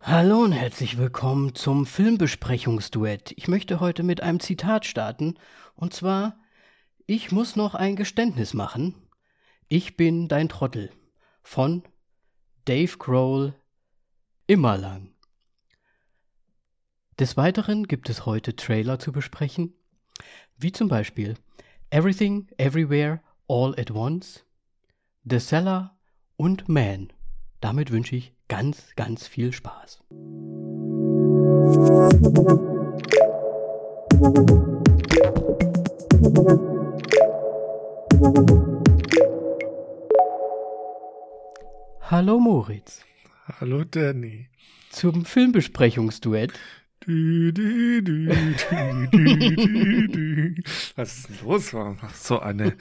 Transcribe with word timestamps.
Hallo 0.00 0.40
und 0.40 0.52
herzlich 0.52 0.98
willkommen 0.98 1.54
zum 1.54 1.86
Filmbesprechungsduett. 1.86 3.32
Ich 3.36 3.48
möchte 3.48 3.80
heute 3.80 4.02
mit 4.02 4.20
einem 4.20 4.40
Zitat 4.40 4.84
starten. 4.84 5.38
Und 5.74 5.94
zwar, 5.94 6.36
ich 7.06 7.32
muss 7.32 7.56
noch 7.56 7.74
ein 7.74 7.96
Geständnis 7.96 8.52
machen. 8.52 8.94
Ich 9.68 9.96
bin 9.96 10.28
dein 10.28 10.48
Trottel. 10.48 10.90
Von 11.42 11.82
Dave 12.64 12.98
Grohl 12.98 13.54
immer 14.46 14.76
lang. 14.76 15.14
Des 17.18 17.36
Weiteren 17.36 17.84
gibt 17.88 18.10
es 18.10 18.26
heute 18.26 18.54
Trailer 18.56 18.98
zu 18.98 19.12
besprechen, 19.12 19.74
wie 20.56 20.72
zum 20.72 20.88
Beispiel 20.88 21.36
Everything, 21.90 22.48
Everywhere, 22.58 23.22
All 23.48 23.74
at 23.78 23.90
Once, 23.90 24.44
The 25.24 25.38
Cellar 25.38 25.96
und 26.36 26.68
Man. 26.68 27.12
Damit 27.60 27.90
wünsche 27.90 28.16
ich 28.16 28.32
ganz, 28.48 28.94
ganz 28.96 29.26
viel 29.26 29.52
Spaß. 29.52 30.02
Hallo 42.10 42.38
Moritz. 42.38 43.00
Hallo 43.60 43.84
Danny. 43.84 44.48
Zum 44.90 45.24
Filmbesprechungsduett. 45.24 46.52
Du, 47.00 47.52
du, 47.52 48.02
du, 48.02 48.28
Was 50.94 51.18
ist 51.18 51.28
denn 51.30 51.36
los? 51.44 51.74
So 52.14 52.38
eine. 52.38 52.76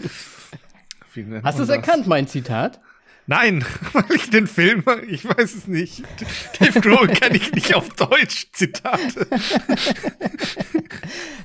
Hast 1.44 1.60
du 1.60 1.64
es 1.64 1.70
erkannt, 1.70 2.08
mein 2.08 2.28
Zitat? 2.28 2.80
Nein, 3.28 3.64
weil 3.94 4.12
ich 4.16 4.30
den 4.30 4.48
Film, 4.48 4.84
ich 5.08 5.26
weiß 5.26 5.56
es 5.56 5.68
nicht. 5.68 6.04
Dave 6.60 6.82
Grohl 6.82 7.08
kenne 7.08 7.38
ich 7.38 7.52
nicht 7.54 7.76
auf 7.76 7.90
Deutsch, 7.90 8.48
Zitate. 8.52 9.28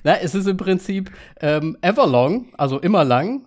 Na, 0.02 0.18
es 0.18 0.34
ist 0.34 0.46
im 0.46 0.56
Prinzip 0.56 1.10
ähm, 1.40 1.76
Everlong, 1.82 2.52
also 2.56 2.80
immer 2.80 3.04
lang. 3.04 3.46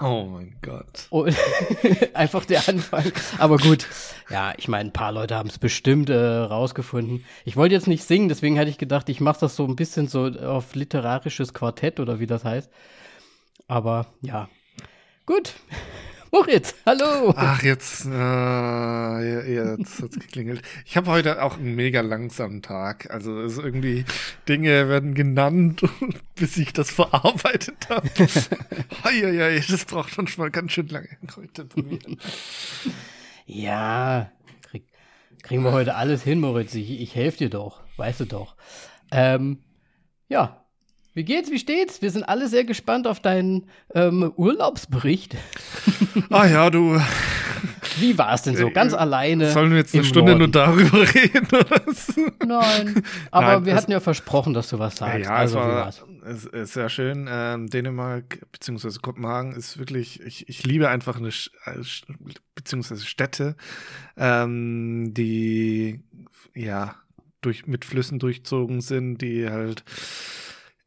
Oh 0.00 0.28
mein 0.30 0.56
Gott. 0.60 1.06
Und 1.10 1.34
einfach 2.14 2.44
der 2.44 2.68
Anfang. 2.68 3.04
Aber 3.38 3.56
gut, 3.56 3.86
ja, 4.28 4.52
ich 4.56 4.68
meine, 4.68 4.90
ein 4.90 4.92
paar 4.92 5.12
Leute 5.12 5.36
haben 5.36 5.48
es 5.48 5.58
bestimmt 5.58 6.10
äh, 6.10 6.16
rausgefunden. 6.16 7.24
Ich 7.44 7.56
wollte 7.56 7.74
jetzt 7.74 7.86
nicht 7.86 8.04
singen, 8.04 8.28
deswegen 8.28 8.58
hatte 8.58 8.70
ich 8.70 8.78
gedacht, 8.78 9.08
ich 9.08 9.20
mache 9.20 9.40
das 9.40 9.56
so 9.56 9.64
ein 9.64 9.76
bisschen 9.76 10.08
so 10.08 10.26
auf 10.26 10.74
literarisches 10.74 11.54
Quartett 11.54 12.00
oder 12.00 12.20
wie 12.20 12.26
das 12.26 12.44
heißt. 12.44 12.70
Aber 13.66 14.06
ja, 14.20 14.48
gut. 15.26 15.54
Moritz, 16.30 16.74
hallo. 16.84 17.32
Ach, 17.36 17.62
jetzt, 17.62 18.04
äh, 18.04 19.54
jetzt 19.54 20.02
hat's 20.02 20.18
geklingelt. 20.18 20.60
Ich 20.84 20.96
habe 20.96 21.10
heute 21.10 21.42
auch 21.42 21.56
einen 21.56 21.74
mega 21.74 22.02
langsamen 22.02 22.60
Tag. 22.60 23.10
Also 23.10 23.40
es 23.40 23.56
irgendwie 23.56 24.04
Dinge 24.46 24.88
werden 24.88 25.14
genannt, 25.14 25.82
bis 26.34 26.58
ich 26.58 26.74
das 26.74 26.90
verarbeitet 26.90 27.88
habe. 27.88 28.08
Heieiei, 29.04 29.62
das 29.68 29.86
braucht 29.86 30.16
manchmal 30.18 30.50
ganz 30.50 30.72
schön 30.72 30.88
lange 30.88 31.08
heute 31.34 31.64
bei 31.64 31.82
mir. 31.82 31.98
Ja, 33.46 34.30
krieg, 34.62 34.86
kriegen 35.42 35.62
wir 35.64 35.72
heute 35.72 35.94
alles 35.94 36.22
hin, 36.22 36.40
Moritz. 36.40 36.74
Ich, 36.74 37.00
ich 37.00 37.14
helfe 37.14 37.38
dir 37.38 37.50
doch, 37.50 37.80
weißt 37.96 38.20
du 38.20 38.24
doch. 38.26 38.56
Ähm, 39.10 39.60
ja, 40.28 40.62
wie 41.18 41.24
geht's? 41.24 41.50
Wie 41.50 41.58
steht's? 41.58 42.00
Wir 42.00 42.12
sind 42.12 42.22
alle 42.22 42.48
sehr 42.48 42.64
gespannt 42.64 43.08
auf 43.08 43.18
deinen 43.18 43.66
ähm, 43.92 44.32
Urlaubsbericht. 44.36 45.36
Ah 46.30 46.46
ja, 46.46 46.68
du. 46.68 47.00
Wie 47.98 48.18
war 48.18 48.34
es 48.34 48.42
denn 48.42 48.56
so? 48.56 48.70
Ganz 48.70 48.92
äh, 48.92 48.96
alleine. 48.96 49.50
Sollen 49.50 49.70
wir 49.70 49.78
jetzt 49.78 49.94
eine 49.94 50.04
Stunde 50.04 50.32
Norden? 50.32 50.50
nur 50.50 50.50
darüber 50.50 51.00
reden? 51.14 51.46
Oder? 51.46 51.82
Nein, 52.44 53.02
aber 53.30 53.46
Nein, 53.46 53.64
wir 53.64 53.74
hatten 53.74 53.92
ja 53.92 54.00
versprochen, 54.00 54.52
dass 54.52 54.68
du 54.68 54.78
was 54.78 54.96
sagst. 54.96 55.24
Ja, 55.24 55.34
also, 55.34 55.58
es 55.58 55.64
war 55.64 55.92
es 56.26 56.44
ist 56.44 56.72
sehr 56.74 56.88
schön. 56.88 57.28
Ähm, 57.30 57.68
Dänemark 57.68 58.40
bzw. 58.52 58.98
Kopenhagen 59.00 59.54
ist 59.54 59.78
wirklich, 59.78 60.20
ich, 60.22 60.48
ich 60.48 60.66
liebe 60.66 60.88
einfach 60.88 61.16
eine, 61.16 61.30
beziehungsweise 62.54 63.06
Städte, 63.06 63.56
ähm, 64.16 65.14
die 65.14 66.00
ja 66.54 66.96
durch, 67.40 67.66
mit 67.66 67.84
Flüssen 67.84 68.18
durchzogen 68.18 68.80
sind, 68.80 69.18
die 69.18 69.48
halt 69.48 69.84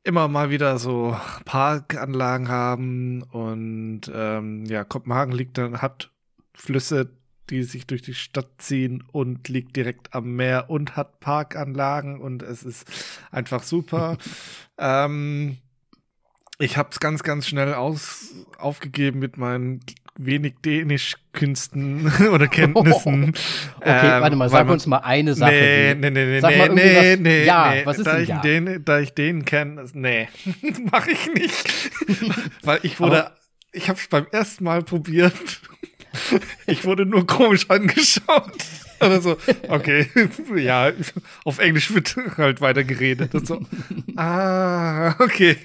immer 0.03 0.27
mal 0.27 0.49
wieder 0.49 0.79
so 0.79 1.15
Parkanlagen 1.45 2.49
haben 2.49 3.23
und 3.23 4.11
ähm, 4.13 4.65
ja, 4.65 4.83
Kopenhagen 4.83 5.33
liegt 5.33 5.57
dann, 5.57 5.81
hat 5.81 6.11
Flüsse, 6.53 7.09
die 7.49 7.63
sich 7.63 7.85
durch 7.85 8.01
die 8.01 8.13
Stadt 8.13 8.49
ziehen 8.57 9.03
und 9.11 9.47
liegt 9.49 9.75
direkt 9.75 10.13
am 10.13 10.35
Meer 10.35 10.69
und 10.69 10.95
hat 10.95 11.19
Parkanlagen 11.19 12.19
und 12.19 12.43
es 12.43 12.63
ist 12.63 12.89
einfach 13.29 13.63
super. 13.63 14.17
ähm, 14.77 15.57
ich 16.57 16.77
habe 16.77 16.89
es 16.91 16.99
ganz, 16.99 17.23
ganz 17.23 17.47
schnell 17.47 17.73
aus, 17.73 18.33
aufgegeben 18.57 19.19
mit 19.19 19.37
meinen 19.37 19.81
wenig 20.17 20.55
Dänisch-Künsten 20.63 22.11
oder 22.31 22.47
Kenntnissen. 22.47 23.33
okay, 23.79 24.15
ähm, 24.15 24.21
warte 24.21 24.35
mal, 24.35 24.49
sag 24.49 24.69
uns 24.69 24.85
mal 24.87 24.97
eine 24.97 25.33
Sache. 25.33 25.51
Nee, 25.51 25.95
nee, 25.95 26.09
nee, 26.09 26.25
nee, 26.25 26.41
nee, 26.41 26.69
nee, 26.69 27.17
nee, 27.17 27.45
Ja, 27.45 27.71
nee, 27.71 27.85
was 27.85 27.97
ist 27.97 28.05
da 28.05 28.13
denn 28.13 28.23
ich 28.23 28.29
ja? 28.29 28.41
Den, 28.41 28.85
da 28.85 28.99
ich 28.99 29.13
den 29.13 29.45
kenne, 29.45 29.85
nee, 29.93 30.27
mache 30.91 31.11
ich 31.11 31.33
nicht. 31.33 31.63
Weil 32.63 32.79
ich 32.83 32.99
wurde, 32.99 33.25
Aber 33.25 33.35
ich 33.71 33.89
habe 33.89 33.99
es 33.99 34.07
beim 34.07 34.27
ersten 34.31 34.63
Mal 34.63 34.83
probiert. 34.83 35.33
ich 36.65 36.85
wurde 36.85 37.05
nur 37.05 37.25
komisch 37.25 37.69
angeschaut. 37.69 38.51
Oder 39.01 39.19
so, 39.19 39.35
okay, 39.67 40.07
ja, 40.55 40.91
auf 41.43 41.57
Englisch 41.57 41.91
wird 41.91 42.15
halt 42.37 42.61
weiter 42.61 42.83
geredet 42.83 43.33
und 43.33 43.47
so. 43.47 43.59
Ah, 44.15 45.15
okay. 45.19 45.57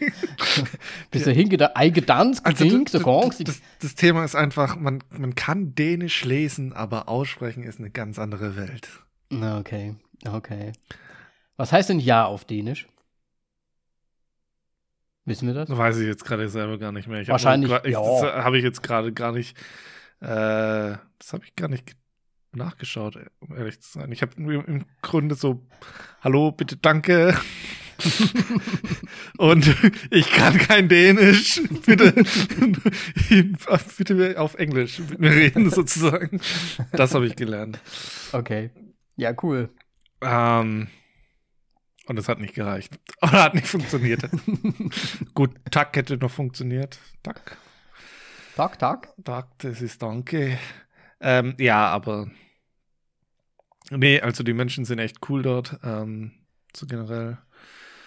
Bist 1.10 1.26
du 1.26 1.32
hingedankt, 1.32 1.76
eingedanzt, 1.76 2.46
also, 2.46 2.64
das, 2.64 3.02
das, 3.02 3.38
das, 3.44 3.60
das 3.78 3.94
Thema 3.94 4.24
ist 4.24 4.34
einfach, 4.34 4.76
man, 4.76 5.04
man 5.10 5.34
kann 5.34 5.74
Dänisch 5.74 6.24
lesen, 6.24 6.72
aber 6.72 7.10
aussprechen 7.10 7.62
ist 7.62 7.78
eine 7.78 7.90
ganz 7.90 8.18
andere 8.18 8.56
Welt. 8.56 8.88
Okay, 9.30 9.96
okay. 10.26 10.72
Was 11.58 11.72
heißt 11.72 11.90
denn 11.90 12.00
Ja 12.00 12.24
auf 12.24 12.46
Dänisch? 12.46 12.86
Wissen 15.26 15.48
wir 15.48 15.54
das? 15.54 15.68
Weiß 15.68 15.98
ich 15.98 16.06
jetzt 16.06 16.24
gerade 16.24 16.48
selber 16.48 16.78
gar 16.78 16.92
nicht 16.92 17.08
mehr. 17.08 17.20
Ich 17.20 17.28
Wahrscheinlich, 17.28 17.70
hab, 17.72 17.84
ich, 17.84 17.92
ja. 17.92 18.00
Das 18.00 18.44
habe 18.44 18.58
ich 18.58 18.64
jetzt 18.64 18.82
gerade 18.82 19.12
gar 19.12 19.32
nicht, 19.32 19.56
äh, 20.20 20.96
das 21.18 21.32
habe 21.32 21.44
ich 21.44 21.56
gar 21.56 21.68
nicht 21.68 21.96
nachgeschaut, 22.52 23.18
um 23.40 23.56
ehrlich 23.56 23.80
zu 23.80 23.98
sein. 23.98 24.10
Ich 24.12 24.22
habe 24.22 24.32
im 24.36 24.86
Grunde 25.02 25.34
so, 25.34 25.66
hallo, 26.22 26.52
bitte, 26.52 26.76
danke. 26.76 27.38
und 29.38 29.74
ich 30.10 30.30
kann 30.30 30.58
kein 30.58 30.88
Dänisch. 30.88 31.60
Bitte, 31.84 32.12
bitte 33.98 34.40
auf 34.40 34.54
Englisch 34.54 34.98
mit 34.98 35.18
mir 35.18 35.30
reden, 35.30 35.70
sozusagen. 35.74 36.40
Das 36.92 37.14
habe 37.14 37.26
ich 37.26 37.36
gelernt. 37.36 37.80
Okay. 38.32 38.70
Ja, 39.16 39.34
cool. 39.42 39.70
Ähm, 40.20 40.88
und 42.06 42.18
es 42.18 42.28
hat 42.28 42.38
nicht 42.38 42.54
gereicht. 42.54 42.98
Oder 43.22 43.44
hat 43.44 43.54
nicht 43.54 43.66
funktioniert. 43.66 44.28
Gut, 45.34 45.50
Tack 45.70 45.96
hätte 45.96 46.16
noch 46.16 46.30
funktioniert. 46.30 46.98
Tack. 47.22 47.58
Tack, 48.56 48.78
Tack. 48.78 49.12
Tack, 49.22 49.48
das 49.58 49.82
ist 49.82 50.02
danke. 50.02 50.58
Ähm, 51.20 51.54
ja, 51.58 51.86
aber 51.88 52.26
Nee, 53.90 54.20
also 54.20 54.42
die 54.42 54.54
Menschen 54.54 54.84
sind 54.84 54.98
echt 54.98 55.18
cool 55.28 55.42
dort, 55.42 55.78
ähm, 55.84 56.32
so 56.74 56.86
generell. 56.86 57.38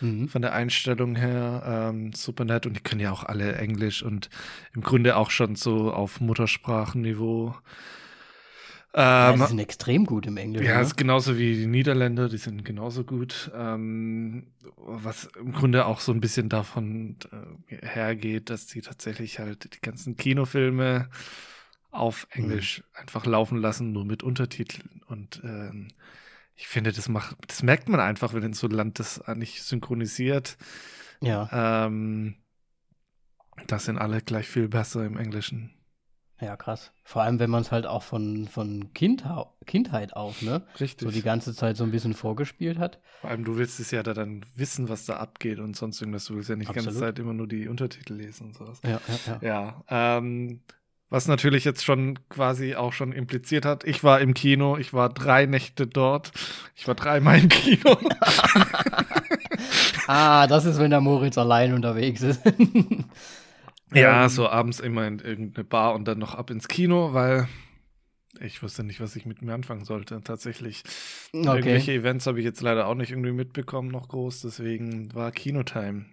Mhm. 0.01 0.27
Von 0.27 0.41
der 0.41 0.53
Einstellung 0.53 1.15
her 1.15 1.91
ähm, 1.93 2.13
super 2.13 2.45
nett 2.45 2.65
und 2.65 2.75
die 2.75 2.81
können 2.81 2.99
ja 2.99 3.11
auch 3.11 3.23
alle 3.23 3.55
Englisch 3.57 4.01
und 4.01 4.29
im 4.73 4.81
Grunde 4.81 5.17
auch 5.17 5.29
schon 5.29 5.55
so 5.55 5.93
auf 5.93 6.19
Muttersprachenniveau. 6.19 7.55
Ähm, 8.93 9.01
ja, 9.03 9.33
die 9.33 9.43
sind 9.43 9.59
extrem 9.59 10.05
gut 10.05 10.25
im 10.25 10.37
Englischen. 10.37 10.65
Ja, 10.65 10.77
ne? 10.77 10.81
ist 10.81 10.97
genauso 10.97 11.37
wie 11.37 11.55
die 11.55 11.67
Niederländer, 11.67 12.27
die 12.27 12.37
sind 12.37 12.65
genauso 12.65 13.03
gut. 13.03 13.51
Ähm, 13.53 14.47
was 14.77 15.29
im 15.39 15.51
Grunde 15.51 15.85
auch 15.85 15.99
so 15.99 16.11
ein 16.11 16.21
bisschen 16.21 16.49
davon 16.49 17.17
äh, 17.69 17.85
hergeht, 17.85 18.49
dass 18.49 18.65
die 18.65 18.81
tatsächlich 18.81 19.37
halt 19.37 19.75
die 19.75 19.81
ganzen 19.81 20.17
Kinofilme 20.17 21.09
auf 21.91 22.27
Englisch 22.31 22.79
mhm. 22.79 23.01
einfach 23.01 23.25
laufen 23.25 23.59
lassen, 23.59 23.91
nur 23.91 24.05
mit 24.05 24.23
Untertiteln. 24.23 25.01
Und 25.07 25.41
ähm, 25.43 25.89
ich 26.55 26.67
finde, 26.67 26.91
das 26.91 27.09
macht, 27.09 27.37
das 27.47 27.61
merkt 27.61 27.89
man 27.89 27.99
einfach, 27.99 28.33
wenn 28.33 28.43
in 28.43 28.53
so 28.53 28.67
ein 28.67 28.71
Land 28.71 28.99
das 28.99 29.21
nicht 29.35 29.63
synchronisiert. 29.63 30.57
Ja. 31.21 31.85
Ähm, 31.85 32.35
das 33.67 33.85
sind 33.85 33.97
alle 33.97 34.21
gleich 34.21 34.47
viel 34.47 34.67
besser 34.67 35.05
im 35.05 35.17
Englischen. 35.17 35.78
Ja, 36.41 36.55
krass. 36.55 36.91
Vor 37.03 37.21
allem, 37.21 37.39
wenn 37.39 37.49
man 37.49 37.61
es 37.61 37.71
halt 37.71 37.85
auch 37.85 38.03
von, 38.03 38.47
von 38.47 38.93
kind, 38.93 39.23
Kindheit 39.65 40.13
auf, 40.13 40.41
ne? 40.41 40.61
Richtig. 40.79 41.05
So 41.07 41.11
die 41.11 41.21
ganze 41.21 41.53
Zeit 41.53 41.75
so 41.75 41.83
ein 41.83 41.91
bisschen 41.91 42.13
vorgespielt 42.13 42.77
hat. 42.77 42.99
Vor 43.19 43.29
allem, 43.29 43.43
du 43.43 43.57
willst 43.57 43.79
es 43.79 43.91
ja 43.91 44.03
da 44.03 44.13
dann 44.13 44.45
wissen, 44.55 44.87
was 44.87 45.05
da 45.05 45.17
abgeht 45.17 45.59
und 45.59 45.75
sonst 45.75 45.99
irgendwas. 45.99 46.25
Du 46.25 46.35
willst 46.35 46.49
ja 46.49 46.55
nicht 46.55 46.69
die 46.69 46.73
ganze 46.73 46.97
Zeit 46.97 47.19
immer 47.19 47.33
nur 47.33 47.47
die 47.47 47.67
Untertitel 47.67 48.13
lesen 48.13 48.47
und 48.47 48.55
sowas. 48.55 48.79
Ja, 48.83 49.01
ja, 49.07 49.39
ja. 49.41 49.83
Ja, 49.89 50.17
ähm, 50.17 50.61
Was 51.09 51.27
natürlich 51.27 51.65
jetzt 51.65 51.83
schon 51.83 52.19
quasi 52.29 52.75
auch 52.75 52.93
schon 52.93 53.11
impliziert 53.11 53.65
hat, 53.65 53.83
ich 53.83 54.03
war 54.03 54.21
im 54.21 54.33
Kino, 54.33 54.77
ich 54.77 54.93
war 54.93 55.09
drei 55.09 55.45
Nächte 55.45 55.87
dort, 55.87 56.31
ich 56.75 56.87
war 56.87 56.95
dreimal 56.95 57.39
im 57.39 57.49
Kino. 57.49 57.97
ah, 60.07 60.47
das 60.47 60.65
ist, 60.65 60.79
wenn 60.79 60.91
der 60.91 61.01
Moritz 61.01 61.37
allein 61.37 61.73
unterwegs 61.73 62.21
ist. 62.21 62.41
ja, 63.93 64.23
ähm, 64.23 64.29
so 64.29 64.47
abends 64.47 64.79
immer 64.79 65.07
in 65.07 65.19
irgendeine 65.19 65.63
Bar 65.63 65.95
und 65.95 66.07
dann 66.07 66.19
noch 66.19 66.35
ab 66.35 66.49
ins 66.49 66.67
Kino, 66.67 67.13
weil 67.13 67.47
ich 68.39 68.61
wusste 68.61 68.83
nicht, 68.83 69.01
was 69.01 69.15
ich 69.15 69.25
mit 69.25 69.41
mir 69.41 69.53
anfangen 69.53 69.85
sollte. 69.85 70.21
Tatsächlich. 70.23 70.83
Okay. 71.33 71.47
Irgendwelche 71.47 71.93
Events 71.93 72.27
habe 72.27 72.39
ich 72.39 72.45
jetzt 72.45 72.61
leider 72.61 72.87
auch 72.87 72.95
nicht 72.95 73.11
irgendwie 73.11 73.31
mitbekommen, 73.31 73.89
noch 73.89 74.07
groß. 74.07 74.41
Deswegen 74.41 75.13
war 75.13 75.31
Kinotime. 75.31 76.05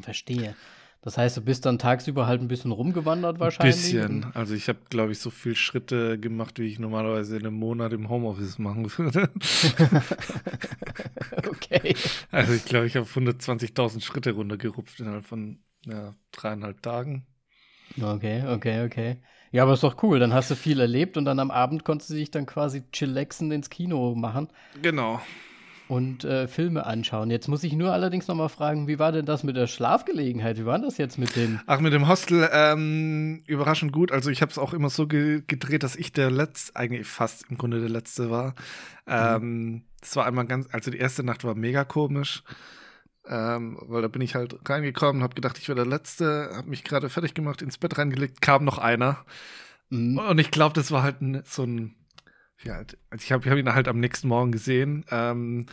Verstehe. 0.00 0.54
Das 1.02 1.16
heißt, 1.16 1.36
du 1.36 1.42
bist 1.42 1.64
dann 1.64 1.78
tagsüber 1.78 2.26
halt 2.26 2.40
ein 2.40 2.48
bisschen 2.48 2.72
rumgewandert 2.72 3.38
wahrscheinlich? 3.38 3.94
Ein 3.94 4.20
bisschen. 4.20 4.32
Also 4.34 4.54
ich 4.54 4.68
habe, 4.68 4.80
glaube 4.90 5.12
ich, 5.12 5.20
so 5.20 5.30
viele 5.30 5.54
Schritte 5.54 6.18
gemacht, 6.18 6.58
wie 6.58 6.66
ich 6.66 6.78
normalerweise 6.78 7.36
in 7.36 7.46
einem 7.46 7.56
Monat 7.56 7.92
im 7.92 8.08
Homeoffice 8.08 8.58
machen 8.58 8.90
würde. 8.98 9.30
okay. 11.48 11.94
Also 12.30 12.52
ich 12.52 12.64
glaube, 12.64 12.86
ich 12.86 12.96
habe 12.96 13.06
120.000 13.06 14.02
Schritte 14.02 14.32
runtergerupft 14.32 14.98
innerhalb 14.98 15.24
von 15.24 15.60
ja, 15.90 16.14
dreieinhalb 16.32 16.82
Tagen. 16.82 17.26
Okay, 18.00 18.46
okay, 18.46 18.84
okay. 18.84 19.22
Ja, 19.50 19.62
aber 19.62 19.72
ist 19.72 19.82
doch 19.82 20.02
cool. 20.02 20.18
Dann 20.18 20.34
hast 20.34 20.50
du 20.50 20.56
viel 20.56 20.78
erlebt 20.78 21.16
und 21.16 21.24
dann 21.24 21.38
am 21.38 21.50
Abend 21.50 21.84
konntest 21.84 22.10
du 22.10 22.14
dich 22.14 22.30
dann 22.30 22.44
quasi 22.44 22.82
chillaxen 22.92 23.50
ins 23.50 23.70
Kino 23.70 24.14
machen. 24.14 24.48
Genau 24.82 25.20
und 25.88 26.24
äh, 26.24 26.46
Filme 26.46 26.86
anschauen. 26.86 27.30
Jetzt 27.30 27.48
muss 27.48 27.64
ich 27.64 27.72
nur 27.72 27.92
allerdings 27.92 28.28
noch 28.28 28.34
mal 28.34 28.48
fragen, 28.48 28.86
wie 28.86 28.98
war 28.98 29.10
denn 29.10 29.24
das 29.24 29.42
mit 29.42 29.56
der 29.56 29.66
Schlafgelegenheit? 29.66 30.58
Wie 30.58 30.66
war 30.66 30.78
das 30.78 30.98
jetzt 30.98 31.18
mit 31.18 31.34
dem? 31.34 31.60
Ach, 31.66 31.80
mit 31.80 31.92
dem 31.92 32.06
Hostel 32.08 32.48
ähm, 32.52 33.42
überraschend 33.46 33.92
gut. 33.92 34.12
Also 34.12 34.30
ich 34.30 34.42
habe 34.42 34.52
es 34.52 34.58
auch 34.58 34.74
immer 34.74 34.90
so 34.90 35.06
ge 35.06 35.42
gedreht, 35.46 35.82
dass 35.82 35.96
ich 35.96 36.12
der 36.12 36.30
letzte, 36.30 36.76
eigentlich 36.76 37.06
fast 37.06 37.46
im 37.50 37.56
Grunde 37.56 37.80
der 37.80 37.88
letzte 37.88 38.30
war. 38.30 38.54
Ähm, 39.06 39.82
das 40.00 40.14
war 40.14 40.26
einmal 40.26 40.46
ganz, 40.46 40.68
also 40.72 40.90
die 40.90 40.98
erste 40.98 41.24
Nacht 41.24 41.44
war 41.44 41.54
mega 41.54 41.84
komisch. 41.84 42.42
Ähm, 43.28 43.78
weil 43.82 44.02
da 44.02 44.08
bin 44.08 44.22
ich 44.22 44.34
halt 44.34 44.58
reingekommen, 44.68 45.22
habe 45.22 45.34
gedacht, 45.34 45.58
ich 45.58 45.68
wäre 45.68 45.76
der 45.76 45.86
Letzte, 45.86 46.50
habe 46.54 46.70
mich 46.70 46.82
gerade 46.82 47.10
fertig 47.10 47.34
gemacht, 47.34 47.60
ins 47.60 47.78
Bett 47.78 47.98
reingelegt, 47.98 48.40
kam 48.40 48.64
noch 48.64 48.78
einer. 48.78 49.24
Mhm. 49.90 50.18
Und 50.18 50.38
ich 50.38 50.50
glaube, 50.50 50.74
das 50.74 50.90
war 50.90 51.02
halt 51.02 51.20
ein, 51.20 51.42
so 51.44 51.64
ein 51.64 51.94
ja, 52.64 52.78
also 52.78 53.22
ich 53.22 53.32
habe 53.32 53.48
hab 53.48 53.56
ihn 53.56 53.72
halt 53.72 53.88
am 53.88 54.00
nächsten 54.00 54.28
Morgen 54.28 54.52
gesehen. 54.52 55.04
Ähm, 55.10 55.66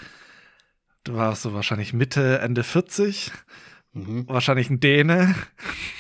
du 1.04 1.16
warst 1.16 1.42
so 1.42 1.54
wahrscheinlich 1.54 1.94
Mitte, 1.94 2.40
Ende 2.40 2.64
40. 2.64 3.32
Mhm. 3.94 4.28
Wahrscheinlich 4.28 4.70
ein 4.70 4.80
Däne. 4.80 5.36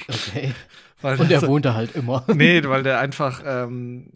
Okay. 0.08 0.54
Und 1.02 1.30
er 1.30 1.42
so, 1.42 1.48
wohnte 1.48 1.76
halt 1.76 1.96
immer. 1.96 2.26
Nee, 2.34 2.64
weil 2.68 2.84
der 2.84 3.00
einfach, 3.00 3.42
ähm, 3.46 4.12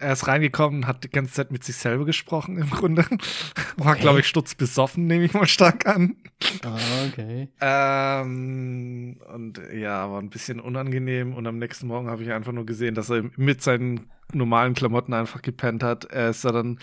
er 0.00 0.12
ist 0.12 0.26
reingekommen, 0.26 0.86
hat 0.86 1.04
die 1.04 1.10
ganze 1.10 1.34
Zeit 1.34 1.52
mit 1.52 1.62
sich 1.62 1.76
selber 1.76 2.04
gesprochen 2.04 2.56
im 2.56 2.70
Grunde. 2.70 3.04
War, 3.76 3.92
okay. 3.92 4.00
glaube 4.00 4.20
ich, 4.20 4.26
stutzbesoffen, 4.26 5.06
nehme 5.06 5.24
ich 5.24 5.34
mal 5.34 5.46
stark 5.46 5.86
an. 5.86 6.16
Ah, 6.64 6.78
okay. 7.06 7.48
Ähm, 7.60 9.20
und 9.32 9.60
ja, 9.74 10.10
war 10.10 10.20
ein 10.20 10.30
bisschen 10.30 10.58
unangenehm. 10.60 11.34
Und 11.34 11.46
am 11.46 11.58
nächsten 11.58 11.86
Morgen 11.86 12.08
habe 12.08 12.22
ich 12.22 12.32
einfach 12.32 12.52
nur 12.52 12.66
gesehen, 12.66 12.94
dass 12.94 13.10
er 13.10 13.24
mit 13.36 13.62
seinen 13.62 14.10
normalen 14.32 14.74
Klamotten 14.74 15.12
einfach 15.12 15.42
gepennt 15.42 15.82
hat. 15.82 16.06
Er 16.06 16.30
ist 16.30 16.44
da 16.44 16.52
dann 16.52 16.78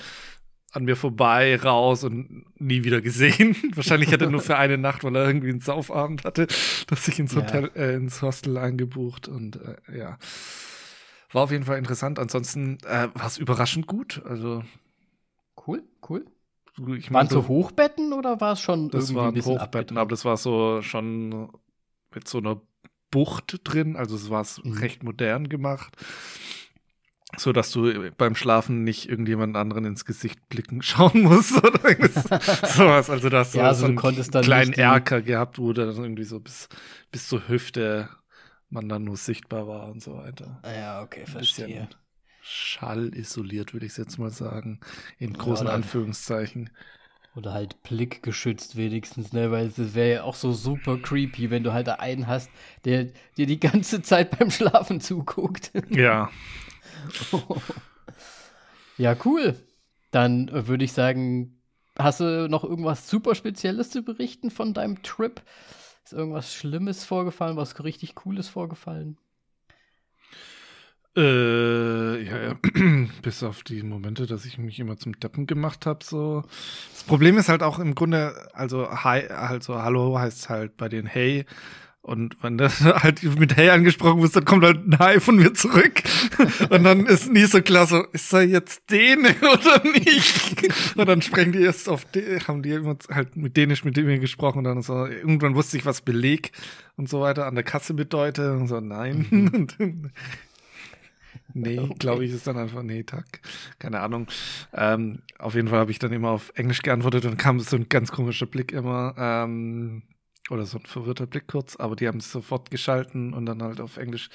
an 0.71 0.85
mir 0.85 0.95
vorbei, 0.95 1.55
raus 1.55 2.03
und 2.03 2.45
nie 2.59 2.83
wieder 2.83 3.01
gesehen. 3.01 3.55
Wahrscheinlich 3.75 4.11
hat 4.11 4.21
er 4.21 4.29
nur 4.29 4.41
für 4.41 4.57
eine 4.57 4.77
Nacht, 4.77 5.03
weil 5.03 5.15
er 5.15 5.25
irgendwie 5.27 5.49
einen 5.49 5.61
Saufabend 5.61 6.23
hatte, 6.23 6.47
dass 6.87 7.05
sich 7.05 7.19
ins 7.19 7.35
Hotel, 7.35 7.71
ja. 7.73 7.81
äh, 7.81 7.95
ins 7.95 8.21
Hostel 8.21 8.57
eingebucht 8.57 9.27
und 9.27 9.55
äh, 9.55 9.97
ja. 9.97 10.17
War 11.31 11.43
auf 11.43 11.51
jeden 11.51 11.65
Fall 11.65 11.77
interessant. 11.77 12.19
Ansonsten 12.19 12.77
äh, 12.85 13.09
war 13.13 13.27
es 13.27 13.37
überraschend 13.37 13.87
gut. 13.87 14.21
Also 14.25 14.63
cool, 15.67 15.83
cool. 16.09 16.25
Ich 16.97 17.11
Waren 17.11 17.25
es 17.25 17.33
so 17.33 17.47
Hochbetten 17.47 18.13
oder 18.13 18.39
war 18.39 18.53
es 18.53 18.61
schon 18.61 18.89
das 18.89 19.05
irgendwie 19.05 19.15
waren 19.15 19.27
ein 19.29 19.33
bisschen 19.33 19.53
Hochbetten, 19.53 19.79
abgetragen? 19.79 19.97
aber 19.97 20.09
das 20.09 20.25
war 20.25 20.37
so 20.37 20.81
schon 20.83 21.49
mit 22.13 22.27
so 22.27 22.37
einer 22.37 22.61
Bucht 23.09 23.61
drin. 23.63 23.95
Also 23.95 24.15
es 24.15 24.29
war 24.29 24.45
mhm. 24.63 24.73
recht 24.73 25.03
modern 25.03 25.49
gemacht 25.49 25.97
so 27.35 27.51
dass 27.51 27.71
du 27.71 28.11
beim 28.17 28.35
Schlafen 28.35 28.83
nicht 28.83 29.09
irgendjemand 29.09 29.57
anderen 29.57 29.83
ins 29.85 30.05
Gesicht 30.05 30.47
blicken 30.47 30.81
schauen 30.81 31.23
musst 31.23 31.57
oder 31.57 31.79
sowas. 32.67 33.09
Also 33.09 33.29
da 33.29 33.39
hast 33.39 33.53
du, 33.53 33.57
ja, 33.57 33.73
so, 33.73 33.81
so 33.81 33.85
einen 33.87 33.97
kleinen 34.43 34.73
Erker 34.73 35.21
gehabt, 35.21 35.59
wo 35.59 35.73
dann 35.73 35.89
irgendwie 35.89 36.23
so 36.23 36.39
bis, 36.39 36.69
bis 37.11 37.27
zur 37.27 37.47
Hüfte 37.49 38.09
man 38.69 38.89
dann 38.89 39.03
nur 39.03 39.17
sichtbar 39.17 39.67
war 39.67 39.89
und 39.89 40.01
so 40.01 40.15
weiter. 40.17 40.59
Ah 40.63 40.73
ja, 40.73 41.01
okay, 41.01 41.25
verstehe. 41.25 41.87
Schallisoliert, 42.41 43.73
würde 43.73 43.85
ich 43.85 43.93
es 43.93 43.97
jetzt 43.97 44.17
mal 44.17 44.29
sagen. 44.29 44.79
In 45.19 45.33
großen 45.33 45.67
ja, 45.67 45.73
Anführungszeichen. 45.73 46.69
Oder 47.35 47.53
halt 47.53 47.83
blickgeschützt 47.83 48.77
wenigstens, 48.77 49.31
ne? 49.31 49.51
Weil 49.51 49.67
es 49.67 49.93
wäre 49.93 50.11
ja 50.11 50.23
auch 50.23 50.33
so 50.33 50.53
super 50.53 50.97
creepy, 50.97 51.51
wenn 51.51 51.63
du 51.63 51.71
halt 51.71 51.87
da 51.87 51.95
einen 51.95 52.25
hast, 52.25 52.49
der 52.83 53.09
dir 53.37 53.45
die 53.45 53.59
ganze 53.59 54.01
Zeit 54.01 54.37
beim 54.37 54.49
Schlafen 54.49 55.01
zuguckt. 55.01 55.71
Ja. 55.89 56.31
ja, 58.97 59.15
cool. 59.23 59.55
Dann 60.11 60.49
würde 60.67 60.83
ich 60.83 60.93
sagen, 60.93 61.61
hast 61.97 62.21
du 62.21 62.47
noch 62.49 62.63
irgendwas 62.63 63.07
super 63.09 63.35
Spezielles 63.35 63.91
zu 63.91 64.03
berichten 64.03 64.49
von 64.49 64.73
deinem 64.73 65.03
Trip? 65.03 65.41
Ist 66.07 66.13
irgendwas 66.13 66.53
Schlimmes 66.53 67.03
vorgefallen, 67.03 67.57
was 67.57 67.83
richtig 67.83 68.15
Cooles 68.15 68.47
vorgefallen? 68.47 69.17
Äh, 71.17 72.23
ja, 72.23 72.43
ja. 72.43 72.59
Bis 73.21 73.43
auf 73.43 73.63
die 73.63 73.83
Momente, 73.83 74.25
dass 74.25 74.45
ich 74.45 74.57
mich 74.57 74.79
immer 74.79 74.95
zum 74.95 75.19
Deppen 75.19 75.47
gemacht 75.47 75.85
habe. 75.85 76.05
So. 76.05 76.43
Das 76.93 77.03
Problem 77.03 77.37
ist 77.37 77.49
halt 77.49 77.61
auch 77.61 77.77
im 77.77 77.93
Grunde, 77.93 78.33
also 78.53 78.89
hi, 78.89 79.27
also 79.27 79.81
Hallo 79.81 80.17
heißt 80.17 80.47
halt 80.47 80.77
bei 80.77 80.87
den 80.87 81.07
Hey 81.07 81.45
und 82.07 82.41
wenn 82.41 82.57
das 82.57 82.81
halt 82.85 83.21
mit 83.37 83.57
Hey 83.57 83.69
angesprochen 83.69 84.21
wird, 84.21 84.33
dann 84.33 84.45
kommt 84.45 84.63
halt 84.63 84.87
ein 84.87 84.97
Hi 84.97 85.19
von 85.19 85.35
mir 85.35 85.53
zurück. 85.53 86.01
Und 86.69 86.85
dann 86.85 87.05
ist 87.05 87.29
nie 87.29 87.43
so 87.43 87.61
klar, 87.61 87.85
so, 87.85 88.01
ist 88.13 88.31
er 88.31 88.43
jetzt 88.43 88.89
Däne 88.89 89.35
oder 89.41 89.83
nicht? 89.83 90.95
Und 90.95 91.05
dann 91.05 91.21
sprechen 91.21 91.51
die 91.51 91.61
erst 91.61 91.89
auf, 91.89 92.05
haben 92.47 92.63
die 92.63 92.71
immer 92.71 92.95
halt 93.09 93.35
mit 93.35 93.57
Dänisch 93.57 93.83
mit 93.83 93.97
mir 93.97 94.19
gesprochen 94.19 94.59
und 94.59 94.63
dann 94.63 94.81
so, 94.81 95.05
irgendwann 95.05 95.55
wusste 95.55 95.75
ich, 95.75 95.85
was 95.85 95.99
Beleg 95.99 96.53
und 96.95 97.09
so 97.09 97.19
weiter 97.19 97.45
an 97.45 97.55
der 97.55 97.65
Kasse 97.65 97.93
bedeutet. 97.93 98.51
Und 98.51 98.67
so, 98.67 98.79
nein. 98.79 99.25
Mhm. 99.29 100.11
nee, 101.53 101.79
okay. 101.79 101.93
glaube 101.99 102.23
ich, 102.23 102.31
ist 102.31 102.47
dann 102.47 102.57
einfach, 102.57 102.83
nee, 102.83 103.03
Tag. 103.03 103.41
Keine 103.79 103.99
Ahnung. 103.99 104.27
Ähm, 104.73 105.19
auf 105.39 105.55
jeden 105.55 105.67
Fall 105.67 105.79
habe 105.79 105.91
ich 105.91 105.99
dann 105.99 106.13
immer 106.13 106.29
auf 106.29 106.53
Englisch 106.55 106.83
geantwortet 106.83 107.25
und 107.25 107.37
kam 107.37 107.59
so 107.59 107.75
ein 107.75 107.89
ganz 107.89 108.13
komischer 108.13 108.45
Blick 108.45 108.71
immer. 108.71 109.13
Ähm, 109.17 110.03
oder 110.49 110.65
so 110.65 110.77
ein 110.77 110.85
verwirrter 110.85 111.27
Blick 111.27 111.47
kurz, 111.47 111.75
aber 111.75 111.95
die 111.95 112.07
haben 112.07 112.19
es 112.19 112.31
sofort 112.31 112.71
geschalten 112.71 113.33
und 113.33 113.45
dann 113.45 113.61
halt 113.61 113.79
auf 113.81 113.97
Englisch 113.97 114.29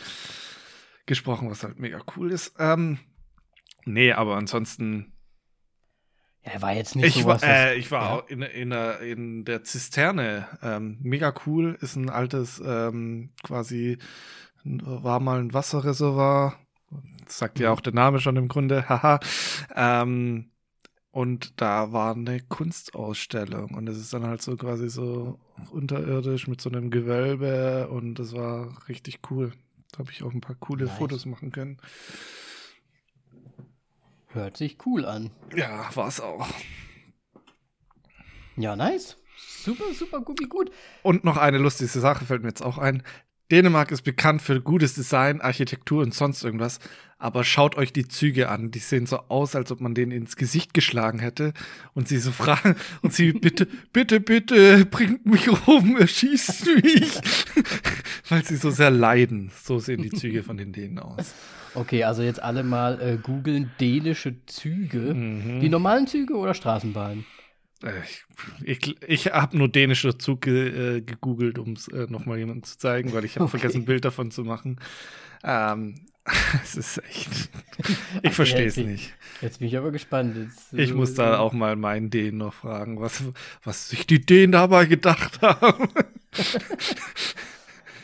gesprochen, 1.07 1.51
was 1.51 1.65
halt 1.65 1.79
mega 1.79 2.01
cool 2.17 2.31
ist. 2.31 2.55
Ähm, 2.59 2.99
nee, 3.85 4.13
aber 4.13 4.37
ansonsten. 4.37 5.13
Ja, 6.45 6.53
er 6.53 6.63
war 6.63 6.75
jetzt 6.75 6.97
nicht 6.97 7.07
ich 7.07 7.23
sowas, 7.23 7.43
war, 7.43 7.49
äh, 7.49 7.77
Ich 7.77 7.91
war 7.91 8.03
ja. 8.03 8.11
auch 8.11 8.29
in, 8.29 8.43
in, 8.43 8.71
der, 8.71 9.01
in 9.01 9.45
der 9.45 9.63
Zisterne. 9.63 10.49
Ähm, 10.63 10.99
mega 11.01 11.33
cool. 11.47 11.79
Ist 11.81 11.97
ein 11.97 12.11
altes, 12.11 12.61
ähm, 12.65 13.33
quasi, 13.43 13.99
war 14.65 15.21
mal 15.21 15.39
ein 15.39 15.55
Wasserreservoir. 15.55 16.59
Das 17.25 17.39
sagt 17.39 17.59
ja 17.61 17.71
mhm. 17.71 17.77
auch 17.77 17.81
der 17.81 17.95
Name 17.95 18.21
schon 18.21 18.37
im 18.37 18.49
Grunde. 18.49 18.89
Haha. 18.89 19.21
ähm, 19.75 20.52
und 21.13 21.61
da 21.61 21.93
war 21.93 22.15
eine 22.15 22.41
Kunstausstellung 22.41 23.75
und 23.75 23.87
es 23.89 23.99
ist 23.99 24.13
dann 24.15 24.27
halt 24.27 24.41
so 24.41 24.57
quasi 24.57 24.89
so 24.89 25.39
unterirdisch 25.71 26.49
mit 26.49 26.61
so 26.61 26.71
einem 26.71 26.91
Gewölbe 26.91 27.89
und 27.89 28.15
das 28.15 28.33
war 28.33 28.77
richtig 28.89 29.21
cool. 29.31 29.53
Da 29.93 29.99
habe 29.99 30.11
ich 30.11 30.23
auch 30.23 30.33
ein 30.33 30.41
paar 30.41 30.57
coole 30.57 30.87
nice. 30.87 30.97
Fotos 30.97 31.27
machen 31.27 31.53
können. 31.53 31.77
Hört 34.29 34.57
sich 34.57 34.79
cool 34.87 35.05
an. 35.05 35.31
Ja, 35.55 35.95
war 35.95 36.09
es 36.09 36.19
auch. 36.19 36.49
Ja, 38.57 38.75
nice. 38.75 39.19
Super, 39.37 39.93
super, 39.93 40.23
gut, 40.23 40.49
gut. 40.49 40.71
Und 41.03 41.25
noch 41.25 41.37
eine 41.37 41.59
lustige 41.59 41.91
Sache 41.91 42.25
fällt 42.25 42.43
mir 42.43 42.49
jetzt 42.49 42.63
auch 42.63 42.79
ein. 42.79 43.03
Dänemark 43.51 43.91
ist 43.91 44.03
bekannt 44.03 44.41
für 44.41 44.63
gutes 44.63 44.95
Design, 44.95 45.43
Architektur 45.43 46.03
und 46.03 46.15
sonst 46.15 46.43
irgendwas. 46.43 46.79
Aber 47.23 47.45
schaut 47.45 47.77
euch 47.77 47.93
die 47.93 48.09
Züge 48.09 48.49
an. 48.49 48.73
Die 48.73 48.81
sehen 48.81 49.07
so 49.07 49.17
aus, 49.29 49.55
als 49.55 49.71
ob 49.71 49.81
man 49.81 49.95
denen 49.95 50.11
ins 50.11 50.35
Gesicht 50.35 50.75
geschlagen 50.75 51.21
hätte. 51.21 51.53
Und 51.95 52.09
sie 52.09 52.19
so 52.19 52.33
fragen, 52.33 52.75
und 53.03 53.15
sie 53.15 53.33
bitte, 53.33 53.69
bitte, 53.93 54.19
bitte, 54.19 54.85
bringt 54.87 55.25
mich 55.25 55.49
um, 55.69 55.97
erschießt 55.97 56.67
mich. 56.83 57.21
Weil 58.29 58.45
sie 58.45 58.57
so 58.57 58.71
sehr 58.71 58.91
leiden. 58.91 59.53
So 59.63 59.79
sehen 59.79 60.03
die 60.03 60.11
Züge 60.11 60.43
von 60.43 60.57
den 60.57 60.73
Dänen 60.73 60.99
aus. 60.99 61.33
Okay, 61.77 62.03
also 62.03 62.23
jetzt 62.23 62.43
alle 62.43 62.65
mal 62.65 63.01
äh, 63.01 63.19
googeln 63.23 63.71
dänische 63.79 64.45
Züge. 64.47 65.15
Mhm. 65.15 65.61
Die 65.61 65.69
normalen 65.69 66.09
Züge 66.09 66.35
oder 66.35 66.55
Straßenbahnen? 66.55 67.25
Äh, 67.85 68.01
ich, 68.65 68.97
ich, 69.07 69.27
habe 69.29 69.57
nur 69.57 69.69
dänisch 69.69 70.03
dazu 70.03 70.39
ge, 70.39 70.97
äh, 70.97 71.01
gegoogelt, 71.03 71.61
um 71.61 71.75
es 71.75 71.87
äh, 71.87 72.09
nochmal 72.11 72.39
jemandem 72.39 72.65
zu 72.65 72.79
zeigen, 72.79 73.13
weil 73.13 73.25
ich 73.25 73.37
habe 73.37 73.45
okay. 73.45 73.59
vergessen, 73.59 73.83
ein 73.83 73.85
Bild 73.85 74.05
davon 74.05 74.33
zu 74.33 74.43
machen. 74.43 74.81
Ähm, 75.45 75.95
es 76.63 76.77
ist 76.77 76.99
echt. 76.99 77.51
Ich 78.23 78.35
verstehe 78.35 78.67
es 78.67 78.77
nicht. 78.77 79.13
Jetzt 79.41 79.59
bin 79.59 79.67
ich 79.67 79.77
aber 79.77 79.91
gespannt. 79.91 80.37
Jetzt, 80.37 80.73
ich 80.73 80.95
muss 80.95 81.15
da 81.15 81.39
auch 81.39 81.53
mal 81.53 81.75
meinen 81.75 82.11
Dänen 82.11 82.39
noch 82.39 82.55
fragen, 82.55 83.01
was, 83.01 83.25
was 83.65 83.89
sich 83.89 84.07
die 84.07 84.25
Dänen 84.25 84.53
dabei 84.53 84.87
gedacht 84.87 85.43
haben. 85.43 85.89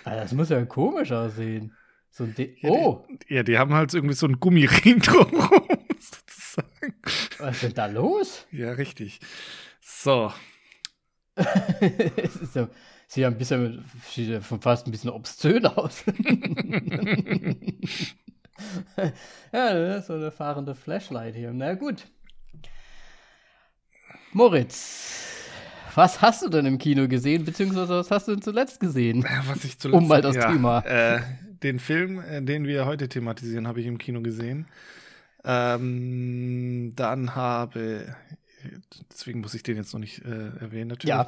ah, 0.05 0.17
das 0.17 0.33
muss 0.33 0.49
ja 0.49 0.65
komisch 0.65 1.13
aussehen. 1.13 1.77
So 2.11 2.25
ein 2.25 2.35
ja, 2.37 2.71
oh! 2.71 3.07
Die, 3.29 3.35
ja, 3.35 3.43
die 3.45 3.59
haben 3.59 3.73
halt 3.73 3.95
irgendwie 3.95 4.15
so 4.15 4.27
einen 4.27 4.41
Gummiring 4.41 4.99
drumherum, 4.99 5.69
sozusagen. 6.01 6.95
Was 7.39 7.57
ist 7.57 7.63
denn 7.63 7.75
da 7.75 7.87
los? 7.87 8.47
Ja, 8.51 8.73
richtig. 8.73 9.21
So. 9.81 10.33
es 11.37 12.37
ist 12.37 12.55
so, 12.55 12.69
sieht 13.09 13.23
ja 13.23 13.29
ein 13.29 13.39
bisschen, 13.39 13.85
sieht 14.13 14.43
fast 14.45 14.87
ein 14.87 14.91
bisschen 14.91 15.11
obszön 15.11 15.67
aus. 15.67 16.05
ja, 19.53 20.01
so 20.03 20.13
eine 20.15 20.31
fahrende 20.31 20.75
Flashlight 20.75 21.35
hier. 21.35 21.53
Na 21.53 21.75
gut. 21.75 22.07
Moritz, 24.33 25.25
was 25.95 26.21
hast 26.21 26.43
du 26.43 26.51
denn 26.51 26.67
im 26.67 26.77
Kino 26.77 27.09
gesehen, 27.09 27.47
beziehungsweise 27.47 27.95
was 27.97 28.11
hast 28.11 28.29
du 28.29 28.33
denn 28.33 28.43
zuletzt 28.43 28.79
gesehen? 28.79 29.25
Was 29.47 29.65
ich 29.65 29.79
zuletzt, 29.79 30.03
um 30.03 30.07
mal 30.07 30.21
das 30.21 30.37
ja, 30.37 30.53
Thema. 30.53 30.81
Äh, 30.81 31.21
den 31.63 31.79
Film, 31.79 32.21
äh, 32.21 32.43
den 32.43 32.67
wir 32.67 32.85
heute 32.85 33.09
thematisieren, 33.09 33.67
habe 33.67 33.81
ich 33.81 33.87
im 33.87 33.97
Kino 33.97 34.21
gesehen. 34.21 34.67
Ähm, 35.45 36.93
dann 36.95 37.35
habe 37.35 38.15
deswegen 39.13 39.41
muss 39.41 39.55
ich 39.55 39.63
den 39.63 39.77
jetzt 39.77 39.93
noch 39.93 40.01
nicht 40.01 40.25
äh, 40.25 40.49
erwähnen, 40.59 40.89
natürlich. 40.89 41.11
Ja. 41.11 41.27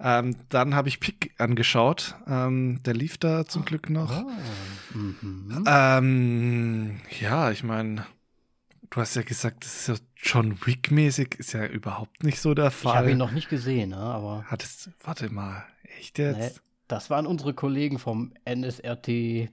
Ähm, 0.00 0.36
dann 0.48 0.74
habe 0.74 0.88
ich 0.88 1.00
Pick 1.00 1.34
angeschaut. 1.38 2.14
Ähm, 2.26 2.80
der 2.84 2.94
lief 2.94 3.18
da 3.18 3.44
zum 3.44 3.64
Glück 3.64 3.90
noch. 3.90 4.24
Oh. 4.24 4.96
Mhm. 4.96 5.64
Ähm, 5.66 7.00
ja, 7.20 7.50
ich 7.50 7.62
meine, 7.62 8.06
du 8.90 9.00
hast 9.00 9.16
ja 9.16 9.22
gesagt, 9.22 9.64
das 9.64 9.76
ist 9.76 9.88
ja 9.88 9.94
John 10.16 10.58
Wick-mäßig, 10.66 11.36
ist 11.38 11.52
ja 11.52 11.66
überhaupt 11.66 12.24
nicht 12.24 12.40
so 12.40 12.54
der 12.54 12.70
Fall. 12.70 12.92
Ich 12.92 12.98
habe 12.98 13.10
ihn 13.12 13.18
noch 13.18 13.32
nicht 13.32 13.48
gesehen, 13.48 13.90
ne, 13.90 13.96
aber. 13.96 14.44
Hattest, 14.46 14.90
warte 15.02 15.32
mal, 15.32 15.64
echt 15.98 16.18
jetzt? 16.18 16.38
Nee. 16.38 16.67
Das 16.88 17.10
waren 17.10 17.26
unsere 17.26 17.52
Kollegen 17.52 17.98
vom 17.98 18.32
NSRT. 18.46 19.08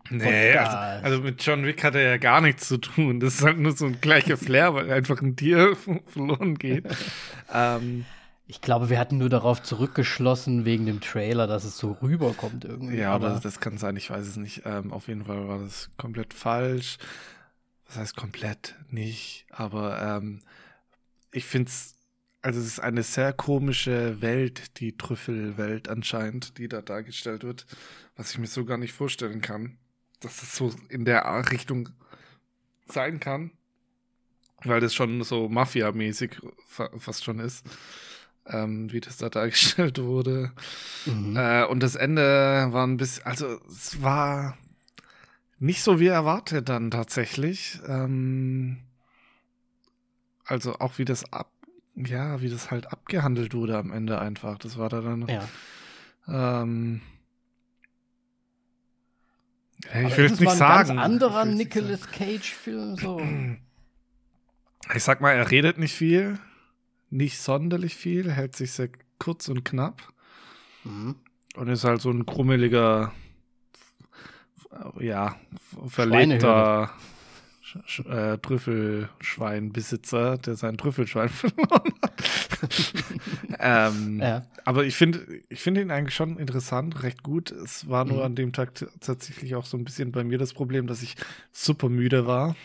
Nee, 0.09 0.57
also, 0.57 0.77
also, 0.77 1.21
mit 1.21 1.45
John 1.45 1.65
Wick 1.65 1.83
hat 1.83 1.93
er 1.95 2.01
ja 2.01 2.17
gar 2.17 2.39
nichts 2.39 2.69
zu 2.69 2.77
tun. 2.77 3.19
Das 3.19 3.35
ist 3.35 3.43
halt 3.43 3.59
nur 3.59 3.73
so 3.73 3.85
ein 3.85 3.99
gleicher 3.99 4.37
Flair, 4.37 4.73
weil 4.73 4.89
einfach 4.89 5.21
ein 5.21 5.35
Tier 5.35 5.75
verloren 6.07 6.57
geht. 6.57 6.85
ähm, 7.53 8.05
ich 8.47 8.61
glaube, 8.61 8.89
wir 8.89 8.99
hatten 8.99 9.17
nur 9.17 9.27
darauf 9.27 9.61
zurückgeschlossen 9.61 10.63
wegen 10.63 10.85
dem 10.85 11.01
Trailer, 11.01 11.45
dass 11.45 11.65
es 11.65 11.77
so 11.77 11.97
rüberkommt 12.01 12.63
irgendwie. 12.63 12.97
Ja, 12.97 13.11
aber 13.11 13.29
das, 13.29 13.41
das 13.41 13.59
kann 13.59 13.77
sein, 13.77 13.97
ich 13.97 14.09
weiß 14.09 14.25
es 14.25 14.37
nicht. 14.37 14.61
Ähm, 14.65 14.93
auf 14.93 15.09
jeden 15.09 15.25
Fall 15.25 15.47
war 15.47 15.59
das 15.59 15.89
komplett 15.97 16.33
falsch. 16.33 16.97
Das 17.87 17.97
heißt 17.97 18.15
komplett 18.15 18.75
nicht, 18.89 19.45
aber 19.49 20.01
ähm, 20.01 20.39
ich 21.31 21.45
finde 21.45 21.69
es 21.69 21.94
also 22.45 22.59
es 22.59 22.67
ist 22.67 22.79
eine 22.79 23.01
sehr 23.01 23.33
komische 23.33 24.21
Welt, 24.21 24.79
die 24.79 24.95
Trüffelwelt 24.95 25.89
anscheinend, 25.89 26.59
die 26.59 26.67
da 26.67 26.83
dargestellt 26.83 27.43
wird, 27.43 27.65
was 28.15 28.31
ich 28.31 28.37
mir 28.37 28.45
so 28.45 28.65
gar 28.65 28.77
nicht 28.77 28.93
vorstellen 28.93 29.41
kann, 29.41 29.79
dass 30.19 30.43
es 30.43 30.55
so 30.55 30.71
in 30.89 31.05
der 31.05 31.25
Richtung 31.51 31.89
sein 32.87 33.19
kann, 33.19 33.49
weil 34.63 34.79
das 34.79 34.93
schon 34.93 35.23
so 35.23 35.49
Mafia-mäßig 35.49 36.39
fast 36.67 37.23
schon 37.23 37.39
ist, 37.39 37.65
ähm, 38.45 38.91
wie 38.91 38.99
das 39.01 39.17
da 39.17 39.29
dargestellt 39.29 39.97
wurde. 39.97 40.51
Mhm. 41.07 41.35
Äh, 41.35 41.65
und 41.65 41.79
das 41.81 41.95
Ende 41.95 42.67
war 42.69 42.85
ein 42.85 42.97
bisschen, 42.97 43.25
also 43.25 43.59
es 43.67 44.03
war 44.03 44.55
nicht 45.57 45.81
so 45.81 45.99
wie 45.99 46.07
erwartet 46.07 46.69
dann 46.69 46.91
tatsächlich. 46.91 47.79
Ähm, 47.87 48.85
also 50.45 50.77
auch 50.77 50.99
wie 50.99 51.05
das 51.05 51.33
ab 51.33 51.49
ja, 51.95 52.41
wie 52.41 52.49
das 52.49 52.71
halt 52.71 52.91
abgehandelt 52.91 53.53
wurde 53.53 53.77
am 53.77 53.91
Ende 53.91 54.19
einfach. 54.19 54.57
Das 54.57 54.77
war 54.77 54.89
da 54.89 55.01
dann. 55.01 55.27
Ja. 55.27 55.47
Ähm, 56.27 57.01
ich 60.07 60.17
will 60.17 60.25
es 60.25 60.39
nicht 60.39 60.51
sagen. 60.51 60.91
Ein 60.91 60.95
ganz 60.95 61.05
anderer 61.05 61.45
Nicolas 61.45 62.09
Cage-Film 62.09 62.97
so. 62.97 63.21
Ich 64.93 65.03
sag 65.03 65.21
mal, 65.21 65.31
er 65.31 65.51
redet 65.51 65.77
nicht 65.77 65.93
viel, 65.93 66.39
nicht 67.09 67.39
sonderlich 67.39 67.95
viel, 67.95 68.31
hält 68.31 68.55
sich 68.55 68.71
sehr 68.71 68.89
kurz 69.19 69.47
und 69.47 69.63
knapp 69.63 70.01
mhm. 70.83 71.15
und 71.55 71.67
ist 71.67 71.83
halt 71.83 72.01
so 72.01 72.11
ein 72.11 72.25
krummeliger, 72.25 73.11
ja, 74.99 75.35
verlegter 77.83 78.33
äh, 78.33 78.37
Trüffelschweinbesitzer, 78.37 80.37
der 80.37 80.55
sein 80.55 80.77
Trüffelschwein 80.77 81.29
verloren 81.41 81.93
hat. 82.01 82.13
ähm, 83.59 84.19
ja. 84.19 84.45
Aber 84.63 84.85
ich 84.85 84.95
finde 84.95 85.25
ich 85.49 85.61
finde 85.61 85.81
ihn 85.81 85.91
eigentlich 85.91 86.15
schon 86.15 86.37
interessant, 86.37 87.03
recht 87.03 87.23
gut. 87.23 87.51
Es 87.51 87.89
war 87.89 88.05
nur 88.05 88.17
mhm. 88.17 88.23
an 88.23 88.35
dem 88.35 88.53
Tag 88.53 88.73
tatsächlich 88.99 89.55
auch 89.55 89.65
so 89.65 89.77
ein 89.77 89.83
bisschen 89.83 90.11
bei 90.11 90.23
mir 90.23 90.37
das 90.37 90.53
Problem, 90.53 90.87
dass 90.87 91.01
ich 91.01 91.15
super 91.51 91.89
müde 91.89 92.27
war. 92.27 92.55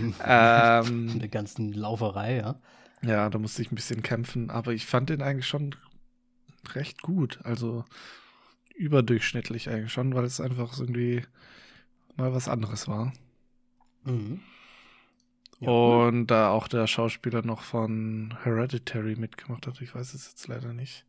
Mhm. 0.00 0.14
ähm, 0.24 1.10
Eine 1.14 1.28
ganzen 1.28 1.72
Lauferei, 1.72 2.36
ja. 2.36 2.60
Ja, 3.02 3.28
da 3.28 3.38
musste 3.38 3.62
ich 3.62 3.70
ein 3.70 3.76
bisschen 3.76 4.02
kämpfen, 4.02 4.50
aber 4.50 4.72
ich 4.72 4.86
fand 4.86 5.10
ihn 5.10 5.22
eigentlich 5.22 5.46
schon 5.46 5.74
recht 6.74 7.02
gut. 7.02 7.38
Also 7.44 7.84
überdurchschnittlich 8.74 9.70
eigentlich 9.70 9.92
schon, 9.92 10.14
weil 10.14 10.24
es 10.24 10.40
einfach 10.40 10.78
irgendwie 10.78 11.22
mal 12.16 12.34
was 12.34 12.48
anderes 12.48 12.88
war. 12.88 13.12
Mhm. 14.06 14.40
Ja, 15.60 15.70
und 15.70 16.26
da 16.26 16.50
auch 16.50 16.68
der 16.68 16.86
Schauspieler 16.86 17.42
noch 17.42 17.62
von 17.62 18.36
Hereditary 18.42 19.16
mitgemacht 19.16 19.66
hat. 19.66 19.80
Ich 19.80 19.94
weiß 19.94 20.12
es 20.14 20.28
jetzt 20.28 20.48
leider 20.48 20.72
nicht, 20.72 21.06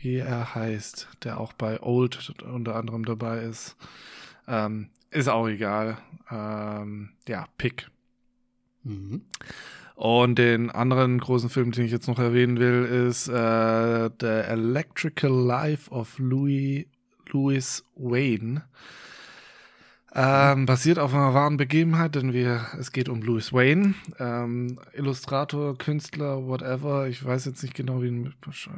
wie 0.00 0.16
er 0.16 0.54
heißt, 0.54 1.08
der 1.22 1.38
auch 1.38 1.52
bei 1.52 1.80
Old 1.80 2.34
unter 2.42 2.74
anderem 2.74 3.04
dabei 3.04 3.40
ist. 3.40 3.76
Ähm, 4.48 4.90
ist 5.10 5.28
auch 5.28 5.48
egal. 5.48 5.98
Ähm, 6.30 7.10
ja, 7.28 7.46
Pick. 7.56 7.88
Mhm. 8.82 9.22
Und 9.94 10.38
den 10.38 10.70
anderen 10.70 11.18
großen 11.18 11.48
Film, 11.48 11.72
den 11.72 11.86
ich 11.86 11.92
jetzt 11.92 12.08
noch 12.08 12.18
erwähnen 12.18 12.58
will, 12.58 12.84
ist 12.84 13.28
äh, 13.28 14.10
The 14.20 14.26
Electrical 14.26 15.32
Life 15.32 15.90
of 15.90 16.18
Louis, 16.18 16.84
Louis 17.30 17.84
Wayne. 17.94 18.64
Ähm, 20.18 20.64
basiert 20.64 20.98
auf 20.98 21.12
einer 21.12 21.34
wahren 21.34 21.58
Begebenheit, 21.58 22.14
denn 22.14 22.32
wir, 22.32 22.68
es 22.80 22.90
geht 22.90 23.10
um 23.10 23.20
Louis 23.20 23.52
Wayne, 23.52 23.92
ähm, 24.18 24.80
Illustrator, 24.94 25.76
Künstler, 25.76 26.46
whatever. 26.46 27.06
Ich 27.06 27.22
weiß 27.22 27.44
jetzt 27.44 27.62
nicht 27.62 27.74
genau, 27.74 28.02
wie 28.02 28.30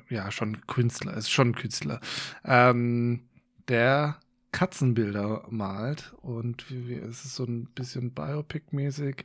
ja 0.08 0.32
schon 0.32 0.66
Künstler, 0.66 1.16
ist 1.16 1.30
schon 1.30 1.54
Künstler, 1.54 2.00
ähm, 2.44 3.20
der 3.68 4.16
Katzenbilder 4.50 5.44
malt 5.48 6.12
und 6.22 6.68
wie, 6.70 6.88
wie, 6.88 6.94
es 6.94 7.24
ist 7.24 7.36
so 7.36 7.44
ein 7.44 7.66
bisschen 7.66 8.16
Biopic-mäßig 8.16 9.22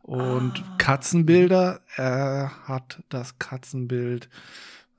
und 0.00 0.64
ah. 0.64 0.76
Katzenbilder. 0.78 1.82
Er 1.96 2.52
hat 2.68 3.02
das 3.10 3.38
Katzenbild 3.38 4.30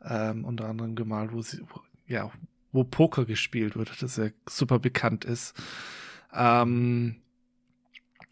ähm, 0.06 0.46
unter 0.46 0.66
anderem 0.68 0.94
gemalt, 0.94 1.34
wo 1.34 1.42
sie, 1.42 1.62
wo, 1.62 1.82
ja, 2.06 2.30
wo 2.72 2.84
Poker 2.84 3.26
gespielt 3.26 3.76
wird, 3.76 4.00
das 4.04 4.18
ja 4.18 4.28
super 4.48 4.78
bekannt 4.78 5.26
ist. 5.26 5.56
Ähm, 6.34 7.16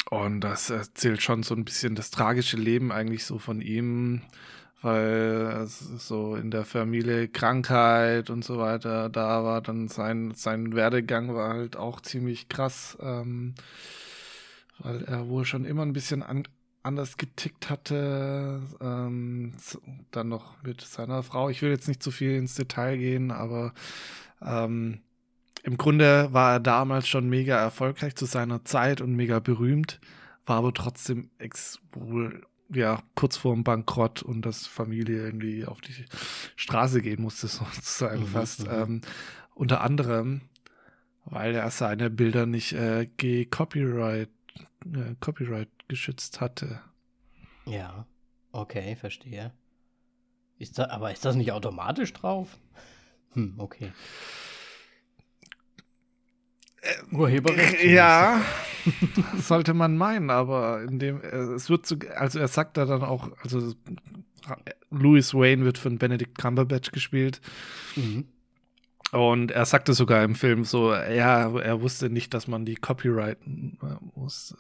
und 0.10 0.42
das 0.42 0.70
erzählt 0.70 1.22
schon 1.22 1.44
so 1.44 1.54
ein 1.56 1.66
bisschen 1.66 1.96
das 1.96 2.10
tragische 2.12 2.58
Leben 2.58 2.92
eigentlich 2.92 3.26
so 3.26 3.38
von 3.38 3.62
ihm, 3.62 4.22
weil 4.82 5.66
so 5.68 6.36
in 6.36 6.52
der 6.52 6.66
Familie 6.66 7.28
Krankheit 7.28 8.30
und 8.30 8.44
so 8.44 8.58
weiter 8.58 9.10
da 9.10 9.44
war. 9.44 9.62
Dann 9.62 9.88
sein, 9.88 10.32
sein 10.36 10.74
Werdegang 10.74 11.36
war 11.36 11.50
halt 11.54 11.76
auch 11.76 12.02
ziemlich 12.02 12.50
krass, 12.50 12.98
ähm, 13.02 13.54
weil 14.80 15.04
er 15.04 15.28
wohl 15.28 15.46
schon 15.46 15.66
immer 15.66 15.84
ein 15.84 15.94
bisschen 15.94 16.24
an, 16.24 16.48
anders 16.82 17.18
getickt 17.18 17.70
hatte. 17.70 18.62
Ähm, 18.82 19.54
dann 20.12 20.30
noch 20.30 20.64
mit 20.64 20.82
seiner 20.82 21.22
Frau. 21.24 21.50
Ich 21.50 21.62
will 21.62 21.70
jetzt 21.70 21.88
nicht 21.88 22.02
zu 22.02 22.10
viel 22.10 22.32
ins 22.36 22.56
Detail 22.56 22.98
gehen, 22.98 23.32
aber 23.32 23.74
ähm, 24.42 25.02
im 25.64 25.78
Grunde 25.78 26.32
war 26.34 26.54
er 26.54 26.60
damals 26.60 27.08
schon 27.08 27.30
mega 27.30 27.58
erfolgreich 27.58 28.16
zu 28.16 28.26
seiner 28.26 28.64
Zeit 28.66 29.02
und 29.02 29.16
mega 29.16 29.40
berühmt, 29.40 30.00
war 30.46 30.58
aber 30.58 30.74
trotzdem 30.74 31.30
ex 31.38 31.80
wohl 31.92 32.46
ja 32.70 33.02
kurz 33.16 33.38
vor 33.38 33.54
dem 33.54 33.64
Bankrott 33.64 34.22
und 34.22 34.46
dass 34.46 34.68
Familie 34.68 35.24
irgendwie 35.24 35.66
auf 35.66 35.82
die 35.82 36.06
Straße 36.56 37.02
gehen 37.02 37.22
musste 37.22 37.48
sozusagen 37.48 38.22
mhm, 38.22 38.28
fast. 38.28 38.66
Mhm. 38.66 38.74
Ähm, 38.74 39.02
unter 39.56 39.82
anderem, 39.82 40.42
weil 41.26 41.56
er 41.56 41.70
seine 41.72 42.10
Bilder 42.10 42.46
nicht 42.46 42.74
äh, 42.74 43.08
Copyright 43.50 44.30
äh, 44.86 45.16
Copyright 45.20 45.70
geschützt 45.88 46.42
hatte. 46.42 46.82
Ja, 47.66 48.06
okay, 48.52 48.96
verstehe. 48.96 49.52
Ist 50.58 50.78
da, 50.80 50.90
aber 50.90 51.12
ist 51.12 51.26
das 51.26 51.36
nicht 51.36 51.52
automatisch 51.52 52.14
drauf? 52.14 52.58
Hm, 53.34 53.56
okay. 53.58 53.92
Äh, 56.82 57.16
Urheberrecht. 57.16 57.84
Ja, 57.84 58.42
sollte 59.38 59.74
man 59.74 59.98
meinen, 59.98 60.30
aber 60.30 60.84
in 60.84 61.00
dem, 61.00 61.22
äh, 61.22 61.54
es 61.56 61.70
wird 61.70 61.86
so, 61.86 61.96
also 62.16 62.40
er 62.40 62.48
sagt 62.48 62.78
da 62.78 62.86
dann 62.86 63.04
auch, 63.04 63.30
also 63.44 63.74
Louis 64.90 65.34
Wayne 65.34 65.66
wird 65.66 65.78
von 65.78 65.98
Benedict 65.98 66.38
Cumberbatch 66.38 66.92
gespielt. 66.92 67.42
Mhm. 67.96 68.26
Und 69.12 69.52
er 69.52 69.66
sagte 69.66 69.94
sogar 69.94 70.24
im 70.24 70.36
Film 70.36 70.64
so, 70.66 70.94
ja, 70.94 71.52
er 71.60 71.82
wusste 71.82 72.10
nicht, 72.10 72.34
dass 72.34 72.48
man 72.48 72.66
die 72.66 72.76
copyrighten 72.76 73.80
muss. 74.16 74.56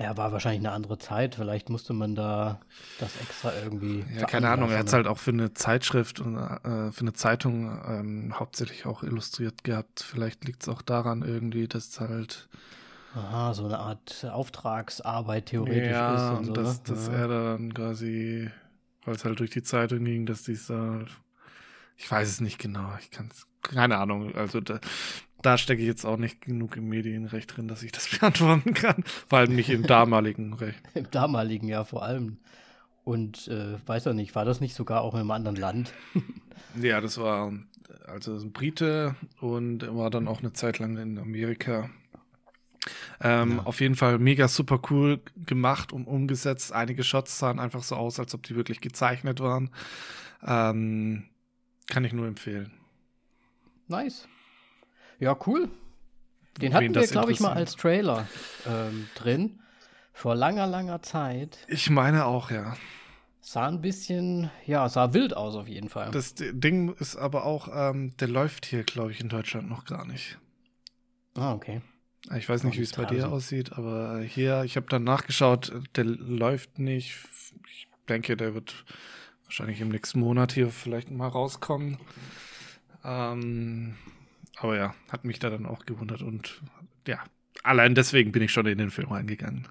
Ja, 0.00 0.16
war 0.16 0.32
wahrscheinlich 0.32 0.60
eine 0.60 0.72
andere 0.72 0.96
Zeit. 0.96 1.34
Vielleicht 1.34 1.68
musste 1.68 1.92
man 1.92 2.14
da 2.14 2.58
das 2.98 3.20
extra 3.20 3.52
irgendwie. 3.62 4.02
Ja, 4.16 4.24
keine 4.24 4.48
Ahnung. 4.48 4.70
Er 4.70 4.78
hat 4.78 4.86
es 4.86 4.94
halt 4.94 5.06
auch 5.06 5.18
für 5.18 5.30
eine 5.30 5.52
Zeitschrift 5.52 6.20
und 6.20 6.38
äh, 6.38 6.90
für 6.90 7.02
eine 7.02 7.12
Zeitung 7.12 7.78
ähm, 7.86 8.34
hauptsächlich 8.38 8.86
auch 8.86 9.02
illustriert 9.02 9.62
gehabt. 9.62 10.00
Vielleicht 10.00 10.46
liegt 10.46 10.62
es 10.62 10.70
auch 10.70 10.80
daran 10.80 11.20
irgendwie, 11.20 11.68
dass 11.68 11.88
es 11.88 12.00
halt. 12.00 12.48
Aha, 13.14 13.52
so 13.52 13.66
eine 13.66 13.78
Art 13.78 14.24
Auftragsarbeit 14.24 15.46
theoretisch 15.46 15.92
ja, 15.92 16.14
ist. 16.14 16.30
Und, 16.30 16.38
und 16.38 16.44
so, 16.46 16.52
dass, 16.54 16.78
ne? 16.78 16.82
dass 16.86 17.06
ja. 17.08 17.12
er 17.12 17.28
dann 17.28 17.74
quasi, 17.74 18.50
weil 19.04 19.16
es 19.16 19.24
halt 19.26 19.38
durch 19.38 19.50
die 19.50 19.62
Zeitung 19.62 20.02
ging, 20.04 20.24
dass 20.24 20.44
dieser. 20.44 21.04
Ich 21.98 22.10
weiß 22.10 22.26
es 22.26 22.40
nicht 22.40 22.58
genau. 22.58 22.90
Ich 23.00 23.10
kann 23.10 23.28
es. 23.30 23.46
Keine 23.60 23.98
Ahnung. 23.98 24.34
Also 24.34 24.60
da, 24.60 24.80
da 25.42 25.58
stecke 25.58 25.82
ich 25.82 25.88
jetzt 25.88 26.04
auch 26.04 26.16
nicht 26.16 26.40
genug 26.40 26.76
im 26.76 26.88
Medienrecht 26.88 27.56
drin, 27.56 27.68
dass 27.68 27.82
ich 27.82 27.92
das 27.92 28.08
beantworten 28.18 28.74
kann. 28.74 29.04
Vor 29.28 29.38
allem 29.38 29.54
nicht 29.54 29.70
im 29.70 29.86
damaligen 29.86 30.52
Recht. 30.54 30.80
Im 30.94 31.10
damaligen, 31.10 31.68
ja, 31.68 31.84
vor 31.84 32.02
allem. 32.02 32.38
Und 33.04 33.48
äh, 33.48 33.76
weiß 33.86 34.06
er 34.06 34.14
nicht, 34.14 34.34
war 34.34 34.44
das 34.44 34.60
nicht 34.60 34.74
sogar 34.74 35.02
auch 35.02 35.14
in 35.14 35.20
einem 35.20 35.30
anderen 35.30 35.56
Land? 35.56 35.92
ja, 36.80 37.00
das 37.00 37.18
war 37.18 37.52
also 38.06 38.36
ein 38.36 38.52
Brite 38.52 39.16
und 39.40 39.86
war 39.94 40.10
dann 40.10 40.28
auch 40.28 40.40
eine 40.40 40.52
Zeit 40.52 40.78
lang 40.78 40.96
in 40.96 41.18
Amerika. 41.18 41.90
Ähm, 43.20 43.56
ja. 43.56 43.62
Auf 43.64 43.80
jeden 43.80 43.96
Fall 43.96 44.18
mega 44.18 44.48
super 44.48 44.80
cool 44.90 45.20
gemacht 45.46 45.92
und 45.92 46.06
umgesetzt. 46.06 46.72
Einige 46.72 47.02
Shots 47.02 47.38
sahen 47.38 47.58
einfach 47.58 47.82
so 47.82 47.96
aus, 47.96 48.18
als 48.18 48.34
ob 48.34 48.42
die 48.42 48.56
wirklich 48.56 48.80
gezeichnet 48.80 49.40
waren. 49.40 49.70
Ähm, 50.46 51.24
kann 51.88 52.04
ich 52.04 52.12
nur 52.12 52.26
empfehlen. 52.26 52.72
Nice. 53.88 54.28
Ja, 55.20 55.36
cool. 55.46 55.68
Den 56.60 56.74
hatten 56.74 56.94
wir, 56.94 57.06
glaube 57.06 57.30
ich, 57.30 57.40
mal 57.40 57.52
als 57.52 57.76
Trailer 57.76 58.26
ähm, 58.66 59.08
drin. 59.14 59.60
Vor 60.12 60.34
langer, 60.34 60.66
langer 60.66 61.02
Zeit. 61.02 61.58
Ich 61.68 61.88
meine 61.90 62.24
auch, 62.24 62.50
ja. 62.50 62.76
Sah 63.40 63.68
ein 63.68 63.80
bisschen, 63.80 64.50
ja, 64.66 64.88
sah 64.88 65.14
wild 65.14 65.36
aus 65.36 65.54
auf 65.54 65.68
jeden 65.68 65.88
Fall. 65.88 66.10
Das 66.10 66.34
Ding 66.36 66.92
ist 66.94 67.16
aber 67.16 67.44
auch, 67.44 67.68
ähm, 67.72 68.16
der 68.18 68.28
läuft 68.28 68.66
hier, 68.66 68.82
glaube 68.82 69.12
ich, 69.12 69.20
in 69.20 69.28
Deutschland 69.28 69.68
noch 69.68 69.84
gar 69.84 70.06
nicht. 70.06 70.38
Ah, 71.34 71.52
okay. 71.52 71.80
Ich 72.36 72.48
weiß 72.48 72.64
nicht, 72.64 72.78
wie 72.78 72.82
es 72.82 72.92
bei 72.92 73.06
dir 73.06 73.30
aussieht, 73.30 73.72
aber 73.72 74.20
hier, 74.20 74.64
ich 74.64 74.76
habe 74.76 74.86
dann 74.88 75.04
nachgeschaut, 75.04 75.72
der 75.96 76.04
läuft 76.04 76.78
nicht. 76.78 77.16
Ich 77.66 77.88
denke, 78.08 78.36
der 78.36 78.54
wird 78.54 78.84
wahrscheinlich 79.44 79.80
im 79.80 79.88
nächsten 79.88 80.20
Monat 80.20 80.52
hier 80.52 80.68
vielleicht 80.68 81.10
mal 81.10 81.28
rauskommen. 81.28 81.98
Ähm, 83.04 83.96
aber 84.58 84.76
ja, 84.76 84.94
hat 85.10 85.24
mich 85.24 85.38
da 85.38 85.50
dann 85.50 85.66
auch 85.66 85.86
gewundert 85.86 86.22
und 86.22 86.60
ja, 87.06 87.18
allein 87.62 87.94
deswegen 87.94 88.32
bin 88.32 88.42
ich 88.42 88.52
schon 88.52 88.66
in 88.66 88.78
den 88.78 88.90
Film 88.90 89.08
reingegangen. 89.08 89.68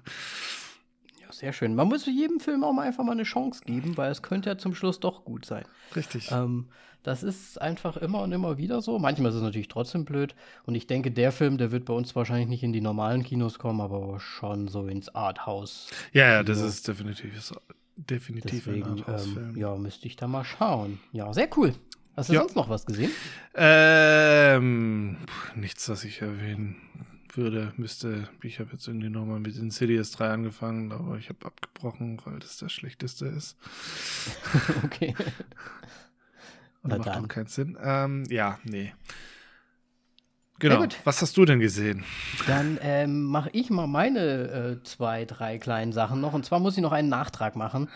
Ja, 1.20 1.32
sehr 1.32 1.52
schön. 1.52 1.74
Man 1.74 1.88
muss 1.88 2.06
jedem 2.06 2.40
Film 2.40 2.64
auch 2.64 2.72
mal 2.72 2.86
einfach 2.86 3.04
mal 3.04 3.12
eine 3.12 3.22
Chance 3.24 3.62
geben, 3.64 3.96
weil 3.96 4.10
es 4.10 4.22
könnte 4.22 4.50
ja 4.50 4.58
zum 4.58 4.74
Schluss 4.74 5.00
doch 5.00 5.24
gut 5.24 5.44
sein. 5.44 5.64
Richtig. 5.94 6.30
Ähm, 6.32 6.66
das 7.02 7.22
ist 7.22 7.60
einfach 7.60 7.96
immer 7.96 8.22
und 8.22 8.32
immer 8.32 8.58
wieder 8.58 8.82
so. 8.82 8.98
Manchmal 8.98 9.30
ist 9.30 9.36
es 9.36 9.42
natürlich 9.42 9.68
trotzdem 9.68 10.04
blöd. 10.04 10.34
Und 10.64 10.74
ich 10.74 10.86
denke, 10.86 11.10
der 11.10 11.32
Film, 11.32 11.56
der 11.56 11.72
wird 11.72 11.86
bei 11.86 11.94
uns 11.94 12.14
wahrscheinlich 12.14 12.48
nicht 12.48 12.62
in 12.62 12.72
die 12.72 12.82
normalen 12.82 13.22
Kinos 13.22 13.58
kommen, 13.58 13.80
aber 13.80 14.20
schon 14.20 14.68
so 14.68 14.86
ins 14.86 15.08
Arthouse. 15.14 15.88
Ja, 16.12 16.28
ja, 16.28 16.42
das 16.42 16.60
ist 16.60 16.86
definitiv, 16.86 17.40
so, 17.42 17.56
definitiv 17.96 18.64
Deswegen, 18.64 18.84
ein 18.84 18.98
Arthouse-Film. 18.98 19.50
Ähm, 19.50 19.56
ja, 19.56 19.74
müsste 19.76 20.06
ich 20.06 20.16
da 20.16 20.28
mal 20.28 20.44
schauen. 20.44 21.00
Ja, 21.12 21.32
sehr 21.32 21.48
cool. 21.56 21.74
Hast 22.16 22.28
du 22.28 22.34
ja. 22.34 22.40
sonst 22.40 22.56
noch 22.56 22.68
was 22.68 22.86
gesehen? 22.86 23.10
Ähm, 23.54 25.16
nichts, 25.54 25.88
was 25.88 26.04
ich 26.04 26.22
erwähnen 26.22 26.76
würde, 27.36 27.72
müsste. 27.76 28.28
Ich 28.42 28.58
habe 28.60 28.70
jetzt 28.72 28.88
irgendwie 28.88 29.08
nochmal 29.08 29.40
mit 29.40 29.56
Insidious 29.56 30.10
3 30.12 30.30
angefangen, 30.30 30.92
aber 30.92 31.16
ich 31.16 31.28
habe 31.28 31.46
abgebrochen, 31.46 32.20
weil 32.24 32.38
das 32.40 32.58
das 32.58 32.72
Schlechteste 32.72 33.26
ist. 33.26 33.56
okay. 34.84 35.14
Und 36.82 36.96
macht 36.96 37.08
auch 37.08 37.28
keinen 37.28 37.46
Sinn. 37.46 37.76
Ähm, 37.82 38.24
ja, 38.30 38.58
nee. 38.64 38.94
Genau. 40.60 40.84
Was 41.04 41.22
hast 41.22 41.36
du 41.38 41.46
denn 41.46 41.58
gesehen? 41.58 42.04
Dann 42.46 42.78
ähm, 42.82 43.24
mache 43.24 43.48
ich 43.52 43.70
mal 43.70 43.86
meine 43.86 44.20
äh, 44.20 44.82
zwei, 44.84 45.24
drei 45.24 45.58
kleinen 45.58 45.92
Sachen 45.92 46.20
noch. 46.20 46.34
Und 46.34 46.44
zwar 46.44 46.60
muss 46.60 46.76
ich 46.76 46.82
noch 46.82 46.92
einen 46.92 47.08
Nachtrag 47.08 47.56
machen. 47.56 47.88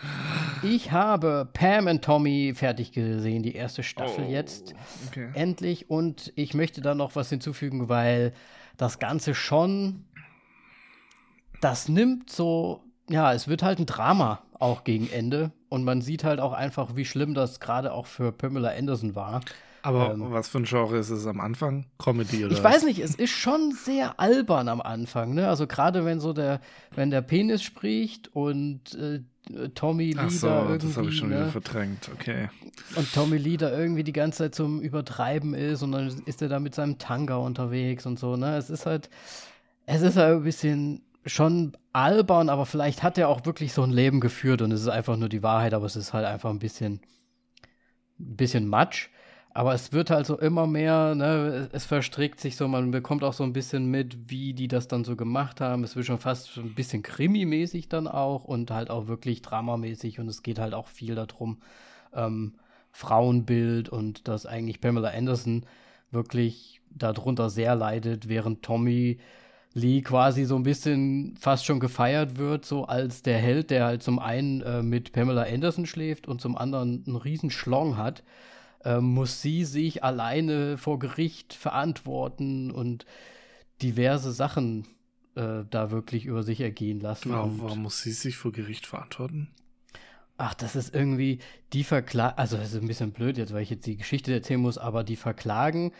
Ich 0.63 0.91
habe 0.91 1.47
Pam 1.53 1.85
und 1.85 2.03
Tommy 2.03 2.53
fertig 2.55 2.91
gesehen, 2.91 3.43
die 3.43 3.53
erste 3.53 3.83
Staffel 3.83 4.25
oh, 4.27 4.31
jetzt. 4.31 4.73
Okay. 5.07 5.29
Endlich. 5.35 5.91
Und 5.91 6.33
ich 6.35 6.55
möchte 6.55 6.81
da 6.81 6.95
noch 6.95 7.15
was 7.15 7.29
hinzufügen, 7.29 7.87
weil 7.87 8.33
das 8.77 8.97
Ganze 8.97 9.35
schon. 9.35 10.03
Das 11.61 11.87
nimmt 11.87 12.31
so. 12.31 12.83
Ja, 13.07 13.31
es 13.33 13.47
wird 13.47 13.61
halt 13.61 13.77
ein 13.77 13.85
Drama 13.85 14.41
auch 14.59 14.83
gegen 14.83 15.07
Ende. 15.11 15.51
Und 15.69 15.83
man 15.83 16.01
sieht 16.01 16.23
halt 16.23 16.39
auch 16.39 16.53
einfach, 16.53 16.95
wie 16.95 17.05
schlimm 17.05 17.35
das 17.35 17.59
gerade 17.59 17.93
auch 17.93 18.07
für 18.07 18.31
Pamela 18.31 18.69
Anderson 18.69 19.13
war. 19.13 19.41
Aber 19.85 20.13
ähm, 20.13 20.31
was 20.31 20.49
für 20.49 20.57
ein 20.57 20.63
Genre 20.63 20.97
ist 20.97 21.11
es 21.11 21.27
am 21.27 21.39
Anfang? 21.39 21.85
Comedy 21.99 22.43
oder? 22.43 22.53
Ich 22.53 22.63
weiß 22.63 22.85
nicht, 22.85 22.99
es 22.99 23.13
ist 23.13 23.29
schon 23.29 23.71
sehr 23.71 24.19
albern 24.19 24.67
am 24.67 24.81
Anfang, 24.81 25.35
ne? 25.35 25.47
Also 25.47 25.67
gerade 25.67 26.05
wenn 26.05 26.19
so 26.19 26.33
der, 26.33 26.59
wenn 26.95 27.11
der 27.11 27.21
Penis 27.21 27.61
spricht 27.61 28.33
und 28.33 28.95
äh, 28.95 29.21
Tommy 29.75 30.11
Lee 30.11 30.17
Ach 30.17 30.31
so, 30.31 30.47
da 30.47 30.63
irgendwie. 30.63 30.87
Das 30.87 30.97
habe 30.97 31.09
ich 31.09 31.17
schon 31.17 31.29
ne? 31.29 31.35
wieder 31.35 31.49
verdrängt, 31.49 32.09
okay. 32.11 32.49
Und 32.95 33.13
Tommy 33.13 33.37
Lee 33.37 33.57
da 33.57 33.69
irgendwie 33.71 34.03
die 34.03 34.11
ganze 34.11 34.39
Zeit 34.39 34.55
zum 34.55 34.81
Übertreiben 34.81 35.53
ist 35.53 35.83
und 35.83 35.91
dann 35.91 36.07
ist 36.25 36.41
er 36.41 36.49
da 36.49 36.59
mit 36.59 36.73
seinem 36.73 36.97
Tanga 36.97 37.35
unterwegs 37.35 38.07
und 38.07 38.17
so, 38.17 38.35
ne? 38.37 38.57
Es 38.57 38.71
ist 38.71 38.87
halt, 38.87 39.11
es 39.85 40.01
ist 40.01 40.17
halt 40.17 40.37
ein 40.37 40.43
bisschen 40.43 41.03
schon 41.27 41.77
albern, 41.93 42.49
aber 42.49 42.65
vielleicht 42.65 43.03
hat 43.03 43.19
er 43.19 43.29
auch 43.29 43.45
wirklich 43.45 43.71
so 43.71 43.83
ein 43.83 43.91
Leben 43.91 44.19
geführt 44.19 44.63
und 44.63 44.71
es 44.71 44.81
ist 44.81 44.87
einfach 44.87 45.15
nur 45.15 45.29
die 45.29 45.43
Wahrheit, 45.43 45.75
aber 45.75 45.85
es 45.85 45.95
ist 45.95 46.11
halt 46.11 46.25
einfach 46.25 46.49
ein 46.49 46.59
bisschen, 46.59 47.01
ein 48.19 48.35
bisschen 48.35 48.67
Matsch. 48.67 49.09
Aber 49.57 49.73
es 49.73 49.93
wird 49.93 50.09
halt 50.09 50.25
so 50.25 50.37
immer 50.37 50.67
mehr, 50.67 51.15
ne, 51.15 51.69
es 51.71 51.85
verstrickt 51.85 52.41
sich 52.41 52.57
so, 52.57 52.67
man 52.67 52.91
bekommt 52.91 53.23
auch 53.23 53.31
so 53.31 53.45
ein 53.45 53.53
bisschen 53.53 53.85
mit, 53.85 54.29
wie 54.29 54.53
die 54.53 54.67
das 54.67 54.89
dann 54.89 55.05
so 55.05 55.15
gemacht 55.15 55.61
haben. 55.61 55.85
Es 55.85 55.95
wird 55.95 56.05
schon 56.05 56.19
fast 56.19 56.57
ein 56.57 56.75
bisschen 56.75 57.03
krimimäßig 57.03 57.87
dann 57.87 58.09
auch 58.09 58.43
und 58.43 58.69
halt 58.69 58.89
auch 58.89 59.07
wirklich 59.07 59.41
dramamäßig 59.41 60.19
und 60.19 60.27
es 60.27 60.43
geht 60.43 60.59
halt 60.59 60.73
auch 60.73 60.87
viel 60.87 61.15
darum, 61.15 61.61
ähm, 62.13 62.55
Frauenbild 62.91 63.87
und 63.87 64.27
dass 64.27 64.45
eigentlich 64.45 64.81
Pamela 64.81 65.11
Anderson 65.11 65.65
wirklich 66.11 66.81
darunter 66.89 67.49
sehr 67.49 67.75
leidet, 67.75 68.27
während 68.27 68.61
Tommy 68.61 69.19
Lee 69.73 70.01
quasi 70.01 70.43
so 70.43 70.57
ein 70.57 70.63
bisschen 70.63 71.37
fast 71.39 71.63
schon 71.65 71.79
gefeiert 71.79 72.37
wird, 72.37 72.65
so 72.65 72.87
als 72.87 73.21
der 73.21 73.37
Held, 73.37 73.71
der 73.71 73.85
halt 73.85 74.03
zum 74.03 74.19
einen 74.19 74.59
äh, 74.63 74.83
mit 74.83 75.13
Pamela 75.13 75.43
Anderson 75.43 75.85
schläft 75.85 76.27
und 76.27 76.41
zum 76.41 76.57
anderen 76.57 77.05
einen 77.07 77.15
riesen 77.15 77.51
Schlong 77.51 77.95
hat 77.95 78.21
äh, 78.85 78.99
muss 79.01 79.41
sie 79.41 79.65
sich 79.65 80.03
alleine 80.03 80.77
vor 80.77 80.99
Gericht 80.99 81.53
verantworten 81.53 82.71
und 82.71 83.05
diverse 83.81 84.31
Sachen 84.31 84.87
äh, 85.35 85.63
da 85.69 85.91
wirklich 85.91 86.25
über 86.25 86.43
sich 86.43 86.61
ergehen 86.61 87.01
lassen. 87.01 87.31
Warum, 87.31 87.61
warum 87.61 87.81
muss 87.81 88.01
sie 88.01 88.11
sich 88.11 88.37
vor 88.37 88.51
Gericht 88.51 88.85
verantworten? 88.85 89.49
Ach, 90.37 90.53
das 90.53 90.75
ist 90.75 90.93
irgendwie, 90.93 91.39
die 91.73 91.83
verklagen, 91.83 92.37
also 92.37 92.57
das 92.57 92.73
ist 92.73 92.81
ein 92.81 92.87
bisschen 92.87 93.11
blöd 93.11 93.37
jetzt, 93.37 93.53
weil 93.53 93.63
ich 93.63 93.69
jetzt 93.69 93.85
die 93.85 93.97
Geschichte 93.97 94.33
erzählen 94.33 94.59
muss, 94.59 94.77
aber 94.77 95.03
die 95.03 95.15
verklagen, 95.15 95.91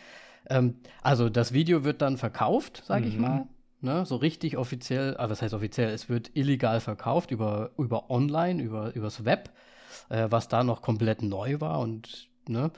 ähm, 0.48 0.76
also 1.02 1.28
das 1.28 1.52
Video 1.52 1.84
wird 1.84 2.02
dann 2.02 2.18
verkauft, 2.18 2.82
sage 2.86 3.06
mhm. 3.06 3.10
ich 3.10 3.18
mal, 3.18 3.46
ne, 3.80 4.04
so 4.04 4.16
richtig 4.16 4.56
offiziell, 4.56 5.14
aber 5.14 5.24
ah, 5.24 5.30
was 5.30 5.42
heißt 5.42 5.54
offiziell, 5.54 5.90
es 5.90 6.08
wird 6.08 6.30
illegal 6.34 6.80
verkauft 6.80 7.30
über, 7.30 7.70
über 7.78 8.10
online, 8.10 8.62
über, 8.62 8.94
übers 8.94 9.24
Web, 9.24 9.50
äh, 10.10 10.26
was 10.30 10.48
da 10.48 10.64
noch 10.64 10.82
komplett 10.82 11.22
neu 11.22 11.60
war 11.60 11.80
und 11.80 12.28
Ne? 12.48 12.70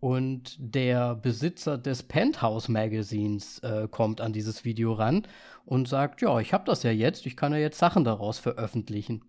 Und 0.00 0.56
der 0.58 1.14
Besitzer 1.14 1.78
des 1.78 2.02
Penthouse 2.02 2.68
Magazins 2.68 3.60
äh, 3.60 3.88
kommt 3.90 4.20
an 4.20 4.34
dieses 4.34 4.64
Video 4.64 4.92
ran 4.92 5.26
und 5.64 5.88
sagt, 5.88 6.20
ja, 6.20 6.40
ich 6.40 6.52
habe 6.52 6.64
das 6.66 6.82
ja 6.82 6.90
jetzt, 6.90 7.24
ich 7.24 7.36
kann 7.36 7.52
ja 7.52 7.58
jetzt 7.58 7.78
Sachen 7.78 8.04
daraus 8.04 8.38
veröffentlichen. 8.38 9.22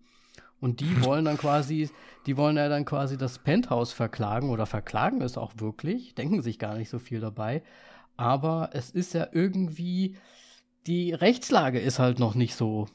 Und 0.60 0.80
die 0.80 1.02
wollen 1.04 1.24
dann 1.24 1.38
quasi, 1.38 1.88
die 2.26 2.36
wollen 2.36 2.56
ja 2.56 2.68
dann 2.68 2.84
quasi 2.84 3.16
das 3.16 3.38
Penthouse 3.38 3.92
verklagen 3.92 4.50
oder 4.50 4.66
verklagen 4.66 5.22
es 5.22 5.38
auch 5.38 5.52
wirklich, 5.56 6.14
denken 6.14 6.42
sich 6.42 6.58
gar 6.58 6.76
nicht 6.76 6.90
so 6.90 6.98
viel 6.98 7.20
dabei. 7.20 7.62
Aber 8.16 8.70
es 8.72 8.90
ist 8.90 9.14
ja 9.14 9.28
irgendwie, 9.32 10.16
die 10.86 11.12
Rechtslage 11.12 11.80
ist 11.80 11.98
halt 11.98 12.18
noch 12.18 12.34
nicht 12.34 12.54
so 12.54 12.86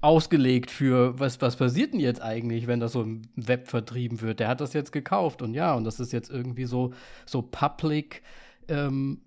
ausgelegt 0.00 0.70
für, 0.70 1.18
was, 1.18 1.40
was 1.40 1.56
passiert 1.56 1.92
denn 1.92 2.00
jetzt 2.00 2.22
eigentlich, 2.22 2.66
wenn 2.66 2.80
das 2.80 2.92
so 2.92 3.02
im 3.02 3.22
Web 3.36 3.68
vertrieben 3.68 4.20
wird? 4.20 4.40
Der 4.40 4.48
hat 4.48 4.60
das 4.60 4.72
jetzt 4.72 4.92
gekauft 4.92 5.42
und 5.42 5.54
ja, 5.54 5.74
und 5.74 5.84
das 5.84 6.00
ist 6.00 6.12
jetzt 6.12 6.30
irgendwie 6.30 6.64
so, 6.64 6.92
so 7.26 7.42
public, 7.42 8.22
ähm, 8.68 9.20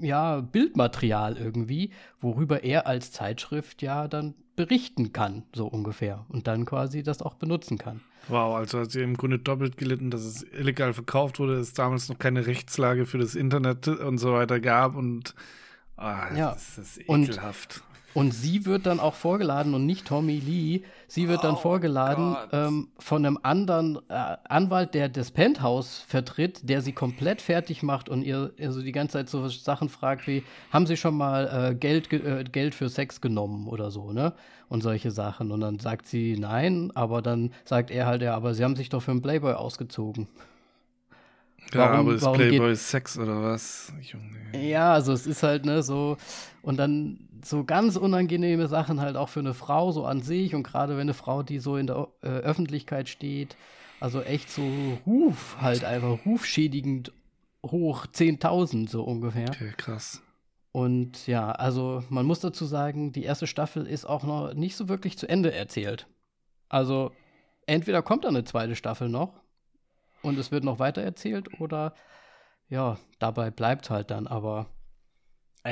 ja, 0.00 0.40
Bildmaterial 0.40 1.36
irgendwie, 1.36 1.90
worüber 2.20 2.62
er 2.62 2.86
als 2.86 3.12
Zeitschrift 3.12 3.82
ja 3.82 4.08
dann 4.08 4.34
berichten 4.56 5.12
kann, 5.12 5.44
so 5.54 5.66
ungefähr. 5.66 6.24
Und 6.28 6.46
dann 6.46 6.64
quasi 6.64 7.02
das 7.02 7.22
auch 7.22 7.34
benutzen 7.34 7.78
kann. 7.78 8.00
Wow, 8.28 8.56
also 8.56 8.80
hat 8.80 8.90
sie 8.90 9.02
im 9.02 9.16
Grunde 9.16 9.38
doppelt 9.38 9.76
gelitten, 9.76 10.10
dass 10.10 10.22
es 10.22 10.42
illegal 10.42 10.92
verkauft 10.92 11.38
wurde, 11.38 11.54
es 11.54 11.74
damals 11.74 12.08
noch 12.08 12.18
keine 12.18 12.46
Rechtslage 12.46 13.06
für 13.06 13.18
das 13.18 13.34
Internet 13.34 13.86
und 13.86 14.18
so 14.18 14.32
weiter 14.32 14.58
gab 14.58 14.96
und 14.96 15.34
ah, 15.96 16.34
ja. 16.34 16.52
das 16.52 16.78
ist 16.78 16.98
ekelhaft. 17.00 17.82
Und 17.85 17.85
und 18.16 18.32
sie 18.32 18.64
wird 18.64 18.86
dann 18.86 18.98
auch 18.98 19.12
vorgeladen 19.12 19.74
und 19.74 19.84
nicht 19.84 20.06
Tommy 20.06 20.38
Lee. 20.38 20.80
Sie 21.06 21.28
wird 21.28 21.44
dann 21.44 21.56
oh 21.56 21.58
vorgeladen 21.58 22.34
ähm, 22.50 22.88
von 22.98 23.26
einem 23.26 23.38
anderen 23.42 23.98
äh, 24.08 24.38
Anwalt, 24.48 24.94
der 24.94 25.10
das 25.10 25.30
Penthouse 25.30 25.98
vertritt, 25.98 26.66
der 26.66 26.80
sie 26.80 26.92
komplett 26.92 27.42
fertig 27.42 27.82
macht 27.82 28.08
und 28.08 28.22
ihr 28.22 28.52
also 28.58 28.80
die 28.80 28.92
ganze 28.92 29.18
Zeit 29.18 29.28
so 29.28 29.46
Sachen 29.48 29.90
fragt 29.90 30.26
wie: 30.26 30.44
Haben 30.72 30.86
Sie 30.86 30.96
schon 30.96 31.14
mal 31.14 31.72
äh, 31.72 31.74
Geld, 31.74 32.10
äh, 32.10 32.44
Geld 32.44 32.74
für 32.74 32.88
Sex 32.88 33.20
genommen 33.20 33.68
oder 33.68 33.90
so, 33.90 34.12
ne? 34.12 34.32
Und 34.70 34.82
solche 34.82 35.10
Sachen. 35.10 35.50
Und 35.52 35.60
dann 35.60 35.78
sagt 35.78 36.06
sie 36.06 36.38
nein, 36.38 36.92
aber 36.94 37.20
dann 37.20 37.52
sagt 37.66 37.90
er 37.90 38.06
halt: 38.06 38.22
Ja, 38.22 38.34
aber 38.34 38.54
Sie 38.54 38.64
haben 38.64 38.76
sich 38.76 38.88
doch 38.88 39.02
für 39.02 39.10
einen 39.10 39.20
Playboy 39.20 39.52
ausgezogen. 39.52 40.26
Ja, 41.74 41.80
warum, 41.80 42.06
aber 42.06 42.14
ist 42.14 42.32
Playboy 42.32 42.70
geht, 42.70 42.78
Sex 42.78 43.18
oder 43.18 43.42
was? 43.42 43.92
Junge. 44.00 44.66
Ja, 44.66 44.94
also 44.94 45.12
es 45.12 45.26
ist 45.26 45.42
halt, 45.42 45.66
ne, 45.66 45.82
so. 45.82 46.16
Und 46.62 46.78
dann 46.78 47.25
so 47.44 47.64
ganz 47.64 47.96
unangenehme 47.96 48.68
Sachen 48.68 49.00
halt 49.00 49.16
auch 49.16 49.28
für 49.28 49.40
eine 49.40 49.54
Frau 49.54 49.92
so 49.92 50.04
an 50.04 50.22
sich 50.22 50.54
und 50.54 50.62
gerade 50.62 50.94
wenn 50.94 51.02
eine 51.02 51.14
Frau, 51.14 51.42
die 51.42 51.58
so 51.58 51.76
in 51.76 51.86
der 51.86 52.08
äh, 52.22 52.28
Öffentlichkeit 52.28 53.08
steht, 53.08 53.56
also 54.00 54.22
echt 54.22 54.50
so 54.50 54.62
Ruf 55.06 55.56
halt 55.60 55.84
einfach 55.84 56.18
rufschädigend 56.26 57.12
hoch 57.64 58.06
10.000 58.06 58.88
so 58.88 59.02
ungefähr. 59.02 59.48
Okay, 59.48 59.72
krass. 59.76 60.22
Und 60.72 61.26
ja, 61.26 61.52
also 61.52 62.04
man 62.10 62.26
muss 62.26 62.40
dazu 62.40 62.66
sagen, 62.66 63.12
die 63.12 63.24
erste 63.24 63.46
Staffel 63.46 63.86
ist 63.86 64.04
auch 64.04 64.24
noch 64.24 64.52
nicht 64.52 64.76
so 64.76 64.88
wirklich 64.88 65.16
zu 65.16 65.28
Ende 65.28 65.52
erzählt. 65.52 66.06
Also 66.68 67.12
entweder 67.66 68.02
kommt 68.02 68.24
da 68.24 68.28
eine 68.28 68.44
zweite 68.44 68.76
Staffel 68.76 69.08
noch 69.08 69.40
und 70.22 70.38
es 70.38 70.50
wird 70.52 70.64
noch 70.64 70.78
weiter 70.78 71.02
erzählt 71.02 71.60
oder 71.60 71.94
ja, 72.68 72.98
dabei 73.18 73.50
bleibt 73.50 73.90
halt 73.90 74.10
dann, 74.10 74.26
aber 74.26 74.66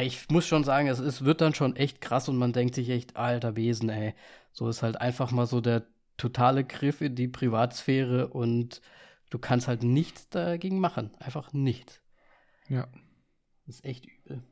ich 0.02 0.28
muss 0.30 0.46
schon 0.46 0.64
sagen, 0.64 0.88
es 0.88 0.98
ist, 0.98 1.24
wird 1.24 1.40
dann 1.40 1.54
schon 1.54 1.76
echt 1.76 2.00
krass 2.00 2.28
und 2.28 2.37
man 2.37 2.52
denkt 2.52 2.74
sich 2.74 2.88
echt, 2.90 3.16
alter 3.16 3.57
Wesen, 3.57 3.88
ey. 3.88 4.14
So 4.52 4.68
ist 4.68 4.83
halt 4.83 5.00
einfach 5.00 5.30
mal 5.30 5.46
so 5.46 5.61
der 5.61 5.87
totale 6.16 6.64
Griff 6.64 7.00
in 7.00 7.14
die 7.14 7.28
Privatsphäre 7.28 8.28
und 8.28 8.80
du 9.30 9.38
kannst 9.38 9.68
halt 9.68 9.83
nichts 9.83 10.28
dagegen 10.28 10.78
machen. 10.78 11.11
Einfach 11.18 11.52
nichts. 11.52 12.00
Ja. 12.68 12.88
Das 13.66 13.76
ist 13.76 13.85
echt 13.85 14.07
übel. 14.07 14.42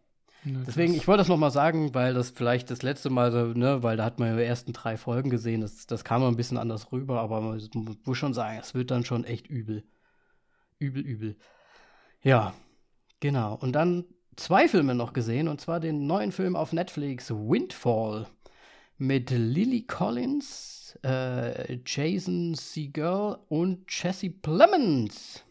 Ja, 0.44 0.58
Deswegen, 0.66 0.94
ich 0.94 1.06
wollte 1.06 1.20
das 1.20 1.28
nochmal 1.28 1.52
sagen, 1.52 1.94
weil 1.94 2.14
das 2.14 2.30
vielleicht 2.30 2.68
das 2.70 2.82
letzte 2.82 3.10
Mal, 3.10 3.54
ne, 3.54 3.82
weil 3.84 3.96
da 3.96 4.04
hat 4.04 4.18
man 4.18 4.28
ja 4.28 4.36
die 4.36 4.42
ersten 4.42 4.72
drei 4.72 4.96
Folgen 4.96 5.30
gesehen, 5.30 5.60
das, 5.60 5.86
das 5.86 6.02
kam 6.02 6.24
ein 6.24 6.36
bisschen 6.36 6.58
anders 6.58 6.90
rüber, 6.90 7.20
aber 7.20 7.40
man 7.40 7.62
muss 8.04 8.18
schon 8.18 8.34
sagen, 8.34 8.58
es 8.60 8.74
wird 8.74 8.90
dann 8.90 9.04
schon 9.04 9.24
echt 9.24 9.46
übel. 9.46 9.84
Übel, 10.80 11.02
übel. 11.02 11.36
Ja, 12.22 12.54
genau. 13.20 13.54
Und 13.54 13.72
dann 13.72 14.04
zwei 14.36 14.68
Filme 14.68 14.94
noch 14.94 15.12
gesehen, 15.12 15.48
und 15.48 15.60
zwar 15.60 15.80
den 15.80 16.06
neuen 16.06 16.32
Film 16.32 16.56
auf 16.56 16.72
Netflix, 16.72 17.30
Windfall, 17.30 18.26
mit 18.98 19.30
Lily 19.30 19.82
Collins, 19.82 20.98
äh, 21.02 21.78
Jason 21.84 22.54
Segel 22.54 23.38
und 23.48 23.84
Jesse 23.88 24.30
Plemons. 24.30 25.44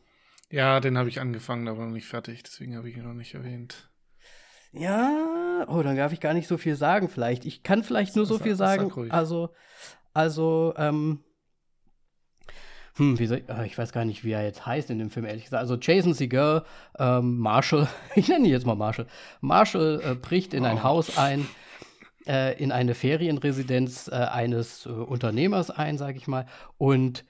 Ja, 0.50 0.80
den 0.80 0.98
habe 0.98 1.10
ich 1.10 1.20
angefangen, 1.20 1.68
aber 1.68 1.86
noch 1.86 1.94
nicht 1.94 2.08
fertig, 2.08 2.44
deswegen 2.44 2.76
habe 2.76 2.90
ich 2.90 2.98
ihn 2.98 3.04
noch 3.04 3.14
nicht 3.14 3.34
erwähnt. 3.34 3.90
Ja, 4.74 5.66
oh, 5.68 5.82
dann 5.82 5.98
darf 5.98 6.14
ich 6.14 6.22
gar 6.22 6.34
nicht 6.34 6.48
so 6.48 6.58
viel 6.58 6.76
sagen, 6.76 7.10
vielleicht. 7.10 7.46
Ich 7.46 7.64
kann 7.64 7.84
vielleicht 7.84 8.16
nur 8.16 8.26
so 8.26 8.40
viel 8.40 8.56
sagen. 8.56 9.12
Also, 9.12 9.54
also, 10.14 10.74
ähm, 10.78 11.24
hm, 12.96 13.18
wie 13.20 13.26
soll, 13.26 13.44
äh, 13.48 13.66
ich 13.66 13.78
weiß 13.78 13.94
gar 13.94 14.06
nicht, 14.06 14.24
wie 14.24 14.32
er 14.32 14.44
jetzt 14.44 14.66
heißt 14.66 14.90
in 14.90 15.00
dem 15.00 15.10
Film, 15.10 15.26
ehrlich 15.26 15.46
gesagt. 15.46 15.62
Also 15.62 15.78
Jason 15.80 16.14
Segel, 16.14 16.64
ähm, 17.00 17.38
Marshall, 17.38 17.88
ich 18.16 18.28
nenne 18.28 18.46
ihn 18.46 18.52
jetzt 18.52 18.66
mal 18.66 18.76
Marshall. 18.76 19.08
Marshall 19.40 20.02
äh, 20.04 20.16
bricht 20.16 20.54
in 20.54 20.66
ein 20.66 20.78
oh. 20.78 20.84
Haus 20.84 21.18
ein, 21.18 21.48
äh, 22.28 22.62
in 22.62 22.72
eine 22.72 22.94
Ferienresidenz 22.94 24.08
äh, 24.08 24.16
eines 24.16 24.86
äh, 24.86 24.90
Unternehmers 24.90 25.70
ein, 25.70 25.98
sage 25.98 26.18
ich 26.18 26.28
mal, 26.28 26.46
und 26.78 27.26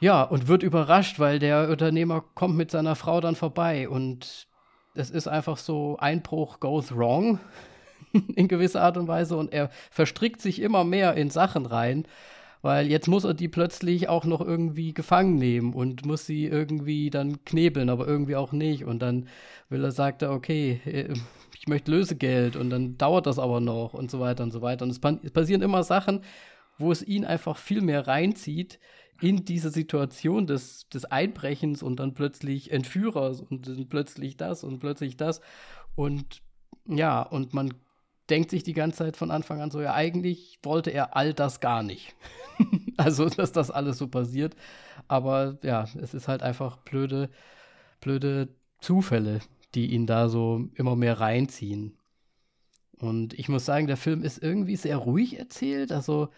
ja, 0.00 0.22
und 0.22 0.46
wird 0.46 0.62
überrascht, 0.62 1.18
weil 1.18 1.40
der 1.40 1.68
Unternehmer 1.68 2.22
kommt 2.34 2.56
mit 2.56 2.70
seiner 2.70 2.94
Frau 2.94 3.20
dann 3.20 3.34
vorbei 3.34 3.88
und 3.88 4.46
es 4.94 5.10
ist 5.10 5.26
einfach 5.26 5.56
so, 5.56 5.96
Einbruch 5.98 6.60
goes 6.60 6.96
wrong 6.96 7.40
in 8.36 8.48
gewisser 8.48 8.82
Art 8.82 8.96
und 8.96 9.08
Weise 9.08 9.36
und 9.36 9.52
er 9.52 9.70
verstrickt 9.90 10.40
sich 10.40 10.62
immer 10.62 10.84
mehr 10.84 11.14
in 11.14 11.30
Sachen 11.30 11.66
rein 11.66 12.06
weil 12.62 12.88
jetzt 12.88 13.08
muss 13.08 13.24
er 13.24 13.34
die 13.34 13.48
plötzlich 13.48 14.08
auch 14.08 14.24
noch 14.24 14.40
irgendwie 14.40 14.92
gefangen 14.92 15.36
nehmen 15.36 15.72
und 15.72 16.04
muss 16.04 16.26
sie 16.26 16.46
irgendwie 16.46 17.10
dann 17.10 17.44
knebeln, 17.44 17.88
aber 17.88 18.06
irgendwie 18.06 18.36
auch 18.36 18.52
nicht. 18.52 18.84
Und 18.84 19.00
dann 19.00 19.28
will 19.68 19.84
er, 19.84 19.92
sagt 19.92 20.22
er, 20.22 20.32
okay, 20.32 20.80
äh, 20.84 21.12
ich 21.58 21.68
möchte 21.68 21.90
Lösegeld 21.90 22.56
und 22.56 22.70
dann 22.70 22.96
dauert 22.98 23.26
das 23.26 23.38
aber 23.38 23.60
noch 23.60 23.94
und 23.94 24.10
so 24.10 24.20
weiter 24.20 24.42
und 24.42 24.52
so 24.52 24.62
weiter. 24.62 24.84
Und 24.84 24.90
es 24.90 25.00
passieren 25.32 25.62
immer 25.62 25.82
Sachen, 25.82 26.22
wo 26.78 26.92
es 26.92 27.02
ihn 27.06 27.24
einfach 27.24 27.56
viel 27.58 27.80
mehr 27.80 28.06
reinzieht 28.06 28.78
in 29.20 29.44
diese 29.44 29.70
Situation 29.70 30.46
des, 30.46 30.88
des 30.88 31.04
Einbrechens 31.04 31.82
und 31.82 31.98
dann 31.98 32.14
plötzlich 32.14 32.70
Entführers 32.70 33.40
und 33.40 33.66
dann 33.66 33.88
plötzlich 33.88 34.36
das 34.36 34.62
und 34.62 34.78
plötzlich 34.78 35.16
das. 35.16 35.40
Und 35.96 36.42
ja, 36.86 37.22
und 37.22 37.52
man 37.52 37.74
denkt 38.30 38.50
sich 38.50 38.62
die 38.62 38.72
ganze 38.72 38.98
Zeit 38.98 39.16
von 39.16 39.30
Anfang 39.30 39.60
an 39.60 39.70
so, 39.70 39.80
ja, 39.80 39.94
eigentlich 39.94 40.58
wollte 40.62 40.90
er 40.90 41.16
all 41.16 41.34
das 41.34 41.60
gar 41.60 41.82
nicht. 41.82 42.14
also, 42.96 43.28
dass 43.28 43.52
das 43.52 43.70
alles 43.70 43.98
so 43.98 44.08
passiert. 44.08 44.54
Aber 45.06 45.58
ja, 45.62 45.86
es 46.00 46.14
ist 46.14 46.28
halt 46.28 46.42
einfach 46.42 46.78
blöde, 46.78 47.30
blöde 48.00 48.48
Zufälle, 48.80 49.40
die 49.74 49.92
ihn 49.92 50.06
da 50.06 50.28
so 50.28 50.68
immer 50.74 50.96
mehr 50.96 51.20
reinziehen. 51.20 51.96
Und 52.98 53.34
ich 53.34 53.48
muss 53.48 53.64
sagen, 53.64 53.86
der 53.86 53.96
Film 53.96 54.22
ist 54.22 54.42
irgendwie 54.42 54.76
sehr 54.76 54.96
ruhig 54.96 55.38
erzählt. 55.38 55.92
Also, 55.92 56.28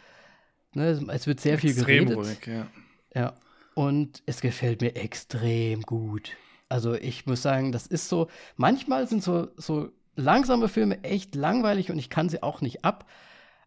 ne, 0.74 1.00
es 1.08 1.26
wird 1.26 1.40
sehr 1.40 1.54
extrem 1.54 1.74
viel 1.74 1.84
geredet. 1.84 2.16
Ruhig, 2.16 2.46
ja. 2.46 2.66
ja. 3.14 3.34
Und 3.74 4.22
es 4.26 4.40
gefällt 4.40 4.82
mir 4.82 4.94
extrem 4.96 5.82
gut. 5.82 6.36
Also, 6.68 6.94
ich 6.94 7.26
muss 7.26 7.42
sagen, 7.42 7.72
das 7.72 7.86
ist 7.86 8.08
so, 8.08 8.28
manchmal 8.56 9.08
sind 9.08 9.22
so, 9.22 9.48
so 9.56 9.90
langsame 10.20 10.68
Filme 10.68 11.02
echt 11.04 11.34
langweilig 11.34 11.90
und 11.90 11.98
ich 11.98 12.10
kann 12.10 12.28
sie 12.28 12.42
auch 12.42 12.60
nicht 12.60 12.84
ab. 12.84 13.06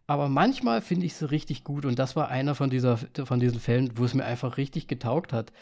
Aber 0.06 0.28
manchmal 0.28 0.82
finde 0.82 1.06
ich 1.06 1.14
sie 1.14 1.30
richtig 1.30 1.64
gut 1.64 1.86
und 1.86 1.98
das 1.98 2.14
war 2.14 2.28
einer 2.28 2.54
von, 2.54 2.68
dieser, 2.70 2.98
von 2.98 3.40
diesen 3.40 3.58
Fällen, 3.58 3.96
wo 3.96 4.04
es 4.04 4.14
mir 4.14 4.24
einfach 4.24 4.58
richtig 4.58 4.86
getaugt 4.86 5.32
hat. 5.32 5.52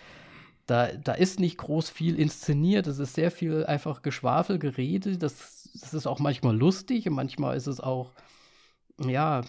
Da, 0.66 0.88
da 0.92 1.12
ist 1.12 1.40
nicht 1.40 1.58
groß 1.58 1.90
viel 1.90 2.18
inszeniert, 2.18 2.86
es 2.86 2.98
ist 2.98 3.14
sehr 3.14 3.30
viel 3.30 3.64
einfach 3.64 4.02
Geschwafel, 4.02 4.58
Gerede. 4.58 5.16
Das, 5.16 5.70
das 5.74 5.94
ist 5.94 6.06
auch 6.06 6.18
manchmal 6.18 6.56
lustig 6.56 7.08
und 7.08 7.14
manchmal 7.14 7.56
ist 7.56 7.66
es 7.66 7.80
auch, 7.80 8.12
ja, 8.98 9.42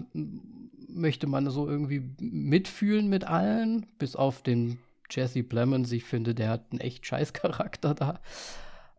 möchte 0.88 1.28
man 1.28 1.50
so 1.50 1.68
irgendwie 1.68 2.04
mitfühlen 2.20 3.10
mit 3.10 3.26
allen, 3.26 3.86
bis 3.98 4.16
auf 4.16 4.44
den 4.44 4.80
Jesse 5.10 5.44
Plemons. 5.44 5.92
Ich 5.92 6.04
finde, 6.04 6.36
der 6.36 6.50
hat 6.50 6.66
einen 6.72 6.82
echt 6.82 7.06
scheiß 7.06 7.34
Charakter 7.34 7.94
da. 7.94 8.20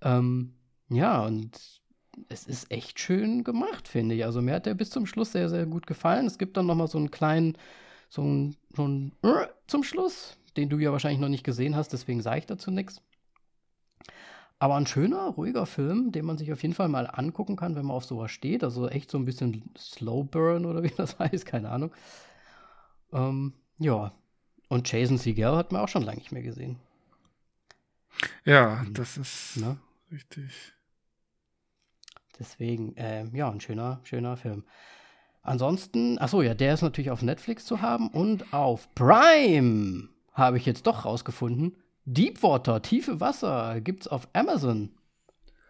Ähm, 0.03 0.55
ja, 0.89 1.25
und 1.25 1.83
es 2.29 2.47
ist 2.47 2.71
echt 2.71 2.99
schön 3.01 3.45
gemacht, 3.45 3.89
finde 3.89 4.15
ich. 4.15 4.25
Also 4.25 4.43
mir 4.43 4.55
hat 4.55 4.67
der 4.67 4.75
bis 4.75 4.91
zum 4.91 5.07
Schluss 5.07 5.33
sehr, 5.33 5.49
sehr 5.49 5.67
gut 5.67 5.87
gefallen. 5.87 6.27
Es 6.27 6.39
gibt 6.39 6.57
dann 6.57 6.67
noch 6.67 6.75
mal 6.75 6.87
so 6.87 6.99
einen 6.99 7.11
kleinen, 7.11 7.57
so 8.09 8.23
einen, 8.23 8.57
so 8.75 8.85
einen 8.85 9.13
äh, 9.23 9.47
zum 9.67 9.83
Schluss, 9.83 10.37
den 10.57 10.69
du 10.69 10.79
ja 10.79 10.93
wahrscheinlich 10.93 11.21
noch 11.21 11.29
nicht 11.29 11.45
gesehen 11.45 11.77
hast, 11.77 11.93
deswegen 11.93 12.23
sage 12.23 12.39
ich 12.39 12.47
dazu 12.47 12.71
nichts. 12.71 13.03
Aber 14.59 14.77
ein 14.77 14.87
schöner, 14.87 15.29
ruhiger 15.29 15.67
Film, 15.67 16.13
den 16.13 16.25
man 16.25 16.39
sich 16.39 16.53
auf 16.53 16.63
jeden 16.63 16.75
Fall 16.75 16.89
mal 16.89 17.07
angucken 17.07 17.57
kann, 17.57 17.75
wenn 17.75 17.87
man 17.87 17.97
auf 17.97 18.05
sowas 18.05 18.31
steht. 18.31 18.65
Also 18.65 18.89
echt 18.89 19.11
so 19.11 19.19
ein 19.19 19.25
bisschen 19.25 19.71
Slow 19.77 20.25
Burn 20.25 20.65
oder 20.65 20.83
wie 20.83 20.89
das 20.97 21.19
heißt, 21.19 21.45
keine 21.45 21.71
Ahnung. 21.71 21.93
Ähm, 23.13 23.53
ja. 23.79 24.13
Und 24.69 24.91
Jason 24.91 25.19
Segel 25.19 25.57
hat 25.57 25.73
man 25.73 25.83
auch 25.83 25.89
schon 25.89 26.03
lange 26.03 26.19
nicht 26.19 26.33
mehr 26.33 26.43
gesehen. 26.43 26.79
Ja, 28.45 28.81
hm. 28.81 28.95
das 28.95 29.19
ist 29.19 29.57
ne? 29.59 29.77
richtig. 30.11 30.73
Deswegen, 32.39 32.97
äh, 32.97 33.25
ja, 33.33 33.51
ein 33.51 33.61
schöner, 33.61 34.01
schöner 34.05 34.37
Film. 34.37 34.65
Ansonsten, 35.43 36.19
achso, 36.19 36.43
ja, 36.43 36.55
der 36.55 36.75
ist 36.75 36.83
natürlich 36.83 37.11
auf 37.11 37.23
Netflix 37.23 37.67
zu 37.67 37.83
haben 37.83 38.09
und 38.09 38.53
auf 38.55 38.93
Prime 38.95 40.09
habe 40.33 40.57
ich 40.57 40.67
jetzt 40.67 40.87
doch 40.87 41.05
rausgefunden. 41.05 41.77
Deepwater, 42.07 42.83
tiefe 42.83 43.21
Wasser, 43.21 43.81
gibt's 43.81 44.09
auf 44.09 44.29
Amazon. 44.33 44.91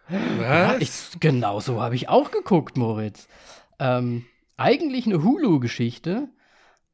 Was? 0.07 0.39
Ja, 0.39 0.77
ich, 0.77 1.19
genau 1.19 1.59
so 1.59 1.81
habe 1.81 1.95
ich 1.95 2.09
auch 2.09 2.31
geguckt, 2.31 2.77
Moritz. 2.77 3.27
Ähm, 3.79 4.25
eigentlich 4.57 5.05
eine 5.05 5.23
Hulu-Geschichte, 5.23 6.29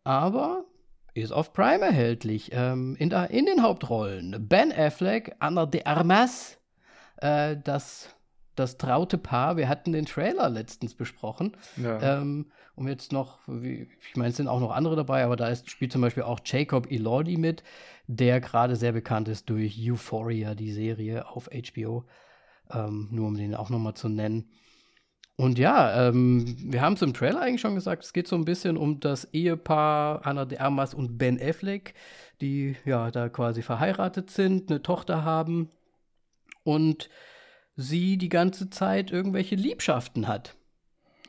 aber 0.03 0.65
ist 1.13 1.31
auf 1.31 1.53
Prime 1.53 1.86
erhältlich. 1.86 2.51
Ähm, 2.53 2.95
in, 2.97 3.10
der, 3.10 3.29
in 3.31 3.45
den 3.45 3.63
Hauptrollen 3.63 4.47
Ben 4.47 4.71
Affleck, 4.71 5.36
Anna 5.39 5.65
de 5.65 5.84
Armas, 5.84 6.57
äh, 7.17 7.57
das, 7.63 8.15
das 8.62 8.78
traute 8.78 9.17
Paar. 9.17 9.58
Wir 9.58 9.67
hatten 9.67 9.91
den 9.91 10.06
Trailer 10.06 10.50
letztens 10.50 10.93
besprochen. 10.93 11.58
Ja. 11.78 12.19
Ähm, 12.21 12.47
um 12.76 12.88
jetzt 12.88 13.12
noch, 13.12 13.39
wie, 13.47 13.89
ich 14.10 14.15
meine, 14.15 14.30
es 14.30 14.38
sind 14.38 14.47
auch 14.47 14.60
noch 14.60 14.71
andere 14.71 14.95
dabei, 14.95 15.24
aber 15.24 15.36
da 15.36 15.50
ist, 15.50 15.69
spielt 15.69 15.91
zum 15.91 16.02
Beispiel 16.02 16.24
auch 16.24 16.39
Jacob 16.45 16.89
Elordi 16.89 17.38
mit, 17.38 17.63
der 18.08 18.39
gerade 18.39 18.76
sehr 18.76 18.93
bekannt 18.93 19.28
ist 19.28 19.50
durch 19.50 19.78
Euphoria, 19.80 20.56
die 20.56 20.71
Serie 20.71 21.28
auf 21.28 21.50
HBO. 21.50 22.06
Ähm, 22.71 23.10
nur 23.12 23.28
um 23.28 23.36
den 23.36 23.56
auch 23.56 23.69
nochmal 23.69 23.95
zu 23.95 24.08
nennen. 24.08 24.50
Und 25.36 25.58
ja, 25.58 26.08
ähm, 26.08 26.56
wir 26.71 26.82
haben 26.82 26.93
es 26.93 27.02
im 27.02 27.13
Trailer 27.13 27.41
eigentlich 27.41 27.62
schon 27.62 27.76
gesagt, 27.76 28.04
es 28.04 28.13
geht 28.13 28.28
so 28.28 28.36
ein 28.36 28.45
bisschen 28.45 28.78
um 28.78 29.00
das 29.00 29.26
Ehepaar 29.34 30.26
Anna 30.26 30.45
de 30.45 30.60
Armas 30.60 30.93
und 30.93 31.17
Ben 31.17 31.41
Affleck, 31.41 31.95
die 32.41 32.76
ja 32.86 33.10
da 33.12 33.28
quasi 33.28 33.62
verheiratet 33.62 34.30
sind, 34.30 34.69
eine 34.69 34.84
Tochter 34.84 35.24
haben 35.24 35.69
und 36.63 37.10
sie 37.75 38.17
die 38.17 38.29
ganze 38.29 38.69
Zeit 38.69 39.12
irgendwelche 39.12 39.55
Liebschaften 39.55 40.27
hat. 40.27 40.55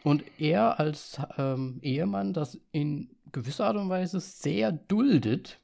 Und 0.04 0.24
er 0.38 0.80
als 0.80 1.20
ähm, 1.38 1.78
Ehemann 1.82 2.32
das 2.32 2.58
in 2.72 3.10
gewisser 3.30 3.66
Art 3.66 3.76
und 3.76 3.88
Weise 3.88 4.20
sehr 4.20 4.72
duldet, 4.72 5.60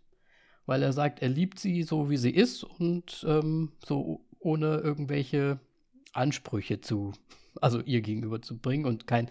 weil 0.66 0.82
er 0.82 0.92
sagt, 0.92 1.20
er 1.22 1.28
liebt 1.28 1.58
sie 1.58 1.82
so, 1.82 2.08
wie 2.10 2.16
sie 2.16 2.30
ist 2.30 2.62
und 2.62 3.24
ähm, 3.28 3.72
so 3.84 4.24
ohne 4.38 4.76
irgendwelche 4.76 5.58
Ansprüche 6.12 6.80
zu, 6.80 7.12
also 7.60 7.80
ihr 7.80 8.00
gegenüber 8.00 8.40
zu 8.40 8.58
bringen 8.58 8.84
und 8.84 9.06
kein 9.06 9.28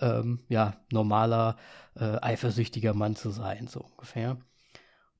ähm, 0.00 0.40
ja, 0.48 0.76
normaler, 0.90 1.56
äh, 1.94 2.18
eifersüchtiger 2.20 2.94
Mann 2.94 3.14
zu 3.14 3.30
sein, 3.30 3.68
so 3.68 3.80
ungefähr. 3.80 4.38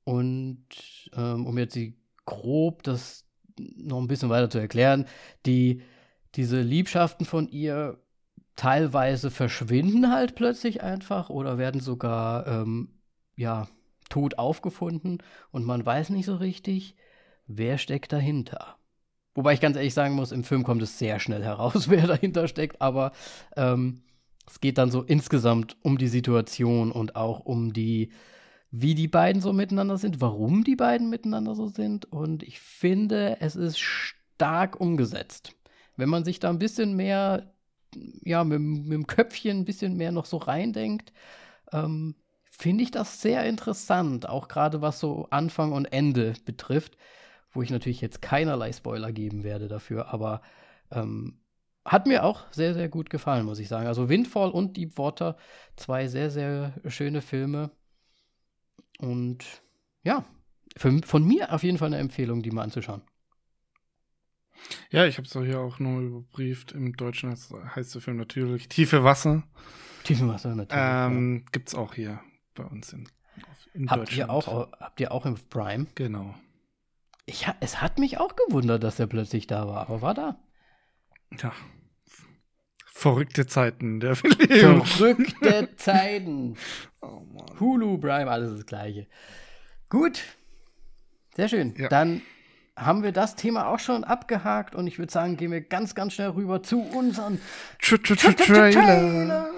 Und 0.03 0.67
ähm, 1.15 1.45
um 1.45 1.57
jetzt 1.57 1.73
sie 1.73 1.97
grob 2.25 2.83
das 2.83 3.24
noch 3.57 3.99
ein 3.99 4.07
bisschen 4.07 4.29
weiter 4.29 4.49
zu 4.49 4.59
erklären, 4.59 5.05
die, 5.45 5.81
diese 6.35 6.61
Liebschaften 6.61 7.25
von 7.25 7.47
ihr 7.47 7.97
teilweise 8.55 9.31
verschwinden 9.31 10.11
halt 10.11 10.35
plötzlich 10.35 10.81
einfach 10.81 11.29
oder 11.29 11.57
werden 11.57 11.81
sogar 11.81 12.47
ähm, 12.47 12.89
ja 13.35 13.67
tot 14.09 14.37
aufgefunden 14.37 15.19
und 15.51 15.65
man 15.65 15.85
weiß 15.85 16.09
nicht 16.09 16.25
so 16.25 16.35
richtig, 16.35 16.95
wer 17.47 17.77
steckt 17.77 18.13
dahinter. 18.13 18.77
Wobei 19.33 19.53
ich 19.53 19.59
ganz 19.59 19.75
ehrlich 19.75 19.93
sagen 19.93 20.15
muss, 20.15 20.31
im 20.31 20.45
Film 20.45 20.63
kommt 20.63 20.81
es 20.81 20.97
sehr 20.97 21.19
schnell 21.19 21.43
heraus, 21.43 21.89
wer 21.89 22.07
dahinter 22.07 22.47
steckt, 22.47 22.81
aber 22.81 23.11
ähm, 23.55 24.01
es 24.47 24.61
geht 24.61 24.77
dann 24.77 24.91
so 24.91 25.01
insgesamt 25.01 25.75
um 25.81 25.97
die 25.97 26.07
Situation 26.07 26.91
und 26.91 27.15
auch 27.15 27.41
um 27.41 27.73
die, 27.73 28.11
wie 28.77 28.95
die 28.95 29.07
beiden 29.07 29.41
so 29.41 29.53
miteinander 29.53 29.97
sind, 29.97 30.21
warum 30.21 30.63
die 30.63 30.75
beiden 30.75 31.09
miteinander 31.09 31.55
so 31.55 31.67
sind. 31.67 32.11
Und 32.11 32.43
ich 32.43 32.59
finde, 32.59 33.37
es 33.39 33.55
ist 33.55 33.79
stark 33.79 34.79
umgesetzt. 34.79 35.55
Wenn 35.95 36.09
man 36.09 36.25
sich 36.25 36.39
da 36.39 36.49
ein 36.49 36.59
bisschen 36.59 36.95
mehr 36.95 37.55
ja, 38.23 38.43
mit, 38.43 38.59
mit 38.59 38.91
dem 38.91 39.07
Köpfchen 39.07 39.59
ein 39.59 39.65
bisschen 39.65 39.95
mehr 39.95 40.11
noch 40.11 40.25
so 40.25 40.37
reindenkt, 40.37 41.13
ähm, 41.71 42.15
finde 42.51 42.83
ich 42.83 42.91
das 42.91 43.21
sehr 43.21 43.45
interessant, 43.45 44.29
auch 44.29 44.47
gerade 44.47 44.81
was 44.81 44.99
so 44.99 45.27
Anfang 45.29 45.71
und 45.71 45.85
Ende 45.85 46.33
betrifft, 46.45 46.97
wo 47.51 47.61
ich 47.61 47.69
natürlich 47.69 48.01
jetzt 48.01 48.21
keinerlei 48.21 48.71
Spoiler 48.73 49.11
geben 49.11 49.43
werde 49.43 49.67
dafür, 49.67 50.13
aber 50.13 50.41
ähm, 50.91 51.39
hat 51.85 52.07
mir 52.07 52.23
auch 52.23 52.51
sehr, 52.51 52.73
sehr 52.73 52.89
gut 52.89 53.09
gefallen, 53.09 53.45
muss 53.45 53.59
ich 53.59 53.67
sagen. 53.67 53.87
Also 53.87 54.09
Windfall 54.09 54.49
und 54.49 54.75
Deep 54.75 54.97
Water, 54.97 55.37
zwei 55.75 56.07
sehr, 56.07 56.31
sehr 56.31 56.73
schöne 56.87 57.21
Filme. 57.21 57.71
Und 58.99 59.63
ja, 60.03 60.25
für, 60.77 61.01
von 61.03 61.25
mir 61.25 61.53
auf 61.53 61.63
jeden 61.63 61.77
Fall 61.77 61.87
eine 61.87 61.97
Empfehlung, 61.97 62.41
die 62.41 62.51
mal 62.51 62.63
anzuschauen. 62.63 63.01
Ja, 64.89 65.05
ich 65.05 65.17
habe 65.17 65.27
es 65.27 65.33
hier 65.33 65.59
auch 65.59 65.79
nur 65.79 66.01
überbrieft. 66.01 66.71
Im 66.71 66.95
Deutschen 66.95 67.29
heißt, 67.29 67.53
heißt 67.75 67.95
der 67.95 68.01
Film 68.01 68.17
natürlich 68.17 68.67
Tiefe 68.69 69.03
Wasser. 69.03 69.43
Tiefe 70.03 70.27
Wasser, 70.27 70.55
natürlich. 70.55 70.83
Ähm, 70.85 71.37
ja. 71.39 71.51
Gibt 71.51 71.69
es 71.69 71.75
auch 71.75 71.93
hier 71.93 72.21
bei 72.53 72.63
uns 72.63 72.93
in, 72.93 73.07
in 73.73 73.89
habt 73.89 74.01
Deutschland. 74.01 74.29
Ihr 74.29 74.29
auch, 74.29 74.71
habt 74.79 74.99
ihr 74.99 75.11
auch 75.11 75.25
im 75.25 75.35
Prime? 75.49 75.87
Genau. 75.95 76.35
Ich, 77.25 77.47
es 77.59 77.81
hat 77.81 77.99
mich 77.99 78.17
auch 78.19 78.35
gewundert, 78.35 78.83
dass 78.83 78.99
er 78.99 79.07
plötzlich 79.07 79.47
da 79.47 79.67
war, 79.67 79.81
aber 79.81 80.01
war 80.01 80.13
da. 80.13 80.39
Ja. 81.41 81.51
Verrückte 82.97 83.45
Zeiten 83.45 83.99
der 83.99 84.15
Film. 84.15 84.85
Verrückte 84.85 85.69
Zeiten. 85.75 86.55
oh 87.01 87.21
Hulu, 87.59 87.97
Prime, 87.97 88.31
alles 88.31 88.55
das 88.55 88.65
Gleiche. 88.65 89.05
Gut. 89.89 90.21
Sehr 91.35 91.49
schön. 91.49 91.75
Ja. 91.77 91.89
Dann 91.89 92.21
haben 92.77 93.03
wir 93.03 93.11
das 93.11 93.35
Thema 93.35 93.67
auch 93.67 93.79
schon 93.79 94.05
abgehakt 94.05 94.75
und 94.75 94.87
ich 94.87 94.97
würde 94.97 95.11
sagen, 95.11 95.35
gehen 95.35 95.51
wir 95.51 95.59
ganz, 95.59 95.93
ganz 95.93 96.13
schnell 96.13 96.29
rüber 96.29 96.63
zu 96.63 96.79
unseren 96.81 97.41
Trailer. 97.81 99.49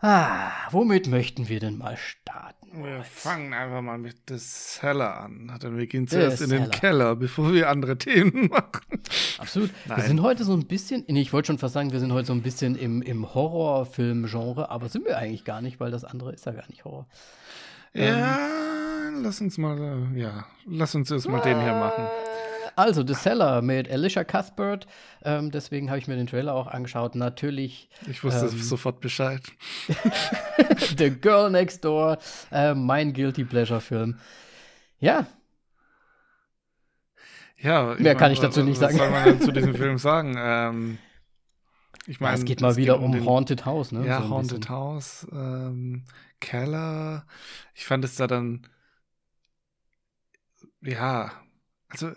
Ah, 0.00 0.52
womit 0.70 1.06
möchten 1.06 1.50
wir 1.50 1.60
denn 1.60 1.76
mal 1.76 1.98
starten? 1.98 2.55
Wir 2.72 3.02
fangen 3.04 3.54
einfach 3.54 3.80
mal 3.80 3.96
mit 3.96 4.16
The 4.28 4.36
Cellar 4.38 5.20
an. 5.20 5.56
Dann 5.60 5.78
wir 5.78 5.86
gehen 5.86 6.06
zuerst 6.08 6.42
in 6.42 6.50
den 6.50 6.70
Keller, 6.70 7.16
bevor 7.16 7.52
wir 7.52 7.70
andere 7.70 7.96
Themen 7.96 8.48
machen. 8.50 9.00
Absolut. 9.38 9.70
Nein. 9.86 9.98
Wir 9.98 10.04
sind 10.04 10.22
heute 10.22 10.44
so 10.44 10.52
ein 10.52 10.66
bisschen, 10.66 11.04
nee, 11.08 11.20
ich 11.20 11.32
wollte 11.32 11.46
schon 11.46 11.58
fast 11.58 11.74
sagen, 11.74 11.92
wir 11.92 12.00
sind 12.00 12.12
heute 12.12 12.26
so 12.26 12.32
ein 12.32 12.42
bisschen 12.42 12.76
im, 12.76 13.02
im 13.02 13.34
Horrorfilm-Genre, 13.34 14.70
aber 14.70 14.88
sind 14.88 15.06
wir 15.06 15.16
eigentlich 15.16 15.44
gar 15.44 15.62
nicht, 15.62 15.80
weil 15.80 15.90
das 15.90 16.04
andere 16.04 16.32
ist 16.32 16.44
ja 16.44 16.52
gar 16.52 16.68
nicht 16.68 16.84
Horror. 16.84 17.06
Ja. 17.94 18.38
Ähm, 19.08 19.22
lass 19.22 19.40
uns 19.40 19.56
mal, 19.58 19.78
äh, 20.14 20.20
ja, 20.20 20.46
lass 20.66 20.94
uns 20.94 21.10
erstmal 21.10 21.40
den 21.42 21.60
hier 21.60 21.72
machen. 21.72 22.06
Also, 22.76 23.06
The 23.06 23.14
Seller 23.14 23.62
mit 23.62 23.90
Alicia 23.90 24.22
Cuthbert. 24.22 24.86
Ähm, 25.24 25.50
deswegen 25.50 25.88
habe 25.88 25.98
ich 25.98 26.08
mir 26.08 26.16
den 26.16 26.26
Trailer 26.26 26.54
auch 26.54 26.66
angeschaut. 26.66 27.14
Natürlich. 27.14 27.88
Ich 28.08 28.22
wusste 28.22 28.46
ähm, 28.46 28.58
sofort 28.58 29.00
Bescheid. 29.00 29.40
The 30.98 31.10
Girl 31.10 31.50
Next 31.50 31.84
Door. 31.84 32.18
Äh, 32.52 32.74
mein 32.74 33.14
Guilty 33.14 33.44
Pleasure-Film. 33.44 34.18
Ja. 34.98 35.26
Ja. 37.58 37.94
Mehr 37.98 38.12
mein, 38.12 38.16
kann 38.18 38.32
ich 38.32 38.40
dazu 38.40 38.62
nicht 38.62 38.80
was 38.80 38.94
sagen. 38.94 38.98
Was 38.98 39.06
soll 39.06 39.10
man 39.10 39.24
denn 39.24 39.40
zu 39.40 39.52
diesem 39.52 39.74
Film 39.74 39.98
sagen? 39.98 40.36
Ähm, 40.38 40.98
ich 42.08 42.20
meine, 42.20 42.36
ja, 42.36 42.38
es 42.38 42.44
geht 42.44 42.60
mal 42.60 42.76
wieder 42.76 42.98
um, 42.98 43.06
um 43.06 43.12
den, 43.12 43.24
Haunted 43.26 43.64
House, 43.64 43.90
ne? 43.90 44.06
Ja, 44.06 44.22
so 44.22 44.28
Haunted 44.28 44.60
bisschen. 44.60 44.68
House. 44.68 45.26
Ähm, 45.32 46.04
Keller. 46.40 47.26
Ich 47.74 47.84
fand 47.84 48.04
es 48.04 48.14
da 48.14 48.28
dann 48.28 48.64
ja, 50.82 51.32
also 51.88 52.12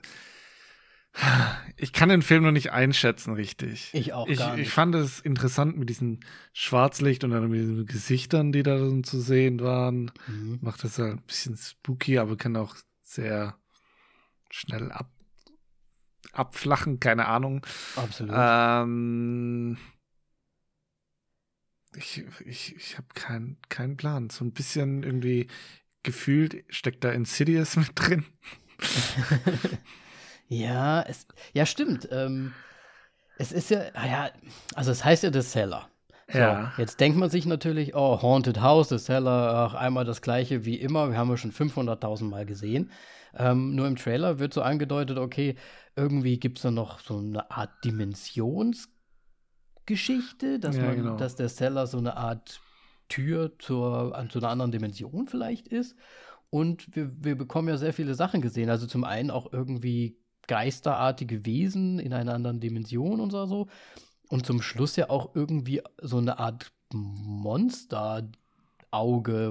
ich 1.78 1.94
kann 1.94 2.10
den 2.10 2.22
Film 2.22 2.44
noch 2.44 2.52
nicht 2.52 2.72
einschätzen, 2.72 3.34
richtig. 3.34 3.90
Ich 3.94 4.14
auch 4.14 4.28
ich, 4.28 4.40
gar 4.40 4.56
nicht. 4.56 4.68
Ich 4.68 4.74
fand 4.74 4.96
es 4.96 5.20
interessant 5.20 5.78
mit 5.78 5.90
diesen 5.90 6.20
Schwarzlicht 6.54 7.24
und 7.24 7.32
dann 7.32 7.50
mit 7.50 7.60
den 7.60 7.86
Gesichtern, 7.86 8.52
die 8.52 8.64
da 8.64 8.78
zu 9.04 9.20
sehen 9.20 9.60
waren. 9.62 10.12
Mhm. 10.28 10.60
Macht 10.62 10.84
das 10.84 10.98
halt 11.00 11.18
ein 11.18 11.24
bisschen 11.24 11.58
spooky, 11.58 12.20
aber 12.20 12.38
kann 12.38 12.56
auch 12.56 12.76
sehr 13.02 13.58
schnell 14.50 14.92
ab, 14.92 15.12
abflachen, 16.32 17.00
keine 17.00 17.28
Ahnung. 17.28 17.66
Absolut. 17.96 18.34
Ähm, 18.36 19.78
ich 21.96 22.24
ich, 22.46 22.76
ich 22.76 22.98
habe 22.98 23.08
keinen 23.14 23.58
keinen 23.70 23.98
Plan. 23.98 24.30
So 24.30 24.46
ein 24.46 24.52
bisschen 24.52 25.04
irgendwie 25.04 25.48
gefühlt 26.04 26.64
steckt 26.70 27.04
da 27.04 27.12
Insidious 27.12 27.76
mit 27.78 27.92
drin. 27.96 28.26
ja, 30.50 31.02
es, 31.04 31.26
ja, 31.54 31.66
stimmt. 31.66 32.10
Ähm, 32.12 32.52
es 33.38 33.54
ist 33.54 33.70
ja, 33.70 33.84
ah 33.94 34.08
ja, 34.08 34.30
also 34.76 34.92
es 34.92 35.06
heißt 35.06 35.24
ja 35.24 35.32
The 35.32 35.42
Seller. 35.42 35.88
So, 36.28 36.38
ja. 36.38 36.74
Jetzt 36.78 37.00
denkt 37.00 37.18
man 37.18 37.30
sich 37.30 37.46
natürlich, 37.46 37.96
oh, 37.96 38.22
Haunted 38.22 38.60
House, 38.62 38.90
The 38.90 38.98
Seller, 38.98 39.54
ach, 39.54 39.76
einmal 39.76 40.04
das 40.06 40.22
gleiche 40.22 40.66
wie 40.66 40.76
immer. 40.76 41.10
Wir 41.10 41.18
haben 41.18 41.30
ja 41.30 41.38
schon 41.38 41.54
500.000 41.54 42.26
Mal 42.26 42.46
gesehen. 42.46 42.92
Ähm, 43.36 43.76
nur 43.76 43.88
im 43.88 43.96
Trailer 43.96 44.40
wird 44.40 44.54
so 44.54 44.62
angedeutet, 44.62 45.18
okay, 45.18 45.56
irgendwie 45.96 46.38
gibt 46.40 46.58
es 46.58 46.64
da 46.64 46.72
noch 46.72 47.00
so 47.00 47.20
eine 47.20 47.50
Art 47.52 47.70
Dimensionsgeschichte, 47.84 50.60
dass, 50.60 50.76
ja, 50.76 50.84
man, 50.84 50.96
genau. 50.96 51.16
dass 51.16 51.36
der 51.36 51.50
Seller 51.50 51.88
so 51.88 52.00
eine 52.00 52.18
Art 52.18 52.60
Tür 53.08 53.58
zur, 53.60 54.28
zu 54.30 54.40
einer 54.40 54.50
anderen 54.50 54.72
Dimension 54.72 55.28
vielleicht 55.28 55.68
ist. 55.68 55.96
Und 56.50 56.96
wir, 56.96 57.12
wir 57.24 57.38
bekommen 57.38 57.70
ja 57.70 57.78
sehr 57.78 57.94
viele 57.94 58.16
Sachen 58.16 58.42
gesehen. 58.42 58.70
Also 58.70 58.88
zum 58.88 59.04
einen 59.04 59.32
auch 59.32 59.54
irgendwie 59.54 60.19
geisterartige 60.50 61.46
Wesen 61.46 62.00
in 62.00 62.12
einer 62.12 62.34
anderen 62.34 62.60
Dimension 62.60 63.22
und 63.22 63.30
so. 63.32 63.68
Und 64.30 64.46
zum 64.46 64.62
Schluss 64.62 64.96
ja 64.96 65.10
auch 65.10 65.36
irgendwie 65.36 65.82
so 66.02 66.18
eine 66.18 66.40
Art 66.40 66.74
Monster-Auge, 66.92 68.32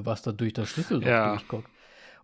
was 0.05 0.23
da 0.23 0.33
durch 0.33 0.53
das 0.53 0.69
Schlüsselloch 0.69 1.07
ja. 1.07 1.31
durchguckt. 1.31 1.71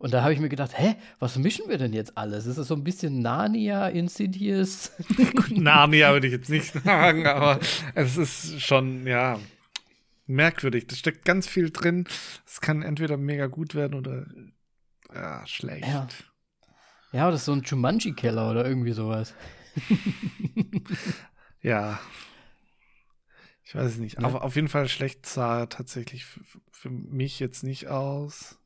Und 0.01 0.13
da 0.13 0.23
habe 0.23 0.35
ich 0.35 0.41
mir 0.41 0.49
gedacht, 0.49 0.77
hä, 0.77 0.97
was 1.21 1.39
mischen 1.39 1.69
wir 1.69 1.79
denn 1.79 1.93
jetzt 1.93 2.19
alles? 2.19 2.47
Ist 2.47 2.57
es 2.59 2.67
so 2.67 2.75
ein 2.75 2.83
bisschen 2.83 3.21
Narnia, 3.21 3.87
Insidious? 3.89 4.91
Narnia 5.51 6.13
würde 6.13 6.27
ich 6.27 6.33
jetzt 6.33 6.51
nicht 6.51 6.73
sagen, 6.73 7.27
aber 7.29 7.61
es 7.95 8.17
ist 8.17 8.61
schon, 8.61 9.07
ja, 9.07 9.39
merkwürdig. 10.27 10.89
Da 10.89 10.97
steckt 10.97 11.25
ganz 11.25 11.47
viel 11.47 11.71
drin. 11.71 12.09
Es 12.45 12.61
kann 12.61 12.83
entweder 12.83 13.17
mega 13.17 13.47
gut 13.47 13.77
werden 13.77 13.95
oder 13.95 14.27
ja, 15.15 15.47
schlecht. 15.47 15.87
Ja. 15.87 16.09
Ja, 17.15 17.31
das 17.31 17.41
ist 17.43 17.47
so 17.47 17.53
ein 17.53 17.63
Jumanji-Keller 17.63 18.51
oder 18.51 18.67
irgendwie 18.67 18.93
sowas. 18.93 19.35
ja. 21.63 22.01
Ich 23.65 23.75
weiß 23.75 23.93
es 23.93 23.99
nicht. 23.99 24.21
Ja. 24.21 24.25
Aber 24.27 24.43
auf 24.43 24.57
jeden 24.57 24.69
Fall 24.69 24.89
schlecht 24.89 25.25
sah 25.27 25.61
er 25.61 25.69
tatsächlich 25.69 26.25
für, 26.25 26.41
für 26.71 26.91
mich 26.91 27.39
jetzt 27.41 27.63
nicht 27.63 27.87
aus. 27.89 28.59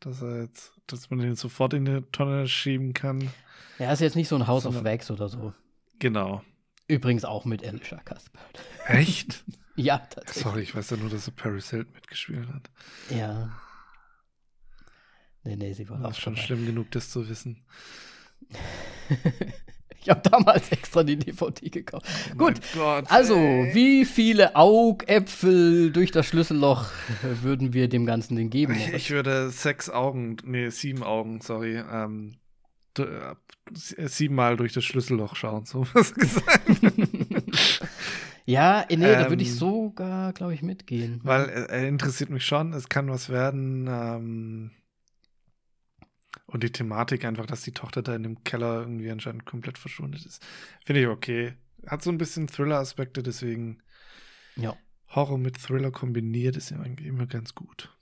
Dass 0.00 0.22
er 0.22 0.42
jetzt, 0.42 0.72
dass 0.86 1.10
man 1.10 1.18
den 1.18 1.34
sofort 1.36 1.72
in 1.74 1.84
die 1.84 2.02
Tonne 2.12 2.46
schieben 2.46 2.92
kann. 2.94 3.30
Ja, 3.78 3.92
ist 3.92 4.00
jetzt 4.00 4.14
nicht 4.14 4.28
so 4.28 4.36
ein 4.36 4.46
House 4.46 4.66
of 4.66 4.74
Sondern- 4.74 4.92
Wax 4.92 5.10
oder 5.10 5.28
so. 5.28 5.52
Genau. 5.98 6.44
Übrigens 6.86 7.24
auch 7.24 7.44
mit 7.44 7.66
Alicia 7.66 7.98
Cuthbert. 7.98 8.62
Echt? 8.86 9.44
Ja, 9.80 9.98
tatsächlich. 9.98 10.42
Sorry, 10.42 10.62
ich 10.62 10.74
weiß 10.74 10.90
ja 10.90 10.96
nur, 10.96 11.08
dass 11.08 11.28
er 11.28 11.34
Paris 11.34 11.70
Hilton 11.70 11.92
mitgespielt 11.92 12.48
hat. 12.48 12.68
Ja. 13.10 13.60
Nee, 15.44 15.56
nee, 15.56 15.72
sie 15.72 15.88
war 15.88 15.98
Das 15.98 16.12
ist 16.12 16.20
schon 16.22 16.34
dabei. 16.34 16.46
schlimm 16.46 16.66
genug, 16.66 16.90
das 16.90 17.10
zu 17.10 17.28
wissen. 17.28 17.56
Ich 20.00 20.08
habe 20.10 20.22
damals 20.30 20.68
extra 20.72 21.02
die 21.02 21.16
DVD 21.16 21.68
gekauft. 21.68 22.06
Gut, 22.38 22.60
Mein 22.74 22.80
Gott, 22.80 23.04
also, 23.10 23.34
ey. 23.34 23.74
wie 23.74 24.04
viele 24.06 24.54
Augäpfel 24.56 25.90
durch 25.90 26.12
das 26.12 26.24
Schlüsselloch 26.26 26.86
würden 27.42 27.74
wir 27.74 27.88
dem 27.88 28.06
Ganzen 28.06 28.36
denn 28.36 28.48
geben? 28.48 28.74
Ich, 28.74 28.92
ich 28.94 29.10
würde 29.10 29.50
sechs 29.50 29.90
Augen, 29.90 30.36
nee, 30.44 30.70
sieben 30.70 31.02
Augen, 31.02 31.40
sorry, 31.42 31.82
ähm, 31.92 32.36
äh, 32.96 33.34
siebenmal 33.74 34.56
durch 34.56 34.72
das 34.72 34.84
Schlüsselloch 34.84 35.34
schauen, 35.36 35.66
so 35.66 35.86
was 35.92 36.14
gesagt. 36.14 36.70
ja, 38.46 38.86
nee, 38.88 38.96
da 38.96 39.28
würde 39.28 39.42
ich 39.42 39.50
Ähm, 39.50 39.54
sogar, 39.56 40.32
glaube 40.32 40.54
ich, 40.54 40.62
mitgehen. 40.62 41.20
Weil 41.24 41.48
er, 41.48 41.70
er 41.70 41.88
interessiert 41.88 42.30
mich 42.30 42.46
schon, 42.46 42.72
es 42.72 42.88
kann 42.88 43.10
was 43.10 43.28
werden. 43.28 43.88
Ähm, 43.90 44.70
und 46.48 46.64
die 46.64 46.72
Thematik 46.72 47.24
einfach, 47.24 47.46
dass 47.46 47.62
die 47.62 47.72
Tochter 47.72 48.02
da 48.02 48.16
in 48.16 48.24
dem 48.24 48.42
Keller 48.42 48.80
irgendwie 48.80 49.10
anscheinend 49.10 49.46
komplett 49.46 49.78
verschwunden 49.78 50.16
ist, 50.16 50.44
finde 50.84 51.02
ich 51.02 51.06
okay. 51.06 51.54
Hat 51.86 52.02
so 52.02 52.10
ein 52.10 52.18
bisschen 52.18 52.48
Thriller-Aspekte, 52.48 53.22
deswegen 53.22 53.78
Ja, 54.56 54.76
Horror 55.14 55.38
mit 55.38 55.56
Thriller 55.62 55.92
kombiniert 55.92 56.56
ist 56.56 56.72
eigentlich 56.72 57.06
immer 57.06 57.26
ganz 57.26 57.54
gut. 57.54 57.94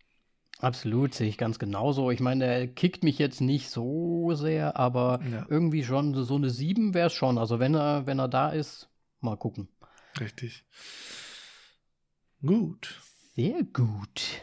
absolut, 0.58 1.12
sehe 1.12 1.28
ich 1.28 1.36
ganz 1.36 1.58
genauso. 1.58 2.10
Ich 2.10 2.20
meine, 2.20 2.46
er 2.46 2.66
kickt 2.66 3.04
mich 3.04 3.18
jetzt 3.18 3.40
nicht 3.42 3.68
so 3.68 4.32
sehr, 4.34 4.76
aber 4.76 5.20
Ja. 5.30 5.44
irgendwie 5.50 5.84
schon 5.84 6.14
so- 6.14 6.22
so 6.24 6.36
eine 6.36 6.48
7 6.48 6.94
wäre 6.94 7.08
es 7.08 7.12
schon. 7.12 7.36
Also, 7.36 7.58
wenn 7.58 7.74
er, 7.74 8.06
wenn 8.06 8.18
er 8.18 8.28
da 8.28 8.48
ist, 8.48 8.88
mal 9.20 9.36
gucken. 9.36 9.68
Richtig. 10.18 10.64
Gut. 12.40 13.02
Sehr 13.34 13.62
gut. 13.64 14.40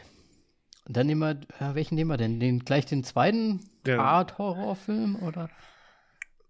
Und 0.86 0.96
dann 0.96 1.06
nehmen 1.06 1.20
wir, 1.20 1.40
äh, 1.60 1.74
welchen 1.74 1.94
nehmen 1.94 2.10
wir 2.10 2.16
denn? 2.18 2.40
Den, 2.40 2.60
gleich 2.64 2.84
den 2.86 3.04
zweiten 3.04 3.60
Der- 3.86 4.00
Art-Horrorfilm 4.00 5.16
oder? 5.16 5.48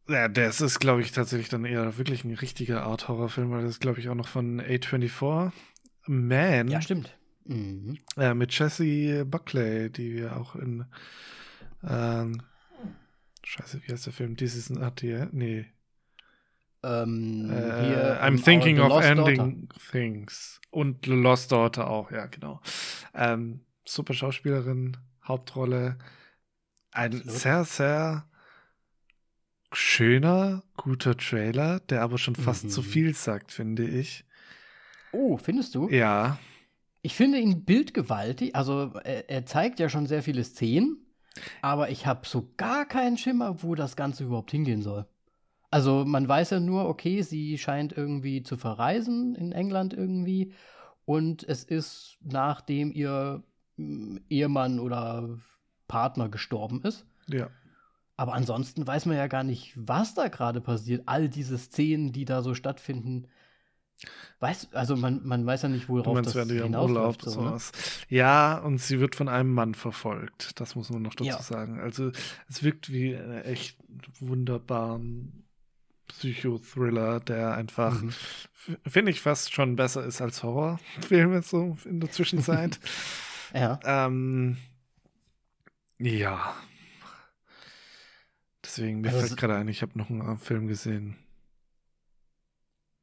Ja, 0.09 0.29
das 0.29 0.61
ist, 0.61 0.81
glaube 0.81 1.01
ich, 1.03 1.13
tatsächlich 1.13 1.49
dann 1.49 1.65
eher 1.65 1.97
wirklich 1.97 2.25
ein 2.25 2.35
richtiger 2.35 2.83
Art-Horror-Film, 2.85 3.51
weil 3.51 3.63
das 3.63 3.71
ist, 3.73 3.81
glaube 3.81 4.01
ich, 4.01 4.09
auch 4.09 4.15
noch 4.15 4.29
von 4.29 4.61
A24. 4.61 5.53
Man 6.07 6.69
Ja, 6.69 6.83
stimmt. 6.83 7.17
Mhm. 7.47 7.99
äh, 8.17 8.35
mit 8.35 8.53
Jessie 8.59 9.23
Buckley, 9.25 9.91
die 9.91 10.15
wir 10.15 10.37
auch 10.37 10.57
in 10.57 10.85
ähm, 11.87 12.43
Scheiße, 13.45 13.81
wie 13.87 13.93
heißt 13.93 14.07
der 14.07 14.13
Film? 14.13 14.37
This 14.37 14.55
is 14.57 14.69
not 14.71 15.01
the 15.01 15.27
Nee. 15.33 15.67
Ähm, 16.83 17.51
Äh, 17.51 17.55
hier, 17.87 18.21
I'm 18.23 18.29
ähm, 18.29 18.43
thinking 18.43 18.79
of 18.81 18.89
Lost 18.89 19.09
Daughter. 19.09 19.29
ending 19.31 19.69
things. 19.91 20.61
Und 20.71 21.07
Lost 21.07 21.51
Daughter 21.53 21.89
auch, 21.89 22.11
ja, 22.11 22.27
genau. 22.27 22.61
Ähm, 23.15 23.61
super 23.87 24.15
Schauspielerin, 24.15 24.97
Hauptrolle. 25.27 25.99
Ein 26.93 27.15
Absolut. 27.15 27.39
sehr, 27.39 27.65
sehr 27.65 28.29
schöner, 29.73 30.63
guter 30.77 31.17
Trailer, 31.17 31.81
der 31.81 32.03
aber 32.03 32.19
schon 32.19 32.37
fast 32.37 32.65
Mhm. 32.65 32.69
zu 32.71 32.83
viel 32.83 33.15
sagt, 33.15 33.51
finde 33.53 33.85
ich. 33.87 34.25
Oh, 35.13 35.37
findest 35.37 35.75
du? 35.75 35.89
Ja, 35.89 36.39
Ich 37.07 37.15
finde 37.17 37.39
ihn 37.39 37.65
bildgewaltig. 37.67 38.57
Also, 38.57 38.93
er, 39.05 39.29
er 39.29 39.45
zeigt 39.45 39.79
ja 39.79 39.91
schon 39.91 40.07
sehr 40.07 40.23
viele 40.23 40.43
Szenen, 40.43 40.97
aber 41.61 41.91
ich 41.91 42.07
habe 42.07 42.27
so 42.27 42.51
gar 42.57 42.87
keinen 42.87 43.19
Schimmer, 43.19 43.63
wo 43.63 43.75
das 43.75 43.95
Ganze 43.95 44.25
überhaupt 44.25 44.51
hingehen 44.53 44.81
soll. 44.81 45.05
Also, 45.71 46.07
man 46.07 46.27
weiß 46.27 46.49
ja 46.51 46.61
nur, 46.61 46.89
okay, 46.89 47.21
sie 47.21 47.59
scheint 47.59 47.93
irgendwie 47.93 48.43
zu 48.43 48.57
verreisen 48.57 49.35
in 49.35 49.53
England 49.53 49.93
irgendwie. 49.93 50.55
Und 51.05 51.43
es 51.47 51.63
ist 51.65 52.17
nachdem 52.23 52.91
ihr 52.91 53.43
Ehemann 53.77 54.79
oder 54.79 55.39
Partner 55.89 56.29
gestorben 56.29 56.83
ist. 56.83 57.05
ja. 57.29 57.49
Aber 58.17 58.35
ansonsten 58.35 58.87
weiß 58.87 59.07
man 59.07 59.17
ja 59.17 59.27
gar 59.27 59.43
nicht, 59.43 59.73
was 59.75 60.15
da 60.15 60.29
gerade 60.29 60.61
passiert. 60.61 61.03
All 61.07 61.29
diese 61.29 61.59
Szenen, 61.59 62.13
die 62.13 62.25
da 62.25 62.43
so 62.43 62.55
stattfinden. 62.55 63.27
Weiß, 64.39 64.73
also 64.73 64.95
man, 64.97 65.27
man 65.27 65.45
weiß 65.45 65.63
ja 65.63 65.69
nicht, 65.69 65.89
worauf 65.89 66.15
meinst, 66.15 66.33
das 66.37 66.49
hinausläuft. 66.49 67.23
So, 67.23 67.43
ne? 67.43 67.59
Ja, 68.09 68.59
und 68.59 68.79
sie 68.79 69.01
wird 69.01 69.17
von 69.17 69.29
einem 69.29 69.53
Mann 69.53 69.75
verfolgt. 69.75 70.61
Das 70.61 70.77
muss 70.77 70.91
man 70.91 71.03
noch 71.03 71.17
dazu 71.17 71.29
Ja. 71.29 71.43
sagen. 71.43 71.81
Also 71.81 72.13
es 72.49 72.63
wirkt 72.63 72.93
wie 72.93 73.17
einen 73.17 73.43
echt 73.43 73.79
wunderbaren 74.21 75.49
Psychothriller, 76.07 77.19
der 77.19 77.55
einfach, 77.55 78.01
Mhm. 78.01 78.13
finde 78.87 79.11
ich, 79.11 79.21
fast 79.23 79.53
schon 79.53 79.75
besser 79.75 80.05
ist 80.05 80.21
als 80.21 80.45
Horrorfilme 80.45 81.43
so 81.43 81.77
in 81.85 81.99
der 81.99 82.13
Zwischenzeit. 82.13 82.79
Ja. 83.55 83.79
ähm, 83.85 84.57
ja. 85.99 86.55
Deswegen, 88.65 89.01
mir 89.03 89.09
Also 89.09 89.21
fällt 89.21 89.31
es- 89.33 89.37
gerade 89.37 89.57
ein, 89.57 89.69
ich 89.69 89.83
habe 89.83 89.97
noch 89.99 90.11
einen 90.11 90.35
äh, 90.35 90.37
Film 90.39 90.67
gesehen. 90.67 91.17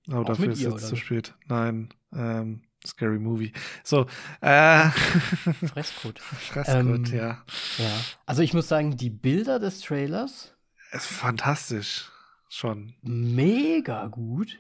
Aber 0.10 0.26
dafür 0.26 0.52
ist 0.52 0.62
ihr, 0.62 0.72
jetzt 0.72 0.88
zu 0.88 0.96
spät. 0.96 1.36
Nein, 1.48 1.94
ähm, 2.14 2.64
Scary 2.86 3.20
Movie. 3.20 3.54
So, 3.84 4.08
äh, 4.42 4.90
Fresscode. 4.90 6.20
Fressgott, 6.20 6.76
Ähm, 6.76 7.06
ja. 7.06 7.46
Ja. 7.78 7.92
Also 8.26 8.42
ich 8.42 8.54
muss 8.54 8.68
sagen, 8.68 8.98
die 8.98 9.12
Bilder 9.12 9.60
des 9.60 9.82
Trailers 9.82 10.56
Ist 10.92 11.06
fantastisch. 11.06 12.10
Schon. 12.50 12.96
mega 13.02 14.08
gut. 14.08 14.58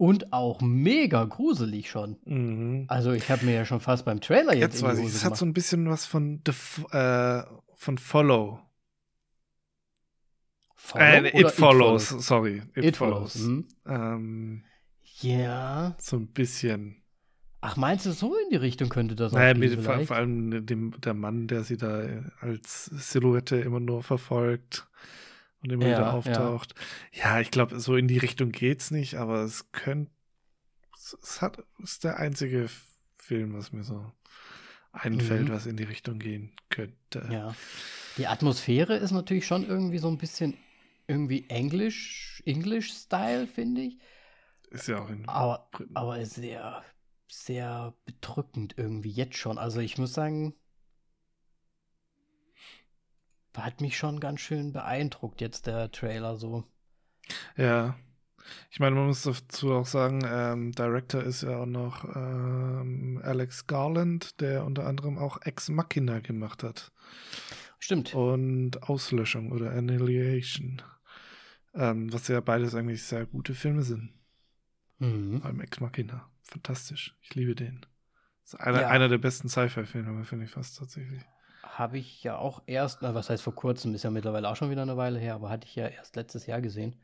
Und 0.00 0.32
auch 0.32 0.62
mega 0.62 1.24
gruselig 1.24 1.90
schon. 1.90 2.16
Mhm. 2.24 2.86
Also 2.88 3.12
ich 3.12 3.30
habe 3.30 3.44
mir 3.44 3.52
ja 3.52 3.66
schon 3.66 3.80
fast 3.80 4.06
beim 4.06 4.22
Trailer 4.22 4.54
jetzt, 4.54 4.76
Jetzt 4.76 4.82
weiß 4.82 4.98
ich, 4.98 5.04
es 5.04 5.26
hat 5.26 5.36
so 5.36 5.44
ein 5.44 5.52
bisschen 5.52 5.90
was 5.90 6.06
von 6.06 6.40
äh, 6.92 7.42
von 7.74 7.98
Follow. 7.98 8.60
Follow 10.74 11.04
äh, 11.04 11.18
oder 11.34 11.48
It 11.48 11.50
Follows, 11.50 12.08
sorry. 12.08 12.62
It, 12.74 12.84
It 12.86 12.96
Follows. 12.96 13.34
Follows. 13.34 13.46
hm? 13.46 13.68
Ähm, 13.86 14.64
Ja. 15.18 15.94
so 15.98 16.16
ein 16.16 16.28
bisschen. 16.28 17.02
Ach, 17.60 17.76
meinst 17.76 18.06
du, 18.06 18.12
so 18.12 18.34
in 18.38 18.48
die 18.52 18.56
Richtung 18.56 18.88
könnte 18.88 19.14
das 19.16 19.32
Naja, 19.32 19.54
auch 19.54 19.60
gehen 19.60 19.82
vor, 19.82 20.00
vor 20.00 20.16
allem 20.16 20.64
dem, 20.64 20.98
der 21.02 21.12
Mann, 21.12 21.46
der 21.46 21.62
sie 21.62 21.76
da 21.76 22.06
als 22.40 22.86
Silhouette 22.86 23.56
immer 23.56 23.80
nur 23.80 24.02
verfolgt 24.02 24.88
und 25.62 25.70
immer 25.72 25.86
Ja, 25.86 25.92
wieder 25.92 26.06
ja. 26.06 26.12
auftaucht. 26.12 26.74
Ja, 27.12 27.40
ich 27.40 27.50
glaube, 27.50 27.78
so 27.80 27.96
in 27.96 28.08
die 28.08 28.18
Richtung 28.18 28.52
geht's 28.52 28.90
nicht, 28.90 29.16
aber 29.16 29.42
es 29.42 29.70
könnte. 29.72 30.10
Es, 30.94 31.40
hat, 31.42 31.62
ist 31.82 32.04
der 32.04 32.18
einzige 32.18 32.68
Film, 33.18 33.54
was 33.54 33.72
mir 33.72 33.84
so 33.84 34.12
einfällt, 34.92 35.48
Mhm. 35.48 35.52
was 35.52 35.66
in 35.66 35.76
die 35.76 35.84
Richtung 35.84 36.18
gehen 36.18 36.52
könnte. 36.68 37.28
Ja. 37.30 37.54
Die 38.16 38.26
Atmosphäre 38.26 38.96
ist 38.96 39.12
natürlich 39.12 39.46
schon 39.46 39.66
irgendwie 39.66 39.98
so 39.98 40.08
ein 40.08 40.18
bisschen 40.18 40.56
irgendwie 41.06 41.46
Englisch, 41.48 42.42
English-Style, 42.46 43.46
finde 43.46 43.82
ich. 43.82 43.98
Ist 44.70 44.88
ja 44.88 44.98
auch 45.00 45.10
in. 45.10 45.28
Aber, 45.28 45.68
Briten. 45.72 45.96
aber 45.96 46.18
ist 46.20 46.34
sehr, 46.34 46.84
sehr 47.28 47.94
bedrückend 48.04 48.74
irgendwie 48.76 49.10
jetzt 49.10 49.36
schon. 49.36 49.58
Also 49.58 49.80
ich 49.80 49.98
muss 49.98 50.12
sagen, 50.12 50.54
hat 53.56 53.80
mich 53.80 53.96
schon 53.96 54.20
ganz 54.20 54.40
schön 54.40 54.72
beeindruckt 54.72 55.40
jetzt 55.40 55.66
der 55.66 55.90
Trailer 55.90 56.36
so. 56.36 56.64
Ja. 57.56 57.96
Ich 58.70 58.80
meine, 58.80 58.96
man 58.96 59.06
muss 59.06 59.22
dazu 59.22 59.72
auch 59.72 59.86
sagen, 59.86 60.22
ähm, 60.26 60.72
Director 60.72 61.22
ist 61.22 61.42
ja 61.42 61.58
auch 61.58 61.66
noch 61.66 62.04
ähm, 62.16 63.20
Alex 63.22 63.66
Garland, 63.66 64.40
der 64.40 64.64
unter 64.64 64.86
anderem 64.86 65.18
auch 65.18 65.42
Ex 65.42 65.68
Machina 65.68 66.20
gemacht 66.20 66.62
hat. 66.64 66.90
Stimmt. 67.78 68.14
Und 68.14 68.82
Auslöschung 68.82 69.52
oder 69.52 69.70
Annihilation. 69.72 70.82
Ähm, 71.74 72.12
was 72.12 72.26
ja 72.28 72.40
beides 72.40 72.74
eigentlich 72.74 73.04
sehr 73.04 73.26
gute 73.26 73.54
Filme 73.54 73.82
sind. 73.82 74.10
Mhm. 74.98 75.38
Vor 75.40 75.46
allem 75.46 75.60
Ex 75.60 75.78
Machina. 75.80 76.28
Fantastisch. 76.42 77.16
Ich 77.20 77.34
liebe 77.34 77.54
den. 77.54 77.86
Das 78.42 78.54
ist 78.54 78.60
einer, 78.60 78.80
Ja. 78.80 78.88
einer 78.88 79.08
der 79.08 79.18
besten 79.18 79.48
Sci-Fi-Filme, 79.48 80.24
finde 80.24 80.46
ich 80.46 80.50
fast 80.50 80.78
tatsächlich. 80.78 81.22
Habe 81.80 81.96
ich 81.96 82.22
ja 82.22 82.36
auch 82.36 82.60
erst, 82.66 83.00
na, 83.00 83.14
was 83.14 83.30
heißt 83.30 83.42
vor 83.42 83.54
kurzem, 83.54 83.94
ist 83.94 84.02
ja 84.02 84.10
mittlerweile 84.10 84.50
auch 84.50 84.56
schon 84.56 84.68
wieder 84.68 84.82
eine 84.82 84.98
Weile 84.98 85.18
her, 85.18 85.34
aber 85.34 85.48
hatte 85.48 85.66
ich 85.66 85.74
ja 85.76 85.86
erst 85.88 86.14
letztes 86.14 86.44
Jahr 86.44 86.60
gesehen. 86.60 86.94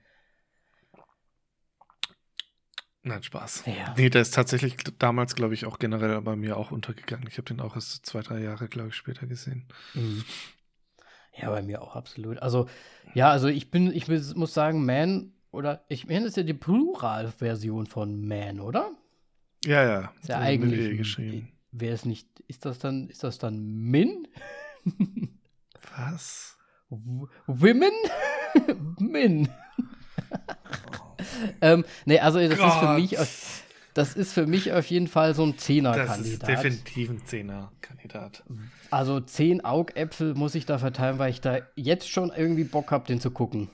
Nein, 3.03 3.23
Spaß. 3.23 3.65
Ja. 3.65 3.95
Nee, 3.97 4.11
der 4.11 4.21
ist 4.21 4.35
tatsächlich 4.35 4.77
damals, 4.99 5.35
glaube 5.35 5.55
ich, 5.55 5.65
auch 5.65 5.79
generell 5.79 6.21
bei 6.21 6.37
mir 6.37 6.59
auch 6.59 6.73
untergegangen. 6.73 7.27
Ich 7.27 7.39
habe 7.39 7.47
den 7.47 7.61
auch 7.63 7.75
erst 7.75 8.05
zwei, 8.05 8.21
drei 8.21 8.41
Jahre, 8.41 8.69
glaube 8.69 8.91
ich, 8.91 8.97
später 8.97 9.27
gesehen. 9.27 9.67
Mhm. 9.95 10.23
Ja, 11.33 11.49
bei 11.49 11.63
mir 11.63 11.81
auch 11.81 11.97
absolut. 11.97 12.43
Also, 12.43 12.69
ja, 13.15 13.31
also 13.31 13.49
ich 13.49 13.71
bin, 13.71 13.91
ich 13.91 14.09
muss 14.09 14.53
sagen, 14.53 14.85
Man, 14.85 15.33
oder 15.53 15.87
ich 15.89 16.07
meine, 16.07 16.25
das 16.25 16.33
ist 16.33 16.37
ja 16.37 16.43
die 16.43 16.53
Pluralversion 16.53 17.87
von 17.87 18.29
Man, 18.29 18.61
oder? 18.61 18.91
Ja, 19.65 19.83
ja. 19.83 20.13
Ist 20.21 20.29
ja 20.29 20.39
eigentlich. 20.39 20.99
Geschrieben. 20.99 21.51
Wäre 21.73 21.95
es 21.95 22.05
nicht, 22.05 22.29
ist 22.41 22.67
das 22.67 22.79
dann, 22.79 23.09
ist 23.09 23.25
das 23.25 23.39
dann 23.39 23.65
Min? 23.65 24.29
Was? 25.97 26.57
W 26.91 27.27
Women? 27.47 27.93
Min. 28.99 29.49
ähm, 31.61 31.85
nee, 32.05 32.19
also 32.19 32.39
das 32.39 32.51
ist 32.51 32.57
für 32.59 32.87
Gott. 32.87 32.97
mich, 33.01 33.19
auf- 33.19 33.63
das 33.95 34.15
ist 34.15 34.33
für 34.33 34.47
mich 34.47 34.73
auf 34.73 34.87
jeden 34.87 35.09
Fall 35.09 35.35
so 35.35 35.43
ein 35.43 35.53
Das 35.53 35.59
ist 35.61 35.67
Zehner-Kandidat. 35.67 36.49
definitiv 36.49 37.11
ein 37.11 37.25
Zehner-Kandidat. 37.25 38.45
Also 38.91 39.21
zehn 39.21 39.65
Augäpfel 39.65 40.35
muss 40.35 40.55
ich 40.55 40.67
da 40.67 40.79
verteilen, 40.79 41.19
weil 41.19 41.31
ich 41.31 41.41
da 41.41 41.59
jetzt 41.77 42.09
schon 42.11 42.31
irgendwie 42.31 42.65
Bock 42.65 42.91
habe, 42.91 43.07
den 43.07 43.21
zu 43.21 43.31
gucken. 43.31 43.71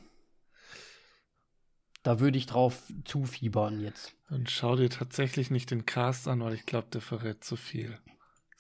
Da 2.04 2.18
würde 2.20 2.38
ich 2.38 2.46
drauf 2.46 2.82
zufiebern 3.04 3.80
jetzt. 3.80 4.14
Und 4.30 4.50
schau 4.50 4.76
dir 4.76 4.90
tatsächlich 4.90 5.50
nicht 5.50 5.70
den 5.70 5.86
Cast 5.86 6.26
an, 6.28 6.40
weil 6.40 6.54
ich 6.54 6.66
glaube, 6.66 6.88
der 6.92 7.00
verrät 7.00 7.44
zu 7.44 7.56
viel. 7.56 7.96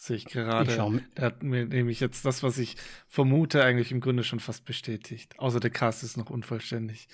Sehe 0.02 0.16
ich 0.16 0.24
gerade. 0.24 0.68
Ich 0.68 1.14
Der 1.14 1.24
hat 1.26 1.44
mir 1.44 1.64
nämlich 1.64 2.00
jetzt 2.00 2.24
das, 2.24 2.42
was 2.42 2.58
ich 2.58 2.76
vermute, 3.06 3.62
eigentlich 3.62 3.92
im 3.92 4.00
Grunde 4.00 4.24
schon 4.24 4.40
fast 4.40 4.64
bestätigt. 4.64 5.38
Außer 5.38 5.60
der 5.60 5.70
Cast 5.70 6.02
ist 6.02 6.16
noch 6.16 6.28
unvollständig. 6.28 7.06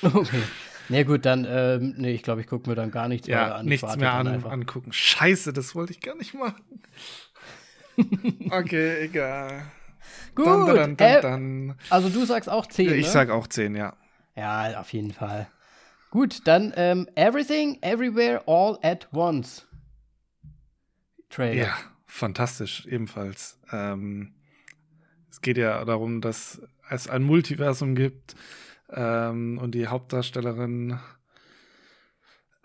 Okay. 0.00 0.40
Na 0.88 1.02
gut, 1.02 1.26
dann, 1.26 1.46
ähm, 1.46 1.96
nee, 1.98 2.12
ich 2.12 2.22
glaube, 2.22 2.40
ich 2.40 2.46
gucke 2.46 2.70
mir 2.70 2.74
dann 2.74 2.90
gar 2.90 3.08
nichts 3.08 3.28
mehr 3.28 3.36
Ja, 3.36 3.54
an. 3.56 3.66
Ich 3.66 3.82
nichts 3.82 3.96
mehr 3.98 4.14
an, 4.14 4.42
angucken. 4.42 4.90
Scheiße, 4.90 5.52
das 5.52 5.74
wollte 5.74 5.92
ich 5.92 6.00
gar 6.00 6.16
nicht 6.16 6.32
machen. 6.32 6.82
okay, 8.50 9.02
egal. 9.02 9.70
Gut, 10.34 10.46
dann, 10.46 10.96
dann, 10.96 11.20
dann, 11.20 11.68
äh, 11.68 11.74
also 11.90 12.08
du 12.08 12.24
sagst 12.24 12.48
auch 12.48 12.64
10, 12.64 12.94
Ich 12.94 13.04
ne? 13.04 13.12
sag 13.12 13.28
auch 13.28 13.48
10, 13.48 13.74
ja. 13.74 13.94
Ja, 14.34 14.80
auf 14.80 14.94
jeden 14.94 15.12
Fall. 15.12 15.46
Gut, 16.10 16.40
dann 16.46 16.72
ähm, 16.74 17.06
Everything, 17.16 17.76
Everywhere, 17.82 18.42
All 18.46 18.78
at 18.82 19.08
Once. 19.12 19.66
Trailer. 21.28 21.66
Ja, 21.66 21.76
fantastisch, 22.10 22.86
ebenfalls. 22.86 23.58
Ähm, 23.72 24.34
es 25.30 25.40
geht 25.40 25.56
ja 25.58 25.84
darum, 25.84 26.20
dass 26.20 26.60
es 26.90 27.08
ein 27.08 27.22
Multiversum 27.22 27.94
gibt 27.94 28.34
ähm, 28.90 29.58
und 29.58 29.74
die 29.74 29.86
Hauptdarstellerin 29.86 30.98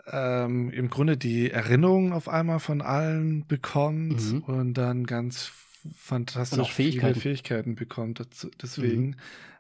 ähm, 0.07 0.69
im 0.71 0.89
Grunde 0.89 1.17
die 1.17 1.49
Erinnerung 1.51 2.13
auf 2.13 2.27
einmal 2.29 2.59
von 2.59 2.81
allen 2.81 3.47
bekommt 3.47 4.21
Mhm. 4.21 4.43
und 4.43 4.73
dann 4.73 5.05
ganz 5.05 5.51
fantastisch 5.95 6.71
Fähigkeiten. 6.71 7.13
viele 7.13 7.21
Fähigkeiten 7.21 7.75
bekommt. 7.75 8.19
Dazu, 8.19 8.49
deswegen 8.61 9.17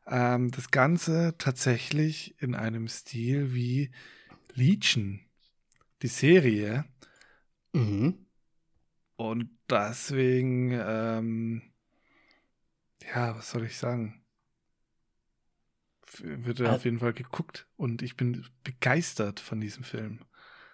ähm, 0.07 0.51
das 0.51 0.71
Ganze 0.71 1.35
tatsächlich 1.37 2.35
in 2.41 2.55
einem 2.55 2.87
Stil 2.87 3.53
wie 3.53 3.91
Legion, 4.53 5.19
die 6.01 6.07
Serie. 6.07 6.85
Mhm. 7.73 8.24
Und 9.17 9.49
deswegen, 9.69 10.71
ähm, 10.73 11.61
ja, 13.13 13.35
was 13.37 13.51
soll 13.51 13.65
ich 13.65 13.77
sagen? 13.77 14.21
Wird 16.21 16.59
er 16.61 16.69
Al- 16.69 16.75
auf 16.75 16.85
jeden 16.85 16.99
Fall 16.99 17.13
geguckt 17.13 17.67
und 17.77 18.01
ich 18.01 18.15
bin 18.15 18.45
begeistert 18.63 19.39
von 19.39 19.59
diesem 19.59 19.83
Film. 19.83 20.19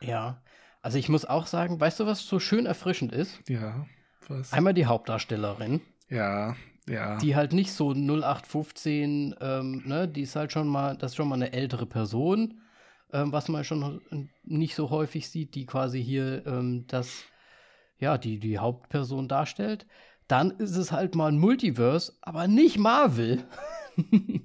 Ja. 0.01 0.41
Also 0.81 0.97
ich 0.97 1.09
muss 1.09 1.25
auch 1.25 1.47
sagen, 1.47 1.79
weißt 1.79 1.99
du, 1.99 2.05
was 2.05 2.25
so 2.25 2.39
schön 2.39 2.65
erfrischend 2.65 3.11
ist? 3.11 3.39
Ja, 3.47 3.85
was? 4.27 4.51
Einmal 4.51 4.73
die 4.73 4.85
Hauptdarstellerin, 4.87 5.81
Ja, 6.09 6.55
ja. 6.87 7.17
die 7.19 7.35
halt 7.35 7.53
nicht 7.53 7.71
so 7.71 7.93
0815, 7.93 9.35
ähm, 9.39 9.83
ne, 9.85 10.07
die 10.07 10.21
ist 10.21 10.35
halt 10.35 10.51
schon 10.51 10.67
mal, 10.67 10.97
das 10.97 11.11
ist 11.11 11.15
schon 11.15 11.27
mal 11.27 11.35
eine 11.35 11.53
ältere 11.53 11.85
Person, 11.85 12.61
ähm, 13.13 13.31
was 13.31 13.47
man 13.47 13.63
schon 13.63 14.01
nicht 14.43 14.75
so 14.75 14.89
häufig 14.89 15.29
sieht, 15.29 15.55
die 15.55 15.65
quasi 15.65 16.03
hier 16.03 16.45
ähm, 16.47 16.85
das, 16.87 17.23
ja, 18.01 18.17
die, 18.17 18.39
die 18.39 18.57
Hauptperson 18.57 19.29
darstellt. 19.29 19.85
Dann 20.27 20.51
ist 20.51 20.75
es 20.75 20.91
halt 20.91 21.15
mal 21.15 21.31
ein 21.31 21.39
Multiverse, 21.39 22.13
aber 22.21 22.47
nicht 22.47 22.77
Marvel. 22.77 23.43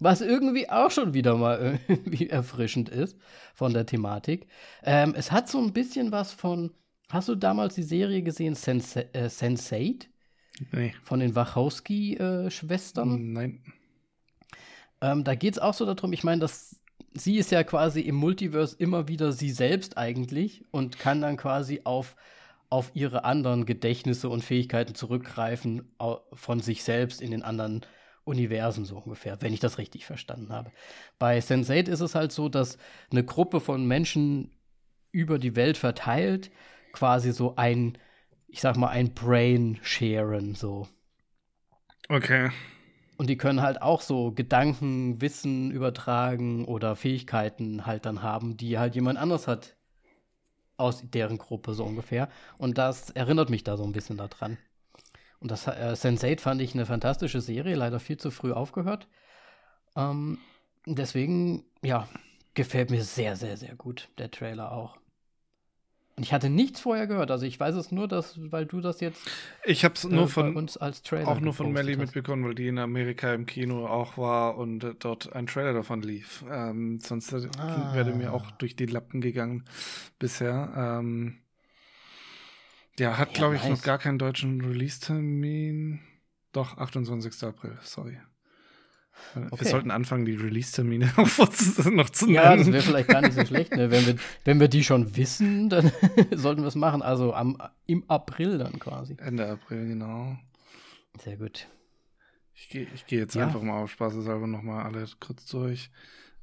Was 0.00 0.20
irgendwie 0.20 0.68
auch 0.68 0.90
schon 0.90 1.14
wieder 1.14 1.36
mal 1.36 1.80
irgendwie 1.88 2.28
erfrischend 2.28 2.88
ist 2.88 3.18
von 3.54 3.72
der 3.72 3.86
Thematik. 3.86 4.46
Ähm, 4.82 5.14
es 5.16 5.30
hat 5.30 5.48
so 5.48 5.58
ein 5.58 5.74
bisschen 5.74 6.10
was 6.10 6.32
von. 6.32 6.72
Hast 7.10 7.28
du 7.28 7.34
damals 7.34 7.74
die 7.74 7.82
Serie 7.82 8.22
gesehen, 8.22 8.54
Sense 8.54 9.12
äh, 9.14 9.26
Sense8? 9.26 10.06
nee. 10.72 10.94
Von 11.02 11.20
den 11.20 11.34
Wachowski-Schwestern? 11.34 13.32
Nein. 13.32 13.62
Ähm, 15.02 15.24
da 15.24 15.34
geht 15.34 15.54
es 15.54 15.58
auch 15.58 15.74
so 15.74 15.84
darum, 15.84 16.14
ich 16.14 16.24
meine, 16.24 16.40
dass 16.40 16.80
sie 17.12 17.36
ist 17.36 17.50
ja 17.50 17.64
quasi 17.64 18.00
im 18.00 18.14
Multiverse 18.14 18.76
immer 18.78 19.08
wieder 19.08 19.32
sie 19.32 19.50
selbst 19.50 19.98
eigentlich 19.98 20.64
und 20.70 20.98
kann 20.98 21.20
dann 21.20 21.36
quasi 21.36 21.82
auf, 21.84 22.16
auf 22.70 22.92
ihre 22.94 23.24
anderen 23.24 23.66
Gedächtnisse 23.66 24.28
und 24.28 24.44
Fähigkeiten 24.44 24.94
zurückgreifen 24.94 25.92
von 26.32 26.60
sich 26.60 26.84
selbst 26.84 27.20
in 27.20 27.32
den 27.32 27.42
anderen 27.42 27.84
Universen 28.24 28.84
so 28.84 28.98
ungefähr, 28.98 29.42
wenn 29.42 29.52
ich 29.52 29.60
das 29.60 29.78
richtig 29.78 30.06
verstanden 30.06 30.52
habe. 30.52 30.70
Bei 31.18 31.38
Sense8 31.38 31.88
ist 31.88 32.00
es 32.00 32.14
halt 32.14 32.30
so, 32.30 32.48
dass 32.48 32.78
eine 33.10 33.24
Gruppe 33.24 33.60
von 33.60 33.86
Menschen 33.86 34.56
über 35.10 35.38
die 35.38 35.56
Welt 35.56 35.76
verteilt 35.76 36.50
quasi 36.92 37.32
so 37.32 37.56
ein, 37.56 37.98
ich 38.46 38.60
sag 38.60 38.76
mal, 38.76 38.88
ein 38.88 39.14
Brain 39.14 39.78
sharen 39.82 40.54
so. 40.54 40.86
Okay. 42.08 42.50
Und 43.16 43.28
die 43.28 43.36
können 43.36 43.62
halt 43.62 43.82
auch 43.82 44.00
so 44.00 44.32
Gedanken, 44.32 45.20
Wissen 45.20 45.70
übertragen 45.72 46.64
oder 46.64 46.96
Fähigkeiten 46.96 47.84
halt 47.84 48.06
dann 48.06 48.22
haben, 48.22 48.56
die 48.56 48.78
halt 48.78 48.94
jemand 48.94 49.18
anders 49.18 49.46
hat 49.46 49.76
aus 50.80 51.02
deren 51.02 51.38
Gruppe 51.38 51.74
so 51.74 51.84
ungefähr. 51.84 52.28
Und 52.58 52.78
das 52.78 53.10
erinnert 53.10 53.50
mich 53.50 53.64
da 53.64 53.76
so 53.76 53.84
ein 53.84 53.92
bisschen 53.92 54.16
daran. 54.16 54.58
Und 55.40 55.50
das 55.50 55.66
äh, 55.66 55.94
Sense8 55.94 56.40
fand 56.40 56.60
ich 56.60 56.74
eine 56.74 56.86
fantastische 56.86 57.40
Serie, 57.40 57.74
leider 57.74 58.00
viel 58.00 58.18
zu 58.18 58.30
früh 58.30 58.52
aufgehört. 58.52 59.08
Ähm, 59.96 60.38
deswegen, 60.86 61.64
ja, 61.82 62.08
gefällt 62.54 62.90
mir 62.90 63.02
sehr, 63.02 63.36
sehr, 63.36 63.56
sehr 63.56 63.74
gut, 63.74 64.08
der 64.18 64.30
Trailer 64.30 64.72
auch. 64.72 64.99
Und 66.16 66.24
ich 66.24 66.32
hatte 66.34 66.50
nichts 66.50 66.80
vorher 66.80 67.06
gehört, 67.06 67.30
also 67.30 67.46
ich 67.46 67.58
weiß 67.58 67.74
es 67.76 67.92
nur, 67.92 68.06
dass, 68.06 68.38
weil 68.52 68.66
du 68.66 68.80
das 68.82 69.00
jetzt 69.00 69.22
Ich 69.64 69.84
habe 69.84 69.94
es 69.94 70.04
äh, 70.04 70.08
nur 70.08 70.24
bei 70.24 70.28
von 70.28 70.56
uns 70.56 70.76
als 70.76 71.02
Trailer 71.02 71.28
auch 71.28 71.40
nur 71.40 71.54
von 71.54 71.72
Melly 71.72 71.96
mitbekommen, 71.96 72.44
weil 72.44 72.54
die 72.54 72.68
in 72.68 72.78
Amerika 72.78 73.32
im 73.32 73.46
Kino 73.46 73.86
auch 73.86 74.18
war 74.18 74.58
und 74.58 74.84
äh, 74.84 74.94
dort 74.98 75.32
ein 75.32 75.46
Trailer 75.46 75.72
davon 75.72 76.02
lief. 76.02 76.44
Ähm, 76.50 76.98
sonst 76.98 77.32
äh, 77.32 77.48
Ah. 77.58 77.94
wäre 77.94 78.12
mir 78.12 78.32
auch 78.34 78.50
durch 78.52 78.76
die 78.76 78.86
Lappen 78.86 79.20
gegangen 79.20 79.64
bisher. 80.18 80.72
Ähm, 80.76 81.38
ja, 82.98 83.16
hat 83.16 83.28
Ja, 83.30 83.34
glaube 83.34 83.56
ich 83.56 83.62
nice. 83.62 83.70
noch 83.78 83.82
gar 83.82 83.98
keinen 83.98 84.18
deutschen 84.18 84.60
Release-Termin. 84.60 86.00
Doch, 86.52 86.76
28. 86.76 87.44
April, 87.44 87.78
sorry. 87.82 88.18
Okay. 89.34 89.60
Wir 89.60 89.66
sollten 89.68 89.90
anfangen, 89.90 90.24
die 90.24 90.34
Release-Termine 90.34 91.12
noch 91.16 91.28
zu 92.10 92.26
zu 92.26 92.30
Ja, 92.30 92.56
das 92.56 92.60
nennen. 92.66 92.72
wäre 92.72 92.82
vielleicht 92.82 93.08
gar 93.08 93.20
nicht 93.20 93.34
so 93.34 93.44
schlecht. 93.46 93.74
Ne? 93.76 93.90
Wenn, 93.90 94.06
wir, 94.06 94.16
wenn 94.44 94.60
wir 94.60 94.68
die 94.68 94.82
schon 94.82 95.16
wissen, 95.16 95.68
dann 95.70 95.92
sollten 96.32 96.62
wir 96.62 96.68
es 96.68 96.74
machen. 96.74 97.02
Also 97.02 97.32
am, 97.34 97.56
im 97.86 98.08
April 98.08 98.58
dann 98.58 98.78
quasi. 98.78 99.16
Ende 99.20 99.48
April, 99.48 99.86
genau. 99.86 100.36
Sehr 101.20 101.36
gut. 101.36 101.68
Ich 102.54 102.68
gehe 102.68 102.86
geh 103.06 103.18
jetzt 103.18 103.34
Ja. 103.34 103.46
einfach 103.46 103.62
mal 103.62 103.82
auf 103.82 103.90
spaßeshalber 103.92 104.46
nochmal 104.46 104.84
alle 104.84 105.06
kurz 105.20 105.46
durch. 105.46 105.90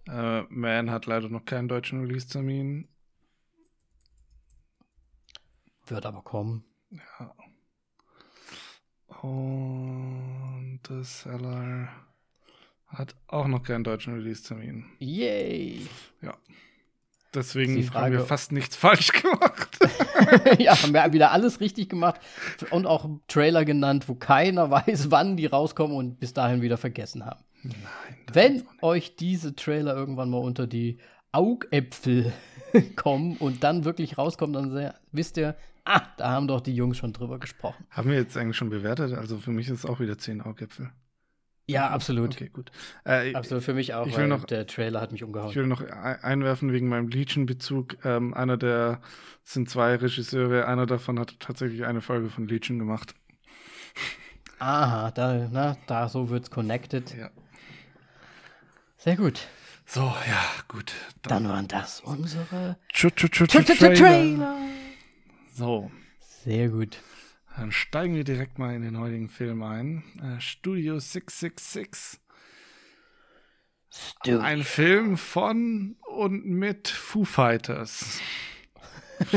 Äh, 0.10 0.44
Man 0.50 0.90
hat 0.90 1.06
leider 1.06 1.30
noch 1.30 1.46
keinen 1.46 1.68
deutschen 1.68 2.02
Release-Termin. 2.02 2.88
Wird 5.88 6.06
aber 6.06 6.22
kommen. 6.22 6.64
Ja. 6.92 7.34
Und 9.22 10.80
das 10.84 11.22
Seller 11.22 11.90
hat 12.88 13.16
auch 13.28 13.48
noch 13.48 13.64
keinen 13.64 13.84
deutschen 13.84 14.14
Release-Termin. 14.16 14.86
Yay! 15.00 15.88
Ja. 16.22 16.36
Deswegen 17.34 17.84
Frage- 17.84 18.06
haben 18.06 18.12
wir 18.14 18.26
fast 18.26 18.52
nichts 18.52 18.76
falsch 18.76 19.12
gemacht. 19.12 19.78
ja, 20.60 20.82
haben 20.82 20.94
wir 20.94 21.14
wieder 21.14 21.32
alles 21.32 21.60
richtig 21.60 21.90
gemacht. 21.90 22.20
Und 22.72 22.86
auch 22.86 23.08
Trailer 23.28 23.66
genannt, 23.66 24.08
wo 24.08 24.16
keiner 24.16 24.72
weiß, 24.72 25.12
wann 25.12 25.38
die 25.38 25.46
rauskommen 25.46 25.96
und 25.96 26.20
bis 26.20 26.34
dahin 26.34 26.62
wieder 26.62 26.78
vergessen 26.78 27.26
haben. 27.26 27.44
Nein. 27.64 27.76
Wenn 28.32 28.64
euch 28.82 29.16
diese 29.18 29.56
Trailer 29.56 29.96
irgendwann 29.96 30.30
mal 30.30 30.38
unter 30.38 30.68
die 30.68 31.00
Augäpfel 31.32 32.32
kommen 32.96 33.36
und 33.38 33.64
dann 33.64 33.84
wirklich 33.84 34.18
rauskommen, 34.18 34.54
dann 34.54 34.94
wisst 35.12 35.38
ihr, 35.38 35.56
ah, 35.84 36.02
da 36.18 36.32
haben 36.32 36.48
doch 36.48 36.62
die 36.62 36.74
Jungs 36.76 36.98
schon 36.98 37.14
drüber 37.14 37.40
gesprochen. 37.40 37.86
Haben 37.90 38.10
wir 38.10 38.18
jetzt 38.18 38.38
eigentlich 38.38 38.58
schon 38.58 38.70
bewertet? 38.70 39.14
Also 39.14 39.38
für 39.38 39.52
mich 39.52 39.68
ist 39.68 39.80
es 39.80 39.86
auch 39.86 40.00
wieder 40.00 40.18
10 40.18 40.42
Augäpfel. 40.42 40.92
Ja, 41.70 41.90
absolut. 41.90 42.36
Okay, 42.36 42.50
gut. 42.52 42.72
Äh, 43.04 43.34
absolut 43.34 43.64
für 43.64 43.74
mich 43.74 43.94
auch, 43.94 44.08
ich 44.08 44.18
will 44.18 44.28
noch, 44.28 44.46
der 44.46 44.66
Trailer 44.68 45.02
hat 45.02 45.12
mich 45.12 45.24
umgehauen. 45.24 45.50
Ich 45.50 45.56
will 45.58 45.68
noch 45.68 45.82
einwerfen 45.82 46.72
wegen 46.72 46.88
meinem 46.88 47.10
Legion-Bezug. 47.10 47.98
Ähm, 48.06 48.34
einer 48.34 48.56
der 48.56 49.02
sind 49.44 49.70
zwei 49.70 49.96
Regisseure, 49.96 50.66
einer 50.68 50.86
davon 50.86 51.20
hat 51.20 51.40
tatsächlich 51.42 51.86
eine 51.86 52.02
Folge 52.02 52.30
von 52.30 52.48
Legion 52.48 52.80
gemacht. 52.80 53.16
Aha, 54.60 55.12
da, 55.12 55.50
na, 55.52 55.78
da 55.88 56.08
so 56.08 56.30
wird's 56.30 56.50
connected. 56.50 57.14
Ja. 57.16 57.30
Sehr 58.98 59.18
gut. 59.18 59.48
So, 59.86 60.02
ja, 60.02 60.44
gut. 60.68 60.94
Dann, 61.22 61.44
Dann 61.44 61.52
waren 61.52 61.68
das 61.68 62.00
unsere 62.02 62.78
Tr 62.94 63.10
-tr 63.10 63.46
-tr 63.46 63.98
Trailer. 63.98 64.58
So. 65.54 65.92
Sehr 66.44 66.70
gut. 66.70 66.98
Dann 67.58 67.72
steigen 67.72 68.14
wir 68.14 68.24
direkt 68.24 68.60
mal 68.60 68.76
in 68.76 68.84
den 68.84 69.00
heutigen 69.00 69.30
Film 69.30 69.64
ein. 69.64 70.04
Äh, 70.22 70.40
Studio 70.40 71.00
666. 71.00 72.20
Studio. 73.90 74.40
Ein 74.42 74.62
Film 74.62 75.18
von 75.18 75.96
und 76.06 76.46
mit 76.46 76.88
Foo 76.88 77.26
Fighters. 77.26 78.22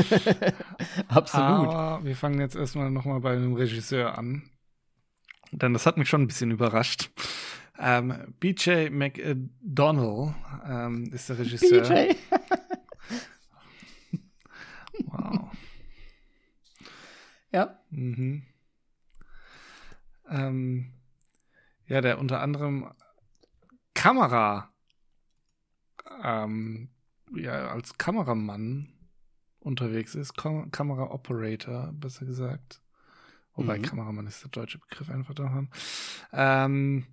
Absolut. 1.07 1.67
Aber 1.67 2.01
wir 2.03 2.15
fangen 2.15 2.39
jetzt 2.39 2.55
erstmal 2.55 2.91
nochmal 2.91 3.21
bei 3.21 3.33
dem 3.33 3.55
Regisseur 3.55 4.15
an. 4.15 4.43
Denn 5.51 5.73
das 5.73 5.87
hat 5.87 5.97
mich 5.97 6.07
schon 6.07 6.21
ein 6.21 6.27
bisschen 6.27 6.51
überrascht. 6.51 7.09
Ähm, 7.79 8.35
BJ 8.39 8.91
McDonnell 8.91 10.35
ähm, 10.69 11.11
ist 11.11 11.27
der 11.27 11.39
Regisseur. 11.39 11.81
BJ? 11.81 12.15
wow. 15.05 15.49
Ja. 17.51 17.80
Mhm. 17.91 18.43
Ähm, 20.29 20.93
ja, 21.87 22.01
der 22.01 22.19
unter 22.19 22.41
anderem 22.41 22.91
Kamera, 23.93 24.71
ähm, 26.23 26.89
ja, 27.35 27.69
als 27.69 27.97
Kameramann 27.97 28.93
unterwegs 29.59 30.15
ist, 30.15 30.35
Kam 30.35 30.71
Kamera-Operator, 30.71 31.91
besser 31.93 32.25
gesagt. 32.25 32.81
Wobei 33.55 33.77
mhm. 33.77 33.83
Kameramann 33.83 34.27
ist 34.27 34.43
der 34.43 34.49
deutsche 34.51 34.79
Begriff 34.79 35.09
einfach 35.09 35.33
davon. 35.33 35.69
Ähm, 36.31 37.05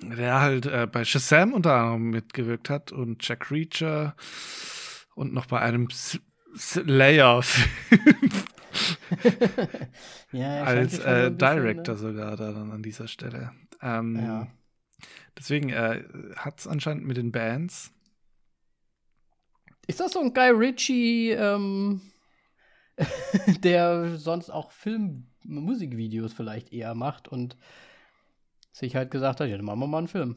der 0.00 0.40
halt 0.40 0.66
äh, 0.66 0.86
bei 0.90 1.04
Shazam 1.04 1.52
unter 1.52 1.74
anderem 1.74 2.10
mitgewirkt 2.10 2.70
hat 2.70 2.92
und 2.92 3.26
Jack 3.26 3.50
Reacher 3.50 4.14
und 5.14 5.32
noch 5.32 5.46
bei 5.46 5.58
einem 5.60 5.88
Slayer-Film 5.90 7.68
ja, 10.32 10.64
Als 10.64 10.98
äh, 10.98 11.30
Director 11.30 11.94
ne? 11.94 12.00
sogar 12.00 12.36
da 12.36 12.52
dann 12.52 12.70
an 12.72 12.82
dieser 12.82 13.08
Stelle. 13.08 13.52
Ähm, 13.80 14.16
ja. 14.16 14.46
Deswegen 15.36 15.70
äh, 15.70 16.02
hat 16.36 16.60
es 16.60 16.66
anscheinend 16.66 17.06
mit 17.06 17.16
den 17.16 17.32
Bands. 17.32 17.92
Ist 19.86 20.00
das 20.00 20.12
so 20.12 20.20
ein 20.20 20.34
Guy 20.34 20.50
Ritchie, 20.50 21.30
ähm, 21.30 22.00
der 23.62 24.16
sonst 24.16 24.50
auch 24.50 24.72
Film, 24.72 25.26
Musikvideos 25.44 26.32
vielleicht 26.32 26.72
eher 26.72 26.94
macht 26.94 27.28
und 27.28 27.56
sich 28.72 28.96
halt 28.96 29.10
gesagt 29.10 29.40
hat, 29.40 29.48
ja, 29.48 29.56
dann 29.56 29.64
machen 29.64 29.80
wir 29.80 29.86
mal 29.86 29.98
einen 29.98 30.08
Film. 30.08 30.36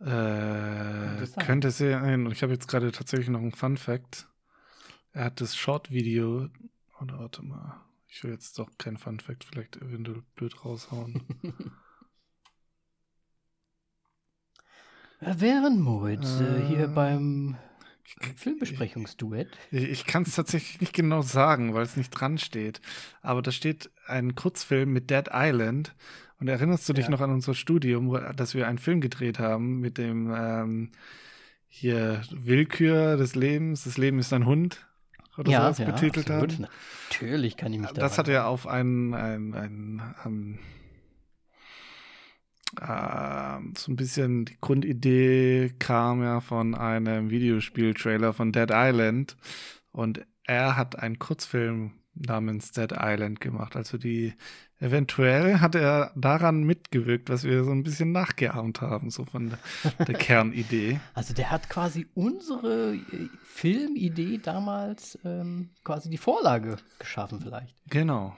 Äh, 0.00 1.26
könnte 1.44 1.70
sein. 1.70 2.30
Ich 2.30 2.42
habe 2.42 2.52
jetzt 2.52 2.68
gerade 2.68 2.90
tatsächlich 2.90 3.28
noch 3.28 3.40
einen 3.40 3.52
Fun 3.52 3.76
Fact. 3.76 4.29
Er 5.12 5.24
hat 5.24 5.40
das 5.40 5.56
Short-Video. 5.56 6.48
Oder 7.00 7.18
warte 7.18 7.42
mal. 7.42 7.80
Ich 8.06 8.22
will 8.24 8.32
jetzt 8.32 8.58
doch 8.58 8.70
kein 8.78 8.96
Fun-Fact 8.96 9.44
vielleicht 9.44 9.76
eventuell 9.76 10.22
blöd 10.34 10.64
raushauen. 10.64 11.22
Während 15.20 15.80
Moritz 15.80 16.40
äh, 16.40 16.66
hier 16.66 16.88
beim 16.88 17.56
Filmbesprechungsduett. 18.36 19.50
Ich, 19.70 19.84
ich 19.84 20.06
kann 20.06 20.22
es 20.22 20.34
tatsächlich 20.34 20.80
nicht 20.80 20.94
genau 20.94 21.22
sagen, 21.22 21.74
weil 21.74 21.82
es 21.82 21.96
nicht 21.96 22.10
dran 22.10 22.38
steht. 22.38 22.80
Aber 23.20 23.42
da 23.42 23.52
steht 23.52 23.90
ein 24.06 24.34
Kurzfilm 24.34 24.92
mit 24.92 25.10
Dead 25.10 25.28
Island. 25.32 25.94
Und 26.40 26.48
erinnerst 26.48 26.88
du 26.88 26.94
dich 26.94 27.04
ja. 27.04 27.10
noch 27.10 27.20
an 27.20 27.30
unser 27.30 27.54
Studium, 27.54 28.18
dass 28.34 28.54
wir 28.54 28.66
einen 28.66 28.78
Film 28.78 29.00
gedreht 29.02 29.38
haben 29.38 29.78
mit 29.78 29.98
dem 29.98 30.32
ähm, 30.34 30.90
hier 31.68 32.22
Willkür 32.30 33.18
des 33.18 33.34
Lebens. 33.34 33.84
Das 33.84 33.98
Leben 33.98 34.18
ist 34.18 34.32
ein 34.32 34.46
Hund 34.46 34.89
oder 35.40 35.50
ja, 35.50 35.60
sowas 35.62 35.78
ja, 35.78 35.84
betitelt 35.86 36.30
absolut. 36.30 36.52
haben. 36.52 36.66
Natürlich 37.10 37.56
kann 37.56 37.72
ich 37.72 37.80
mich 37.80 37.90
da. 37.90 38.00
Das 38.00 38.18
hat 38.18 38.28
ja 38.28 38.46
auf 38.46 38.66
einen, 38.66 39.14
einen, 39.14 39.54
einen, 39.54 40.02
einen 40.22 40.58
äh, 42.80 43.78
so 43.78 43.90
ein 43.90 43.96
bisschen 43.96 44.44
die 44.44 44.58
Grundidee 44.60 45.74
kam 45.78 46.22
ja 46.22 46.40
von 46.40 46.74
einem 46.74 47.30
Videospiel-Trailer 47.30 48.32
von 48.32 48.52
Dead 48.52 48.68
Island 48.70 49.36
und 49.92 50.24
er 50.44 50.76
hat 50.76 50.98
einen 50.98 51.18
Kurzfilm 51.18 51.92
namens 52.20 52.72
Dead 52.72 52.92
Island 52.92 53.40
gemacht. 53.40 53.76
Also 53.76 53.98
die 53.98 54.34
eventuell 54.78 55.60
hat 55.60 55.74
er 55.74 56.12
daran 56.14 56.62
mitgewirkt, 56.62 57.28
was 57.28 57.44
wir 57.44 57.64
so 57.64 57.70
ein 57.70 57.82
bisschen 57.82 58.12
nachgeahmt 58.12 58.80
haben, 58.80 59.10
so 59.10 59.24
von 59.24 59.50
der, 59.50 60.04
der 60.04 60.14
Kernidee. 60.18 61.00
Also 61.14 61.34
der 61.34 61.50
hat 61.50 61.68
quasi 61.68 62.06
unsere 62.14 62.94
äh, 62.94 63.28
Filmidee 63.42 64.38
damals 64.38 65.18
ähm, 65.24 65.70
quasi 65.84 66.10
die 66.10 66.18
Vorlage 66.18 66.76
geschaffen, 66.98 67.40
vielleicht. 67.40 67.76
Genau. 67.88 68.36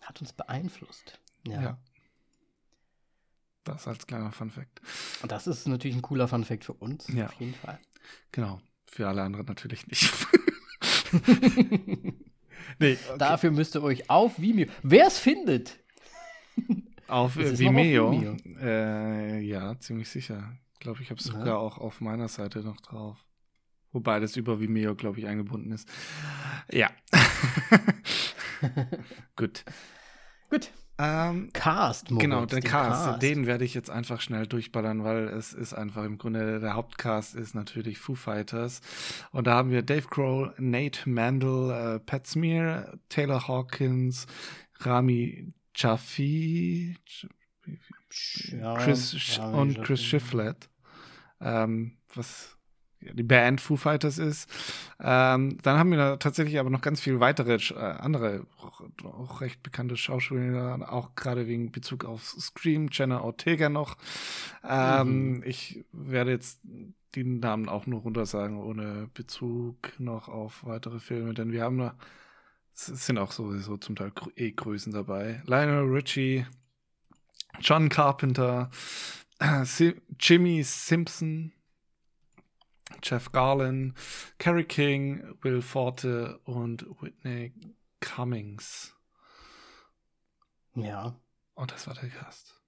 Hat 0.00 0.20
uns 0.20 0.32
beeinflusst. 0.32 1.20
Ja. 1.46 1.62
ja. 1.62 1.78
Das 3.64 3.86
als 3.86 4.06
kleiner 4.06 4.32
Funfact. 4.32 4.80
Und 5.22 5.30
das 5.30 5.46
ist 5.46 5.68
natürlich 5.68 5.96
ein 5.96 6.02
cooler 6.02 6.26
Funfact 6.26 6.64
für 6.64 6.72
uns, 6.72 7.06
ja. 7.08 7.26
auf 7.26 7.34
jeden 7.34 7.54
Fall. 7.54 7.78
Genau. 8.32 8.60
Für 8.86 9.08
alle 9.08 9.22
anderen 9.22 9.46
natürlich 9.46 9.86
nicht. 9.86 10.12
Nee, 12.78 12.98
okay. 13.08 13.18
Dafür 13.18 13.50
müsst 13.50 13.74
ihr 13.74 13.82
euch 13.82 14.10
auf 14.10 14.40
Vimeo. 14.40 14.68
Wer 14.82 15.06
es 15.06 15.18
findet. 15.18 15.78
Auf 17.08 17.36
Vimeo. 17.36 18.08
auf 18.08 18.14
Vimeo. 18.14 18.36
Äh, 18.62 19.40
ja, 19.40 19.78
ziemlich 19.78 20.08
sicher. 20.08 20.56
Ich 20.72 20.80
glaube, 20.80 21.02
ich 21.02 21.10
habe 21.10 21.20
es 21.20 21.26
ja. 21.26 21.32
sogar 21.32 21.58
auch 21.58 21.76
auf 21.76 22.00
meiner 22.00 22.28
Seite 22.28 22.60
noch 22.60 22.80
drauf. 22.80 23.22
Wobei 23.92 24.18
das 24.18 24.36
über 24.36 24.60
Vimeo, 24.60 24.94
glaube 24.94 25.18
ich, 25.18 25.26
eingebunden 25.26 25.72
ist. 25.72 25.88
Ja. 26.70 26.90
Gut. 29.36 29.64
Gut. 30.48 30.70
Ähm, 30.98 31.50
Cast, 31.52 32.10
Moritz, 32.10 32.22
Genau, 32.22 32.46
der 32.46 32.60
Cast, 32.60 33.04
Cast, 33.06 33.22
den 33.22 33.46
werde 33.46 33.64
ich 33.64 33.74
jetzt 33.74 33.90
einfach 33.90 34.20
schnell 34.20 34.46
durchballern, 34.46 35.04
weil 35.04 35.28
es 35.28 35.52
ist 35.52 35.72
einfach 35.72 36.04
im 36.04 36.18
Grunde, 36.18 36.60
der 36.60 36.74
Hauptcast 36.74 37.34
ist 37.34 37.54
natürlich 37.54 37.98
Foo 37.98 38.14
Fighters. 38.14 38.80
Und 39.30 39.46
da 39.46 39.54
haben 39.54 39.70
wir 39.70 39.82
Dave 39.82 40.06
Grohl, 40.08 40.54
Nate 40.58 41.08
Mandel, 41.08 41.70
äh, 41.70 41.98
Pat 41.98 42.26
Smear, 42.26 42.98
Taylor 43.08 43.48
Hawkins, 43.48 44.26
Rami 44.80 45.52
Jaffi, 45.74 46.96
ja, 48.50 48.74
Chris 48.76 49.36
ja, 49.36 49.48
und 49.48 49.82
Chris 49.82 50.02
Shiflett. 50.04 50.68
Ähm, 51.40 51.96
was 52.14 52.56
die 53.12 53.22
Band 53.22 53.60
Foo 53.60 53.76
Fighters 53.76 54.18
ist. 54.18 54.48
Ähm, 55.00 55.58
dann 55.62 55.78
haben 55.78 55.90
wir 55.90 55.98
da 55.98 56.16
tatsächlich 56.16 56.58
aber 56.58 56.70
noch 56.70 56.80
ganz 56.80 57.00
viele 57.00 57.20
weitere, 57.20 57.54
äh, 57.54 57.74
andere, 57.74 58.46
auch, 59.04 59.40
recht 59.40 59.62
bekannte 59.62 59.96
Schauspieler, 59.96 60.92
auch 60.92 61.14
gerade 61.14 61.46
wegen 61.46 61.72
Bezug 61.72 62.04
auf 62.04 62.36
Scream, 62.38 62.88
Jenna 62.90 63.22
Ortega 63.22 63.68
noch. 63.68 63.96
Ähm, 64.68 65.36
mhm. 65.36 65.42
Ich 65.44 65.84
werde 65.92 66.30
jetzt 66.30 66.60
die 67.14 67.24
Namen 67.24 67.68
auch 67.68 67.86
nur 67.86 68.00
runter 68.00 68.26
sagen, 68.26 68.58
ohne 68.58 69.08
Bezug 69.14 69.92
noch 69.98 70.28
auf 70.28 70.64
weitere 70.64 70.98
Filme, 70.98 71.34
denn 71.34 71.52
wir 71.52 71.62
haben 71.62 71.78
da, 71.78 71.94
es 72.74 72.86
sind 72.86 73.18
auch 73.18 73.32
sowieso 73.32 73.76
zum 73.76 73.96
Teil 73.96 74.12
eh 74.36 74.52
Größen 74.52 74.92
dabei. 74.92 75.42
Lionel 75.44 75.84
Richie, 75.84 76.46
John 77.60 77.88
Carpenter, 77.90 78.70
äh, 79.38 79.64
Jimmy 80.18 80.62
Simpson, 80.62 81.52
Jeff 83.02 83.32
Garlin, 83.32 83.94
Carrie 84.38 84.64
King, 84.64 85.36
Will 85.42 85.62
Forte 85.62 86.40
und 86.44 86.86
Whitney 87.00 87.52
Cummings. 88.00 88.94
Ja. 90.74 91.14
Und 91.54 91.70
das 91.72 91.86
war 91.86 91.94
der 91.94 92.08
Cast. 92.08 92.58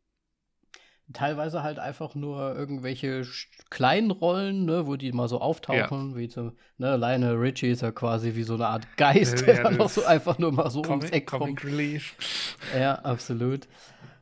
Teilweise 1.13 1.63
halt 1.63 1.79
einfach 1.79 2.15
nur 2.15 2.55
irgendwelche 2.55 3.27
kleinen 3.69 4.11
Rollen, 4.11 4.65
ne, 4.65 4.87
wo 4.87 4.97
die 4.97 5.13
mal 5.13 5.29
so 5.29 5.39
auftauchen, 5.39 6.13
ja. 6.13 6.17
wie 6.17 6.31
so, 6.31 6.53
ne, 6.79 6.97
Lionel 6.97 7.37
Richie 7.37 7.71
ist 7.71 7.83
ja 7.83 7.93
quasi 7.93 8.35
wie 8.37 8.43
so 8.43 8.55
eine 8.55 8.69
Art 8.69 8.97
Geist, 8.97 9.41
ja, 9.41 9.47
der 9.47 9.63
dann 9.65 9.81
auch 9.81 9.91
so 9.91 10.05
einfach 10.05 10.39
nur 10.39 10.53
mal 10.53 10.71
so 10.71 10.81
Comic, 10.81 11.03
ums 11.03 11.11
Eck 11.11 11.27
kommt. 11.27 11.43
Comic 11.43 11.65
Relief. 11.65 12.57
Ja, 12.75 12.95
absolut. 12.95 13.69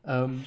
Ähm, 0.05 0.45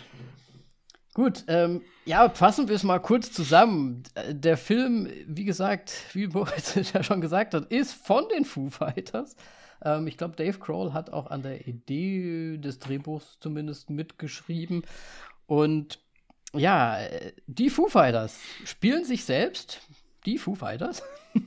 Gut, 1.15 1.45
ähm, 1.47 1.81
ja, 2.03 2.29
fassen 2.29 2.67
wir 2.67 2.75
es 2.75 2.83
mal 2.83 2.99
kurz 2.99 3.31
zusammen. 3.31 4.03
Der 4.29 4.57
Film, 4.57 5.07
wie 5.25 5.45
gesagt, 5.45 5.93
wie 6.11 6.27
Boris 6.27 6.75
ja 6.93 7.03
schon 7.03 7.21
gesagt 7.21 7.53
hat, 7.53 7.71
ist 7.71 7.93
von 7.93 8.25
den 8.35 8.43
Foo 8.43 8.69
Fighters. 8.69 9.37
Ähm, 9.81 10.07
ich 10.07 10.17
glaube, 10.17 10.35
Dave 10.35 10.59
Grohl 10.59 10.91
hat 10.91 11.11
auch 11.11 11.27
an 11.27 11.41
der 11.41 11.67
Idee 11.67 12.57
des 12.57 12.79
Drehbuchs 12.79 13.37
zumindest 13.39 13.89
mitgeschrieben. 13.89 14.83
Und 15.47 15.99
ja, 16.53 16.97
die 17.47 17.69
Foo 17.69 17.87
Fighters 17.87 18.37
spielen 18.65 19.05
sich 19.05 19.23
selbst, 19.23 19.79
die 20.25 20.37
Foo 20.37 20.55
Fighters, 20.55 21.01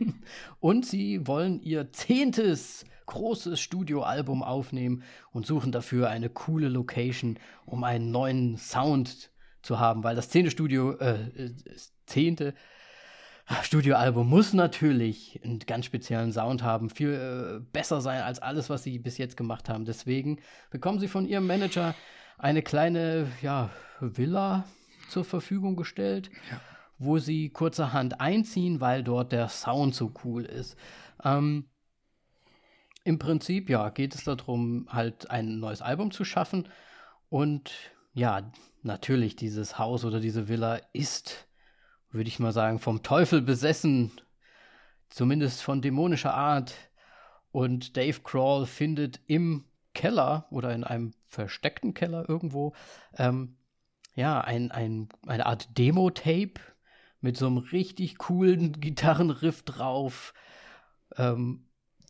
und 0.61 0.87
sie 0.87 1.27
wollen 1.27 1.61
ihr 1.61 1.93
zehntes 1.93 2.87
großes 3.05 3.61
Studioalbum 3.61 4.43
aufnehmen 4.43 5.03
und 5.31 5.45
suchen 5.45 5.73
dafür 5.73 6.09
eine 6.09 6.31
coole 6.31 6.71
Location, 6.71 7.39
um 7.67 7.85
einen 7.85 8.11
neuen 8.11 8.57
Sound 8.57 9.31
zu 9.63 9.79
haben, 9.79 10.05
weil 10.05 10.17
das 10.17 10.29
zehnte 10.29 10.51
Studio, 10.51 10.93
äh, 10.99 11.53
zehnte 12.07 12.55
Studioalbum 13.63 14.29
muss 14.29 14.53
natürlich 14.53 15.41
einen 15.43 15.59
ganz 15.61 15.87
speziellen 15.87 16.33
Sound 16.33 16.63
haben, 16.63 16.91
viel 16.91 17.15
äh, 17.15 17.65
besser 17.73 18.01
sein 18.01 18.21
als 18.21 18.41
alles, 18.41 18.69
was 18.69 18.83
sie 18.83 18.99
bis 18.99 19.17
jetzt 19.17 19.37
gemacht 19.37 19.69
haben. 19.69 19.87
Deswegen 19.87 20.41
bekommen 20.71 21.01
sie 21.01 21.09
von 21.09 21.27
ihrem 21.27 21.47
Manager 21.47 21.95
eine 22.37 22.63
kleine 22.63 23.27
ja, 23.41 23.71
Villa 24.01 24.65
zur 25.09 25.25
Verfügung 25.25 25.77
gestellt, 25.77 26.31
ja. 26.51 26.61
wo 26.99 27.19
sie 27.19 27.49
kurzerhand 27.49 28.21
einziehen, 28.21 28.81
weil 28.83 29.03
dort 29.03 29.33
der 29.33 29.49
Sound 29.49 29.95
so 29.95 30.13
cool 30.25 30.45
ist. 30.45 30.77
Ähm, 31.25 31.71
Im 33.05 33.19
Prinzip, 33.19 33.71
ja, 33.71 33.89
geht 33.89 34.15
es 34.15 34.25
darum, 34.25 34.89
halt 34.91 35.31
ein 35.31 35.59
neues 35.59 35.81
Album 35.81 36.11
zu 36.11 36.25
schaffen. 36.25 36.69
Und 37.31 37.73
ja, 38.13 38.51
natürlich, 38.89 39.37
dieses 39.37 39.79
Haus 39.79 40.05
oder 40.05 40.19
diese 40.19 40.49
Villa 40.49 40.81
ist 40.93 41.49
würde 42.11 42.29
ich 42.29 42.39
mal 42.39 42.53
sagen, 42.53 42.79
vom 42.79 43.03
Teufel 43.03 43.43
besessen, 43.43 44.13
zumindest 45.11 45.63
von 45.63 45.83
dämonischer 45.83 46.35
Art. 46.35 46.75
Und 47.51 47.97
Dave 47.97 48.21
Crawl 48.23 48.67
findet 48.67 49.21
im 49.27 49.65
Keller 49.95 50.47
oder 50.51 50.75
in 50.75 50.85
einem 50.85 51.13
versteckten 51.27 51.95
Keller 51.95 52.29
irgendwo, 52.29 52.75
ähm, 53.17 53.57
ja, 54.15 54.41
ein, 54.41 54.71
ein, 54.71 55.09
eine 55.27 55.47
Art 55.47 55.79
Demo-Tape 55.79 56.55
mit 57.21 57.37
so 57.37 57.47
einem 57.47 57.59
richtig 57.59 58.19
coolen 58.19 58.73
Gitarrenriff 58.81 59.63
drauf, 59.63 60.35
ähm, 61.17 61.65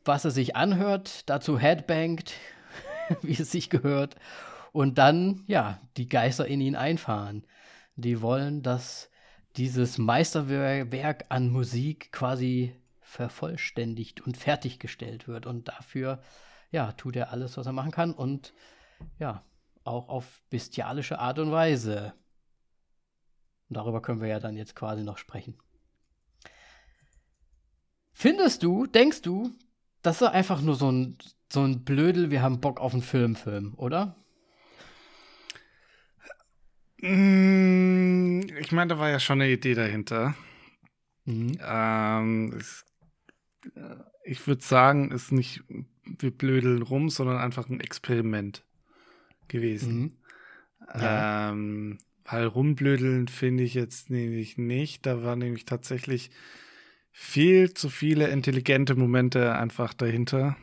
was 0.05 0.25
er 0.25 0.31
sich 0.31 0.57
anhört, 0.57 1.29
dazu 1.29 1.59
headbangt, 1.59 2.33
wie 3.23 3.41
es 3.41 3.51
sich 3.51 3.71
gehört, 3.71 4.17
und 4.79 4.97
dann, 4.97 5.43
ja, 5.49 5.81
die 5.97 6.09
Geister 6.09 6.47
in 6.47 6.61
ihn 6.61 6.77
einfahren. 6.77 7.45
Die 7.97 8.23
wollen, 8.23 8.63
dass 8.63 9.11
dieses 9.57 9.99
Meisterwerk 9.99 11.25
an 11.31 11.51
Musik 11.51 12.13
quasi 12.13 12.77
vervollständigt 13.01 14.21
und 14.21 14.37
fertiggestellt 14.37 15.27
wird. 15.27 15.47
Und 15.47 15.67
dafür, 15.67 16.23
ja, 16.71 16.93
tut 16.93 17.17
er 17.17 17.33
alles, 17.33 17.57
was 17.57 17.67
er 17.67 17.73
machen 17.73 17.91
kann 17.91 18.13
und 18.13 18.55
ja, 19.19 19.43
auch 19.83 20.09
auf 20.09 20.45
bestialische 20.49 21.19
Art 21.19 21.41
und 21.41 21.51
Weise. 21.51 22.15
Und 23.69 23.79
darüber 23.79 24.01
können 24.01 24.21
wir 24.21 24.29
ja 24.29 24.39
dann 24.39 24.57
jetzt 24.57 24.77
quasi 24.77 25.03
noch 25.03 25.19
sprechen. 25.19 25.59
Findest 28.13 28.63
du, 28.63 28.87
denkst 28.87 29.23
du, 29.23 29.51
das 30.03 30.23
ist 30.23 30.29
einfach 30.29 30.61
nur 30.61 30.77
so 30.77 30.93
ein, 30.93 31.19
so 31.53 31.65
ein 31.65 31.85
Blödel, 31.85 32.31
wir 32.31 32.43
haben 32.43 32.61
Bock 32.61 32.79
auf 32.79 32.93
einen 32.93 33.03
Film, 33.03 33.35
Film, 33.35 33.75
oder? 33.77 34.15
Mm, 37.01 38.41
ich 38.61 38.73
meine, 38.73 38.89
da 38.95 38.99
war 38.99 39.11
ja 39.11 39.21
schon 39.21 39.41
eine 39.41 39.51
Idee 39.51 39.75
dahinter. 39.75 40.35
Mhm. 41.25 41.59
Ähm, 41.65 42.55
es, 42.59 42.85
äh, 43.77 43.97
ich 44.25 44.47
würde 44.47 44.63
sagen, 44.63 45.11
ist 45.11 45.33
nicht 45.33 45.63
wir 46.05 46.31
blödeln 46.31 46.83
rum, 46.83 47.11
sondern 47.11 47.39
einfach 47.39 47.69
ein 47.69 47.81
Experiment 47.81 48.65
gewesen. 49.49 50.01
Mhm. 50.01 50.13
Ja. 51.01 51.51
Ähm, 51.51 51.99
weil 52.25 52.47
rumblödeln 52.47 53.29
finde 53.29 53.63
ich 53.63 53.75
jetzt 53.75 54.11
nämlich 54.11 54.59
nicht. 54.59 55.07
Da 55.07 55.23
war 55.23 55.37
nämlich 55.37 55.65
tatsächlich 55.65 56.31
viel 57.11 57.73
zu 57.75 57.89
viele 57.89 58.29
intelligente 58.29 58.95
Momente 58.95 59.55
einfach 59.55 59.95
dahinter. 59.95 60.57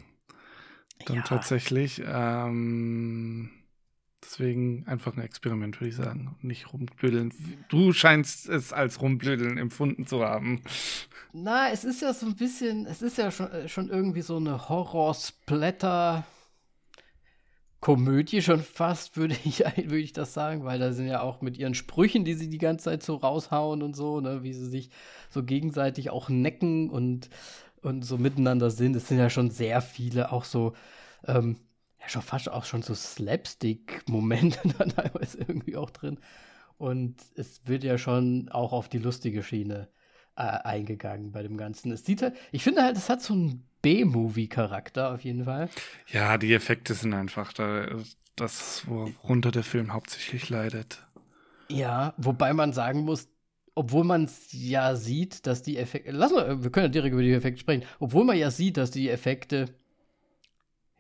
Dann 1.06 1.18
ja. 1.18 1.24
tatsächlich. 1.24 2.02
Ähm, 2.06 3.52
Deswegen 4.26 4.86
einfach 4.88 5.16
ein 5.16 5.22
Experiment, 5.22 5.80
würde 5.80 5.90
ich 5.90 5.96
sagen. 5.96 6.36
Nicht 6.42 6.74
rumblödeln. 6.74 7.32
Du 7.70 7.94
scheinst 7.94 8.50
es 8.50 8.74
als 8.74 9.02
rumblödeln 9.02 9.58
empfunden 9.58 10.08
zu 10.08 10.24
haben. 10.26 10.62
Na, 11.32 11.70
es 11.70 11.84
ist 11.84 12.02
ja 12.02 12.14
so 12.14 12.26
ein 12.26 12.36
bisschen, 12.36 12.86
es 12.86 13.02
ist 13.02 13.18
ja 13.18 13.30
schon, 13.30 13.52
äh, 13.52 13.70
schon 13.70 13.90
irgendwie 13.90 14.22
so 14.22 14.38
eine 14.38 14.68
Horror-Splatter- 14.68 16.24
Komödie 17.82 18.42
schon 18.42 18.64
fast, 18.64 19.16
würde 19.16 19.36
ich, 19.44 19.60
würde 19.76 20.00
ich 20.00 20.12
das 20.12 20.34
sagen, 20.34 20.64
weil 20.64 20.80
da 20.80 20.92
sind 20.92 21.06
ja 21.08 21.22
auch 21.22 21.42
mit 21.42 21.56
ihren 21.56 21.76
Sprüchen, 21.76 22.26
die 22.26 22.34
sie 22.34 22.50
die 22.50 22.58
ganze 22.58 22.86
Zeit 22.86 23.04
so 23.04 23.16
raushauen 23.16 23.84
und 23.84 23.96
so, 23.96 24.22
ne, 24.22 24.42
wie 24.42 24.54
sie 24.54 24.68
sich 24.68 24.90
so 25.30 25.44
gegenseitig 25.44 26.10
auch 26.10 26.28
necken 26.28 26.90
und, 26.90 27.30
und 27.84 28.04
so 28.04 28.18
miteinander 28.18 28.72
sind. 28.72 28.96
Es 28.96 29.08
sind 29.08 29.20
ja 29.20 29.30
schon 29.30 29.52
sehr 29.52 29.82
viele 29.82 30.32
auch 30.32 30.46
so 30.46 30.74
ähm, 31.28 31.58
ja, 32.06 32.10
schon 32.10 32.22
fast 32.22 32.50
auch 32.50 32.66
schon 32.66 32.82
so 32.82 32.94
Slapstick-Momente 32.94 34.60
dann 34.78 34.90
teilweise 34.90 35.40
irgendwie 35.40 35.76
auch 35.76 35.90
drin. 35.90 36.20
Und 36.78 37.16
es 37.36 37.62
wird 37.66 37.84
ja 37.84 37.98
schon 37.98 38.50
auch 38.50 38.74
auf 38.74 38.90
die 38.90 39.00
lustige 39.00 39.44
Schiene 39.44 39.88
äh, 40.36 40.42
eingegangen 40.42 41.32
bei 41.32 41.42
dem 41.42 41.58
Ganzen. 41.58 41.92
Es 41.92 42.06
sieht 42.06 42.22
halt, 42.22 42.36
ich 42.52 42.64
finde 42.64 42.84
halt, 42.84 42.98
es 42.98 43.10
hat 43.10 43.22
so 43.22 43.34
einen 43.34 43.68
B-Movie-Charakter 43.82 45.14
auf 45.14 45.24
jeden 45.24 45.46
Fall. 45.46 45.70
Ja, 46.12 46.38
die 46.38 46.54
Effekte 46.54 46.94
sind 46.94 47.14
einfach 47.14 47.54
da, 47.54 47.88
das, 48.36 48.88
worunter 48.88 49.52
der 49.52 49.64
Film 49.64 49.94
hauptsächlich 49.94 50.50
leidet. 50.50 51.08
Ja, 51.70 52.14
wobei 52.18 52.54
man 52.54 52.74
sagen 52.74 53.02
muss, 53.02 53.30
obwohl 53.74 54.04
man 54.04 54.26
es 54.26 54.48
ja 54.52 54.96
sieht, 54.96 55.48
dass 55.48 55.62
die 55.62 55.78
Effekte, 55.78 56.12
lass 56.12 56.32
mal, 56.32 56.64
wir 56.64 56.72
können 56.72 56.86
ja 56.86 56.92
direkt 56.92 57.14
über 57.14 57.24
die 57.24 57.34
Effekte 57.34 57.62
sprechen, 57.62 57.84
obwohl 58.00 58.24
man 58.24 58.38
ja 58.38 58.52
sieht, 58.52 58.78
dass 58.78 58.92
die 58.92 59.10
Effekte 59.10 59.76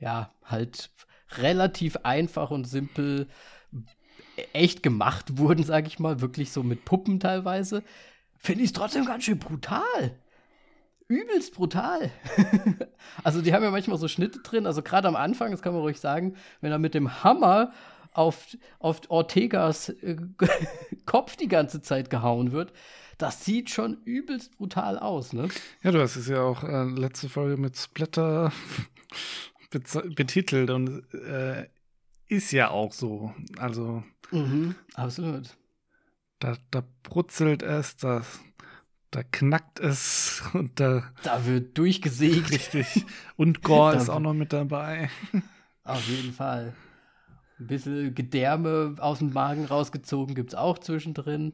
ja, 0.06 0.30
halt 0.46 0.92
relativ 1.38 1.98
einfach 2.04 2.52
und 2.52 2.66
simpel 2.66 3.28
echt 4.54 4.84
gemacht 4.84 5.38
wurden, 5.38 5.64
sag 5.64 5.88
ich 5.88 5.98
mal, 5.98 6.22
wirklich 6.22 6.52
so 6.52 6.62
mit 6.62 6.86
Puppen 6.86 7.20
teilweise, 7.20 7.84
finde 8.38 8.64
ich 8.64 8.70
es 8.70 8.74
trotzdem 8.74 9.06
ganz 9.06 9.24
schön 9.24 9.40
brutal. 9.40 10.16
Übelst 11.08 11.56
brutal. 11.56 12.12
also 13.24 13.42
die 13.42 13.54
haben 13.54 13.64
ja 13.64 13.72
manchmal 13.72 13.98
so 13.98 14.08
Schnitte 14.08 14.40
drin, 14.40 14.68
also 14.68 14.84
gerade 14.84 15.08
am 15.08 15.16
Anfang, 15.16 15.52
das 15.52 15.62
kann 15.62 15.74
man 15.74 15.82
ruhig 15.82 16.00
sagen, 16.00 16.36
wenn 16.62 16.72
er 16.72 16.80
mit 16.80 16.94
dem 16.94 17.24
Hammer 17.24 17.74
auf, 18.14 18.46
auf 18.80 19.02
Ortegas 19.10 19.90
äh, 19.90 20.18
Kopf 21.06 21.36
die 21.36 21.48
ganze 21.48 21.82
Zeit 21.82 22.10
gehauen 22.10 22.52
wird, 22.52 22.74
das 23.18 23.44
sieht 23.44 23.72
schon 23.72 23.98
übelst 24.04 24.58
brutal 24.58 25.00
aus, 25.00 25.34
ne? 25.34 25.48
Ja, 25.82 25.92
du 25.92 26.02
hast 26.02 26.16
es 26.16 26.28
ja 26.28 26.42
auch 26.42 26.64
äh, 26.64 26.84
letzte 26.84 27.30
Folge 27.30 27.58
mit 27.58 27.78
Splatter 27.78 28.52
betitelt 29.70 30.70
und 30.70 31.14
äh, 31.14 31.68
ist 32.28 32.52
ja 32.52 32.70
auch 32.70 32.92
so. 32.92 33.34
Also. 33.58 34.04
Mhm, 34.32 34.76
absolut. 34.94 35.56
Da, 36.40 36.58
da 36.72 36.84
brutzelt 37.04 37.64
es, 37.64 37.98
da, 37.98 38.24
da 39.12 39.24
knackt 39.24 39.80
es 39.80 40.44
und 40.54 40.80
da. 40.80 41.12
Da 41.24 41.46
wird 41.46 41.78
durchgesägt. 41.78 42.52
Richtig. 42.52 43.06
Und 43.36 43.64
Gore 43.64 43.96
ist 43.98 44.10
auch 44.10 44.20
noch 44.20 44.34
mit 44.34 44.54
dabei. 44.54 45.10
Auf 45.84 46.08
jeden 46.08 46.34
Fall. 46.34 46.74
Ein 47.60 47.68
bisschen 47.68 48.16
Gedärme 48.16 48.96
aus 49.00 49.20
dem 49.20 49.32
Magen 49.32 49.66
rausgezogen 49.66 50.36
gibt 50.36 50.50
es 50.50 50.56
auch 50.56 50.78
zwischendrin. 50.80 51.54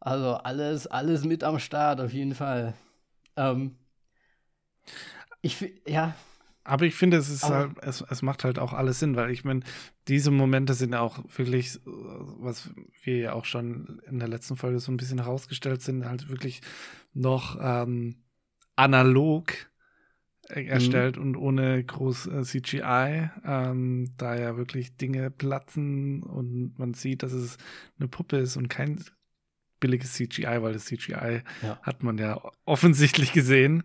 Also 0.00 0.34
alles, 0.36 0.86
alles 0.86 1.24
mit 1.24 1.44
am 1.44 1.58
Start, 1.58 2.00
auf 2.00 2.12
jeden 2.12 2.34
Fall. 2.34 2.74
Ähm, 3.36 3.76
ich, 5.42 5.82
ja, 5.86 6.14
aber 6.64 6.84
ich 6.84 6.94
finde, 6.94 7.16
es 7.16 7.30
ist 7.30 7.44
halt, 7.44 7.72
es, 7.82 8.04
es 8.08 8.22
macht 8.22 8.44
halt 8.44 8.58
auch 8.58 8.72
alles 8.72 9.00
Sinn, 9.00 9.16
weil 9.16 9.30
ich 9.30 9.44
meine, 9.44 9.60
diese 10.08 10.30
Momente 10.30 10.74
sind 10.74 10.92
ja 10.92 11.00
auch 11.00 11.24
wirklich, 11.36 11.80
was 11.84 12.70
wir 13.02 13.18
ja 13.18 13.32
auch 13.32 13.44
schon 13.44 14.00
in 14.06 14.18
der 14.18 14.28
letzten 14.28 14.56
Folge 14.56 14.78
so 14.78 14.92
ein 14.92 14.96
bisschen 14.96 15.18
herausgestellt 15.18 15.82
sind, 15.82 16.04
halt 16.04 16.28
wirklich 16.28 16.60
noch 17.14 17.58
ähm, 17.60 18.16
analog 18.76 19.52
mhm. 20.54 20.68
erstellt 20.68 21.16
mhm. 21.16 21.22
und 21.22 21.36
ohne 21.36 21.82
groß 21.82 22.26
äh, 22.26 22.42
CGI, 22.42 23.30
ähm, 23.44 24.10
da 24.18 24.36
ja 24.36 24.56
wirklich 24.56 24.96
Dinge 24.96 25.30
platzen 25.30 26.22
und 26.22 26.78
man 26.78 26.94
sieht, 26.94 27.22
dass 27.22 27.32
es 27.32 27.56
eine 27.98 28.08
Puppe 28.08 28.36
ist 28.36 28.56
und 28.56 28.68
kein 28.68 29.02
billiges 29.80 30.12
CGI, 30.12 30.60
weil 30.60 30.74
das 30.74 30.84
CGI 30.84 31.42
ja. 31.62 31.80
hat 31.82 32.02
man 32.02 32.18
ja 32.18 32.40
offensichtlich 32.66 33.32
gesehen. 33.32 33.82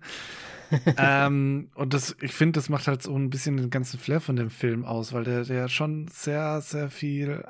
Ähm, 0.97 1.69
und 1.75 1.93
das, 1.93 2.15
ich 2.21 2.33
finde, 2.33 2.59
das 2.59 2.69
macht 2.69 2.87
halt 2.87 3.01
so 3.01 3.15
ein 3.15 3.29
bisschen 3.29 3.57
den 3.57 3.69
ganzen 3.69 3.99
Flair 3.99 4.21
von 4.21 4.35
dem 4.35 4.49
Film 4.49 4.85
aus, 4.85 5.13
weil 5.13 5.23
der, 5.23 5.43
der 5.43 5.67
schon 5.69 6.07
sehr, 6.07 6.61
sehr 6.61 6.89
viel 6.89 7.45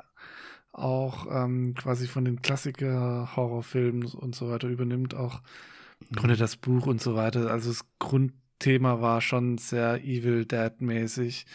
auch 0.72 1.26
ähm, 1.30 1.74
quasi 1.74 2.06
von 2.06 2.24
den 2.24 2.42
Klassiker-Horrorfilmen 2.42 4.04
und 4.04 4.34
so 4.34 4.50
weiter 4.50 4.68
übernimmt, 4.68 5.14
auch 5.14 5.40
mhm. 6.00 6.16
Grunde 6.16 6.36
das 6.36 6.56
Buch 6.56 6.86
und 6.86 7.00
so 7.00 7.14
weiter. 7.14 7.50
Also 7.50 7.70
das 7.70 7.84
Grund, 7.98 8.32
Thema 8.58 9.00
war 9.00 9.20
schon 9.20 9.58
sehr 9.58 10.02
Evil 10.02 10.44
Dead-mäßig, 10.44 11.46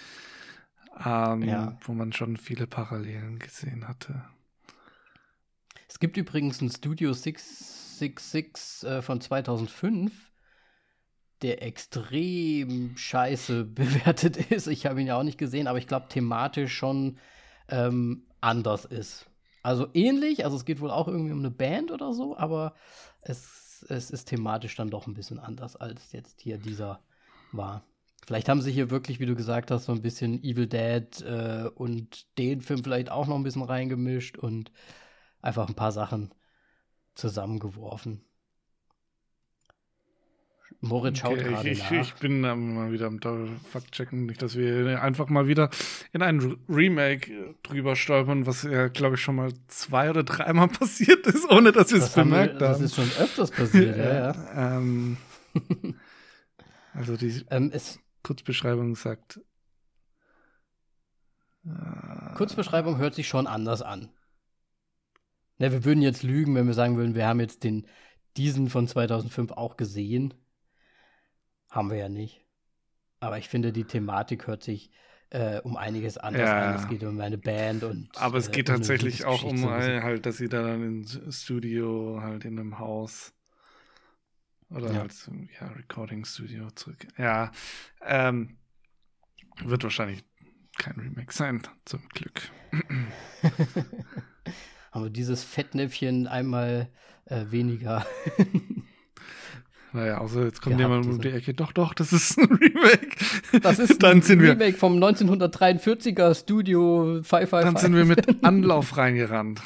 ähm, 1.03 1.41
Ja. 1.43 1.77
wo 1.81 1.93
man 1.93 2.13
schon 2.13 2.37
viele 2.37 2.67
Parallelen 2.67 3.39
gesehen 3.39 3.87
hatte. 3.87 4.23
Es 5.87 5.99
gibt 5.99 6.17
übrigens 6.17 6.61
ein 6.61 6.69
Studio 6.69 7.13
666 7.13 8.87
äh, 8.87 9.01
von 9.01 9.19
2005, 9.19 10.30
der 11.41 11.63
extrem 11.63 12.95
scheiße 12.95 13.65
bewertet 13.65 14.37
ist. 14.51 14.67
Ich 14.67 14.85
habe 14.85 15.01
ihn 15.01 15.07
ja 15.07 15.17
auch 15.17 15.23
nicht 15.23 15.37
gesehen, 15.37 15.67
aber 15.67 15.77
ich 15.77 15.87
glaube 15.87 16.07
thematisch 16.09 16.73
schon 16.73 17.17
ähm, 17.69 18.23
anders 18.41 18.85
ist. 18.85 19.27
Also 19.63 19.87
ähnlich, 19.93 20.43
also 20.43 20.57
es 20.57 20.65
geht 20.65 20.81
wohl 20.81 20.91
auch 20.91 21.07
irgendwie 21.07 21.31
um 21.31 21.39
eine 21.39 21.51
Band 21.51 21.91
oder 21.91 22.13
so, 22.13 22.35
aber 22.35 22.73
es, 23.21 23.85
es 23.89 24.09
ist 24.09 24.25
thematisch 24.25 24.75
dann 24.75 24.89
doch 24.89 25.07
ein 25.07 25.13
bisschen 25.13 25.39
anders, 25.39 25.75
als 25.75 26.11
jetzt 26.11 26.41
hier 26.41 26.57
dieser 26.57 26.99
war. 27.51 27.83
Vielleicht 28.25 28.49
haben 28.49 28.61
sie 28.61 28.71
hier 28.71 28.89
wirklich, 28.89 29.19
wie 29.19 29.25
du 29.25 29.35
gesagt 29.35 29.71
hast, 29.71 29.85
so 29.85 29.91
ein 29.91 30.01
bisschen 30.01 30.43
Evil 30.43 30.67
Dead 30.67 31.21
äh, 31.21 31.69
und 31.75 32.37
den 32.37 32.61
Film 32.61 32.83
vielleicht 32.83 33.09
auch 33.09 33.27
noch 33.27 33.35
ein 33.35 33.43
bisschen 33.43 33.63
reingemischt 33.63 34.37
und 34.37 34.71
einfach 35.41 35.67
ein 35.67 35.75
paar 35.75 35.91
Sachen 35.91 36.33
zusammengeworfen. 37.15 38.23
Moritz 40.79 41.19
schaut 41.19 41.33
Okay, 41.33 41.43
gerade 41.43 41.69
ich, 41.69 41.79
nach. 41.79 41.91
ich, 41.91 42.13
bin 42.15 42.41
mal 42.41 42.91
wieder 42.91 43.07
am 43.07 43.19
Fact-Checken, 43.71 44.25
nicht, 44.25 44.41
dass 44.41 44.55
wir 44.55 45.01
einfach 45.01 45.29
mal 45.29 45.47
wieder 45.47 45.69
in 46.13 46.21
ein 46.21 46.39
Re- 46.39 46.57
Remake 46.69 47.31
äh, 47.31 47.53
drüber 47.63 47.95
stolpern, 47.95 48.45
was 48.45 48.63
ja, 48.63 48.87
glaube 48.87 49.15
ich, 49.15 49.21
schon 49.21 49.35
mal 49.35 49.51
zwei 49.67 50.09
oder 50.09 50.23
dreimal 50.23 50.67
passiert 50.79 51.27
ist, 51.27 51.49
ohne 51.51 51.71
dass 51.71 51.91
wir 51.91 51.97
es 51.99 52.05
das, 52.05 52.17
haben 52.17 52.29
wir, 52.31 52.47
bemerkt 52.47 52.61
das 52.61 52.79
ist 52.81 52.95
schon 52.95 53.09
öfters 53.19 53.51
passiert, 53.51 53.97
ja, 53.97 54.13
ja. 54.33 54.77
Ähm, 54.77 55.17
also 56.93 57.17
die 57.17 57.45
Ähm, 57.49 57.69
es, 57.73 57.99
Kurzbeschreibung 58.23 58.95
sagt. 58.95 59.39
äh, 61.65 62.33
Kurzbeschreibung 62.35 62.97
hört 62.97 63.15
sich 63.15 63.27
schon 63.27 63.47
anders 63.47 63.81
an. 63.81 64.09
Ne, 65.59 65.71
wir 65.71 65.85
würden 65.85 66.01
jetzt 66.01 66.23
lügen, 66.23 66.55
wenn 66.55 66.67
wir 66.67 66.73
sagen 66.73 66.97
würden, 66.97 67.15
wir 67.15 67.27
haben 67.27 67.39
jetzt 67.39 67.63
den, 67.63 67.85
diesen 68.37 68.69
von 68.69 68.87
2005 68.87 69.51
auch 69.51 69.77
gesehen. 69.77 70.33
Haben 71.71 71.89
wir 71.89 71.97
ja 71.97 72.09
nicht. 72.09 72.45
Aber 73.21 73.37
ich 73.37 73.47
finde, 73.49 73.71
die 73.71 73.85
Thematik 73.85 74.45
hört 74.47 74.61
sich 74.61 74.91
äh, 75.29 75.61
um 75.61 75.77
einiges 75.77 76.17
anders 76.17 76.49
Ja. 76.49 76.69
an. 76.69 76.75
Es 76.75 76.87
geht 76.89 77.03
um 77.03 77.19
eine 77.21 77.37
Band 77.37 77.83
und. 77.83 78.09
Aber 78.17 78.37
es 78.37 78.49
äh, 78.49 78.51
geht 78.51 78.69
um 78.69 78.75
tatsächlich 78.75 79.23
auch 79.25 79.43
um 79.43 79.63
halt, 79.65 80.25
dass 80.25 80.37
sie 80.37 80.49
da 80.49 80.61
dann 80.61 80.83
ins 80.83 81.19
Studio 81.41 82.19
halt 82.21 82.43
in 82.45 82.59
einem 82.59 82.77
Haus 82.77 83.33
oder 84.69 84.91
Ja. 84.91 84.99
halt 84.99 85.13
ja, 85.59 85.67
Recording 85.69 86.25
Studio 86.25 86.69
zurück. 86.71 87.07
Ja, 87.17 87.51
ähm, 88.01 88.57
wird 89.63 89.83
wahrscheinlich 89.83 90.25
kein 90.77 90.95
Remake 90.99 91.31
sein, 91.33 91.61
zum 91.85 92.07
Glück. 92.09 92.51
haben 94.91 95.03
wir 95.05 95.09
dieses 95.09 95.43
Fettnäpfchen 95.45 96.27
einmal 96.27 96.89
äh, 97.25 97.45
weniger. 97.49 98.05
Naja, 99.93 100.19
außer 100.19 100.45
jetzt 100.45 100.61
kommt 100.61 100.79
jemand 100.79 101.05
um 101.05 101.19
die 101.19 101.31
Ecke. 101.31 101.53
Doch, 101.53 101.73
doch, 101.73 101.93
das 101.93 102.13
ist 102.13 102.37
ein 102.37 102.45
Remake. 102.49 103.17
Das 103.61 103.77
ist 103.77 104.01
dann 104.01 104.21
ein 104.21 104.39
Remake 104.39 104.77
vom 104.77 105.01
1943er 105.03 106.33
Studio 106.33 107.21
555. 107.23 107.61
dann 107.61 107.75
sind 107.77 107.95
wir 107.95 108.05
mit 108.05 108.43
Anlauf 108.45 108.95
reingerannt. 108.95 109.61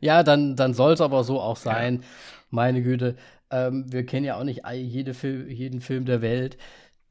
Ja, 0.00 0.22
dann, 0.22 0.54
dann 0.54 0.74
soll 0.74 0.92
es 0.92 1.00
aber 1.00 1.24
so 1.24 1.40
auch 1.40 1.56
sein. 1.56 2.04
Meine 2.50 2.82
Güte. 2.82 3.16
Ähm, 3.50 3.84
wir 3.92 4.06
kennen 4.06 4.24
ja 4.24 4.36
auch 4.36 4.44
nicht 4.44 4.62
jede 4.72 5.14
Fil 5.14 5.50
jeden 5.50 5.80
Film 5.80 6.04
der 6.04 6.22
Welt. 6.22 6.56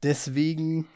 Deswegen, 0.02 0.86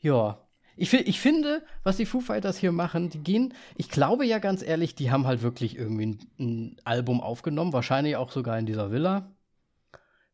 ja. 0.00 0.42
Ich, 0.78 0.92
ich 0.92 1.20
finde, 1.20 1.62
was 1.84 1.96
die 1.96 2.04
Foo 2.04 2.20
Fighters 2.20 2.58
hier 2.58 2.70
machen, 2.70 3.08
die 3.08 3.20
gehen, 3.20 3.54
ich 3.76 3.88
glaube 3.88 4.26
ja 4.26 4.38
ganz 4.38 4.62
ehrlich, 4.62 4.94
die 4.94 5.10
haben 5.10 5.26
halt 5.26 5.40
wirklich 5.40 5.78
irgendwie 5.78 6.06
ein, 6.06 6.18
ein 6.38 6.76
Album 6.84 7.22
aufgenommen, 7.22 7.72
wahrscheinlich 7.72 8.16
auch 8.16 8.30
sogar 8.30 8.58
in 8.58 8.66
dieser 8.66 8.90
Villa, 8.90 9.34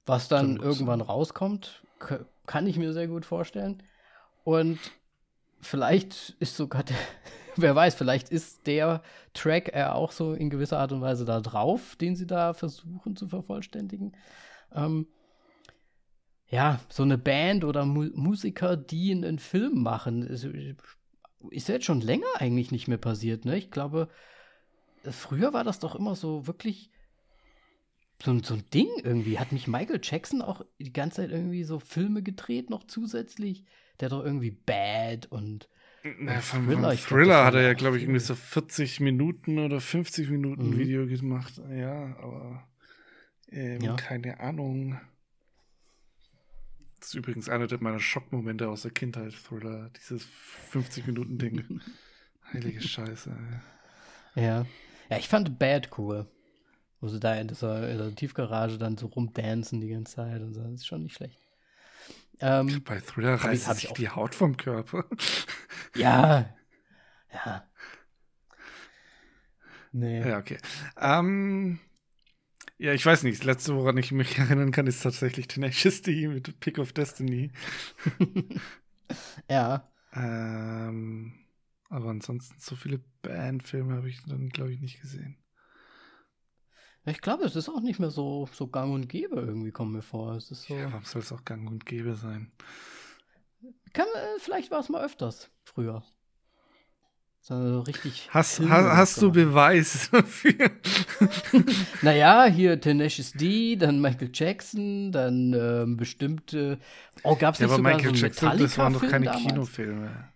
was 0.06 0.28
dann 0.28 0.56
irgendwann 0.56 1.00
rauskommt, 1.00 1.84
kann 2.46 2.66
ich 2.66 2.78
mir 2.78 2.92
sehr 2.92 3.08
gut 3.08 3.24
vorstellen. 3.24 3.82
Und 4.44 4.78
vielleicht 5.60 6.30
ist 6.40 6.56
sogar 6.56 6.82
der, 6.82 6.96
wer 7.56 7.74
weiß, 7.74 7.94
vielleicht 7.94 8.30
ist 8.30 8.66
der 8.66 9.02
Track 9.34 9.74
äh, 9.74 9.84
auch 9.84 10.12
so 10.12 10.32
in 10.34 10.50
gewisser 10.50 10.78
Art 10.78 10.92
und 10.92 11.00
Weise 11.00 11.24
da 11.24 11.40
drauf, 11.40 11.96
den 11.96 12.16
sie 12.16 12.26
da 12.26 12.54
versuchen 12.54 13.16
zu 13.16 13.28
vervollständigen. 13.28 14.16
Ähm, 14.74 15.06
ja, 16.48 16.80
so 16.90 17.02
eine 17.02 17.16
Band 17.16 17.64
oder 17.64 17.86
Mu 17.86 18.10
Musiker, 18.14 18.76
die 18.76 19.12
einen 19.12 19.38
Film 19.38 19.82
machen, 19.82 20.22
ist, 20.22 20.46
ist 21.50 21.68
jetzt 21.68 21.86
schon 21.86 22.00
länger 22.00 22.26
eigentlich 22.34 22.70
nicht 22.70 22.88
mehr 22.88 22.98
passiert, 22.98 23.46
ne? 23.46 23.56
Ich 23.56 23.70
glaube, 23.70 24.08
früher 25.10 25.54
war 25.54 25.64
das 25.64 25.78
doch 25.78 25.94
immer 25.94 26.14
so 26.14 26.46
wirklich 26.46 26.91
so, 28.22 28.30
ein- 28.30 28.42
so 28.42 28.54
ein 28.54 28.64
Ding 28.72 28.88
irgendwie. 29.02 29.38
Hat 29.38 29.52
nicht 29.52 29.68
Michael 29.68 30.00
Jackson 30.02 30.42
auch 30.42 30.64
die 30.78 30.92
ganze 30.92 31.16
Zeit 31.22 31.30
irgendwie 31.30 31.64
so 31.64 31.78
Filme 31.78 32.22
gedreht, 32.22 32.70
noch 32.70 32.84
zusätzlich? 32.86 33.64
Der 34.00 34.06
hat 34.06 34.12
doch 34.12 34.24
irgendwie 34.24 34.50
Bad 34.50 35.26
und 35.26 35.68
Ja, 36.04 36.40
von, 36.40 36.66
Thriller, 36.66 36.82
von 36.82 36.92
ich 36.94 37.06
glaub, 37.06 37.18
Thriller 37.18 37.44
hat 37.44 37.54
er 37.54 37.62
ja, 37.62 37.72
glaube 37.74 37.96
ich, 37.96 38.02
irgendwie 38.04 38.20
so 38.20 38.34
40 38.34 39.00
Minuten 39.00 39.58
oder 39.58 39.80
50 39.80 40.30
Minuten 40.30 40.70
Mhm. 40.70 40.78
Video 40.78 41.06
gemacht. 41.06 41.60
Ja, 41.70 42.16
aber 42.18 42.66
ähm, 43.50 43.80
Ja. 43.82 43.94
keine 43.96 44.40
Ahnung. 44.40 45.00
Das 46.98 47.08
ist 47.08 47.14
übrigens 47.14 47.48
einer 47.48 47.66
der 47.66 47.82
meiner 47.82 47.98
Schockmomente 47.98 48.68
aus 48.68 48.82
der 48.82 48.92
Kindheit, 48.92 49.32
Thriller, 49.34 49.90
dieses 49.90 50.24
50-Minuten-Ding. 50.72 51.80
Heilige 52.52 52.80
Scheiße. 52.80 53.36
Ja. 54.36 54.66
Ja, 55.10 55.18
ich 55.18 55.28
fand 55.28 55.58
Bad 55.58 55.90
cool. 55.98 56.26
Wo 57.02 57.08
sie 57.08 57.18
da 57.20 57.34
in 57.34 57.48
dieser, 57.48 57.90
in 57.90 57.98
der 57.98 58.14
Tiefgarage 58.14 58.78
dann 58.78 58.96
so 58.96 59.06
rumdancen 59.08 59.80
die 59.80 59.88
ganze 59.88 60.14
Zeit 60.14 60.40
und 60.40 60.54
so. 60.54 60.62
Das 60.62 60.72
ist 60.74 60.86
schon 60.86 61.02
nicht 61.02 61.16
schlecht. 61.16 61.38
Ähm, 62.40 62.82
Bei 62.84 63.00
Thriller 63.00 63.34
reißt 63.34 63.74
sich 63.74 63.90
auch. 63.90 63.94
die 63.94 64.08
Haut 64.08 64.36
vom 64.36 64.56
Körper. 64.56 65.04
ja. 65.96 66.54
Ja. 67.34 67.68
Nee. 69.92 70.26
Ja, 70.26 70.38
okay. 70.38 70.58
Ähm, 70.96 71.80
ja, 72.78 72.92
ich 72.92 73.04
weiß 73.04 73.24
nicht. 73.24 73.40
Das 73.40 73.44
letzte, 73.46 73.74
woran 73.74 73.96
ich 73.96 74.12
mich 74.12 74.38
erinnern 74.38 74.70
kann, 74.70 74.86
ist 74.86 75.02
tatsächlich 75.02 75.48
Tenacious 75.48 76.02
D 76.02 76.28
mit 76.28 76.60
Pick 76.60 76.78
of 76.78 76.92
Destiny. 76.92 77.50
Ja. 79.50 79.92
Ähm, 80.14 81.34
aber 81.90 82.08
ansonsten 82.10 82.58
so 82.58 82.76
viele 82.76 82.98
Bandfilme 83.20 83.94
habe 83.94 84.08
ich 84.08 84.22
dann, 84.24 84.48
glaube 84.48 84.72
ich, 84.72 84.80
nicht 84.80 85.02
gesehen. 85.02 85.41
Ich 87.04 87.20
glaube, 87.20 87.44
es 87.44 87.56
ist 87.56 87.68
auch 87.68 87.80
nicht 87.80 87.98
mehr 87.98 88.10
so, 88.10 88.48
so 88.52 88.68
gang 88.68 88.94
und 88.94 89.08
gäbe 89.08 89.36
irgendwie, 89.36 89.72
kommt 89.72 89.92
mir 89.92 90.02
vor. 90.02 90.36
Es 90.36 90.50
ist 90.50 90.64
so. 90.64 90.74
Ja, 90.74 90.84
warum 90.92 91.04
soll 91.04 91.22
es 91.22 91.32
auch 91.32 91.44
gang 91.44 91.68
und 91.68 91.84
gäbe 91.84 92.14
sein? 92.14 92.52
Kann, 93.92 94.06
äh, 94.14 94.38
vielleicht 94.38 94.70
war 94.70 94.80
es 94.80 94.88
mal 94.88 95.04
öfters 95.04 95.50
früher. 95.64 96.04
So 97.40 97.80
richtig. 97.80 98.28
Hast, 98.30 98.56
Filme 98.58 98.70
ha, 98.70 98.96
hast 98.96 99.20
du. 99.20 99.32
Beweis 99.32 100.10
dafür? 100.12 100.70
Naja, 102.02 102.44
hier 102.44 102.80
Tenacious 102.80 103.32
D, 103.32 103.76
dann 103.76 104.00
Michael 104.00 104.30
Jackson, 104.32 105.10
dann 105.10 105.52
ähm, 105.52 105.96
bestimmte. 105.96 106.78
Oh, 107.24 107.34
gab 107.34 107.54
es 107.54 107.60
ja, 107.60 107.66
nicht 107.66 107.74
aber 107.74 107.82
sogar 107.82 107.94
Michael 107.96 108.04
so 108.04 108.24
einen 108.24 108.32
Jackson, 108.32 108.58
das 108.58 108.78
waren 108.78 108.92
doch 108.92 109.08
keine 109.08 109.24
damals? 109.26 109.44
Kinofilme. 109.44 110.28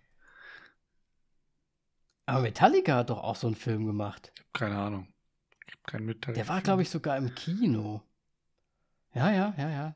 Aber 2.25 2.41
Metallica 2.41 2.95
hat 2.97 3.09
doch 3.09 3.23
auch 3.23 3.37
so 3.37 3.47
einen 3.47 3.55
Film 3.55 3.85
gemacht. 3.85 4.33
Keine 4.51 4.75
Ahnung. 4.77 5.07
Keinen 5.87 6.05
Mitteil. 6.05 6.35
Der 6.35 6.47
war, 6.47 6.61
glaube 6.61 6.83
ich, 6.83 6.89
sogar 6.89 7.17
im 7.17 7.33
Kino. 7.33 8.03
Ja, 9.15 9.31
ja, 9.31 9.55
ja, 9.57 9.69
ja. 9.69 9.95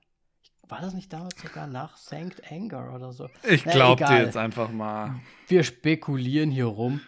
War 0.68 0.82
das 0.82 0.94
nicht 0.94 1.12
damals 1.12 1.40
sogar 1.40 1.68
nach 1.68 1.98
Sankt 1.98 2.50
Anger 2.50 2.96
oder 2.96 3.12
so? 3.12 3.30
Ich 3.44 3.66
Na, 3.66 3.74
glaub 3.74 3.98
dir 3.98 4.24
jetzt 4.24 4.38
einfach 4.38 4.72
mal. 4.72 5.20
Wir 5.48 5.64
spekulieren 5.64 6.50
hier 6.50 6.66
rum. 6.66 7.02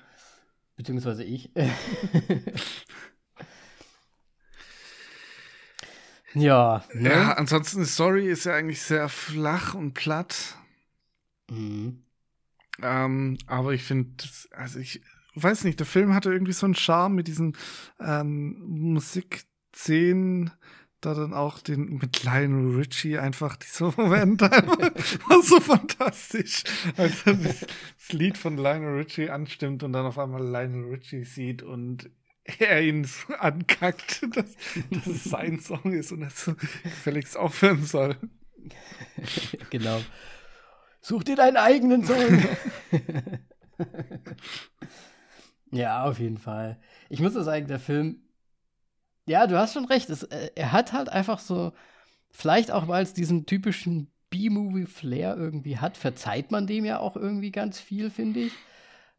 Beziehungsweise 0.76 1.24
ich. 1.24 1.50
ja, 6.34 6.84
ne? 6.92 7.10
Ja, 7.10 7.34
ansonsten, 7.34 7.80
die 7.80 7.88
Story 7.88 8.28
ist 8.28 8.44
ja 8.44 8.54
eigentlich 8.54 8.82
sehr 8.82 9.08
flach 9.08 9.76
und 9.76 9.94
platt. 9.94 10.58
Mhm. 11.50 12.04
Ähm, 12.82 13.38
aber 13.48 13.74
ich 13.74 13.84
finde, 13.84 14.24
also 14.52 14.80
ich 14.80 15.02
weiß 15.36 15.64
nicht, 15.64 15.80
der 15.80 15.88
Film 15.88 16.14
hatte 16.14 16.32
irgendwie 16.32 16.54
so 16.54 16.66
einen 16.66 16.76
Charme 16.76 17.16
mit 17.16 17.28
diesen 17.28 17.58
ähm, 18.00 18.58
Musikszenen, 18.60 20.52
da 21.02 21.14
dann 21.14 21.34
auch 21.34 21.60
den 21.60 21.98
mit 21.98 22.24
Lionel 22.24 22.78
Richie 22.78 23.18
einfach 23.18 23.58
diese 23.58 23.86
Momente 23.98 24.52
einfach 24.52 24.78
war 25.28 25.42
so 25.42 25.60
fantastisch. 25.60 26.64
Also 26.96 27.34
das, 27.34 27.60
das 27.62 28.14
Lied 28.14 28.38
von 28.38 28.58
Lionel 28.58 28.98
Richie 28.98 29.30
anstimmt 29.30 29.84
und 29.84 29.94
dann 29.94 30.06
auf 30.06 30.18
einmal 30.18 30.44
Lionel 30.44 30.92
Richie 30.92 31.24
sieht 31.26 31.62
und 31.62 32.10
er 32.46 32.82
ihn 32.82 33.06
so 33.06 33.34
ankackt, 33.40 34.26
dass, 34.36 34.56
dass 34.90 35.08
es 35.08 35.24
sein 35.24 35.60
Song 35.60 35.94
ist 35.94 36.12
und 36.12 36.22
er 36.24 36.30
so 36.30 36.56
gefälligst 36.84 37.38
aufhören 37.38 37.84
soll. 37.84 38.18
genau. 39.70 40.02
Such 41.02 41.24
dir 41.24 41.36
deinen 41.36 41.58
eigenen 41.58 42.06
Sohn. 42.06 42.48
Ja, 45.74 46.05
auf 46.05 46.19
jeden 46.19 46.38
Fall. 46.38 46.78
Ich 47.09 47.19
muss 47.19 47.34
sagen, 47.34 47.67
der 47.67 47.80
Film, 47.80 48.21
ja, 49.26 49.47
du 49.47 49.57
hast 49.57 49.74
schon 49.74 49.86
recht. 49.86 50.09
Es, 50.09 50.24
äh, 50.24 50.51
er 50.55 50.71
hat 50.71 50.93
halt 50.93 51.09
einfach 51.09 51.39
so, 51.39 51.74
vielleicht 52.32 52.71
auch, 52.71 52.88
weil 52.88 53.03
es 53.03 53.13
diesen 53.13 53.45
typischen 53.45 54.11
B-Movie-Flair 54.30 55.36
irgendwie 55.38 55.78
hat, 55.78 55.97
verzeiht 55.97 56.51
man 56.51 56.67
dem 56.67 56.86
ja 56.86 56.99
auch 56.99 57.15
irgendwie 57.15 57.51
ganz 57.51 57.80
viel, 57.80 58.09
finde 58.09 58.41
ich. 58.41 58.53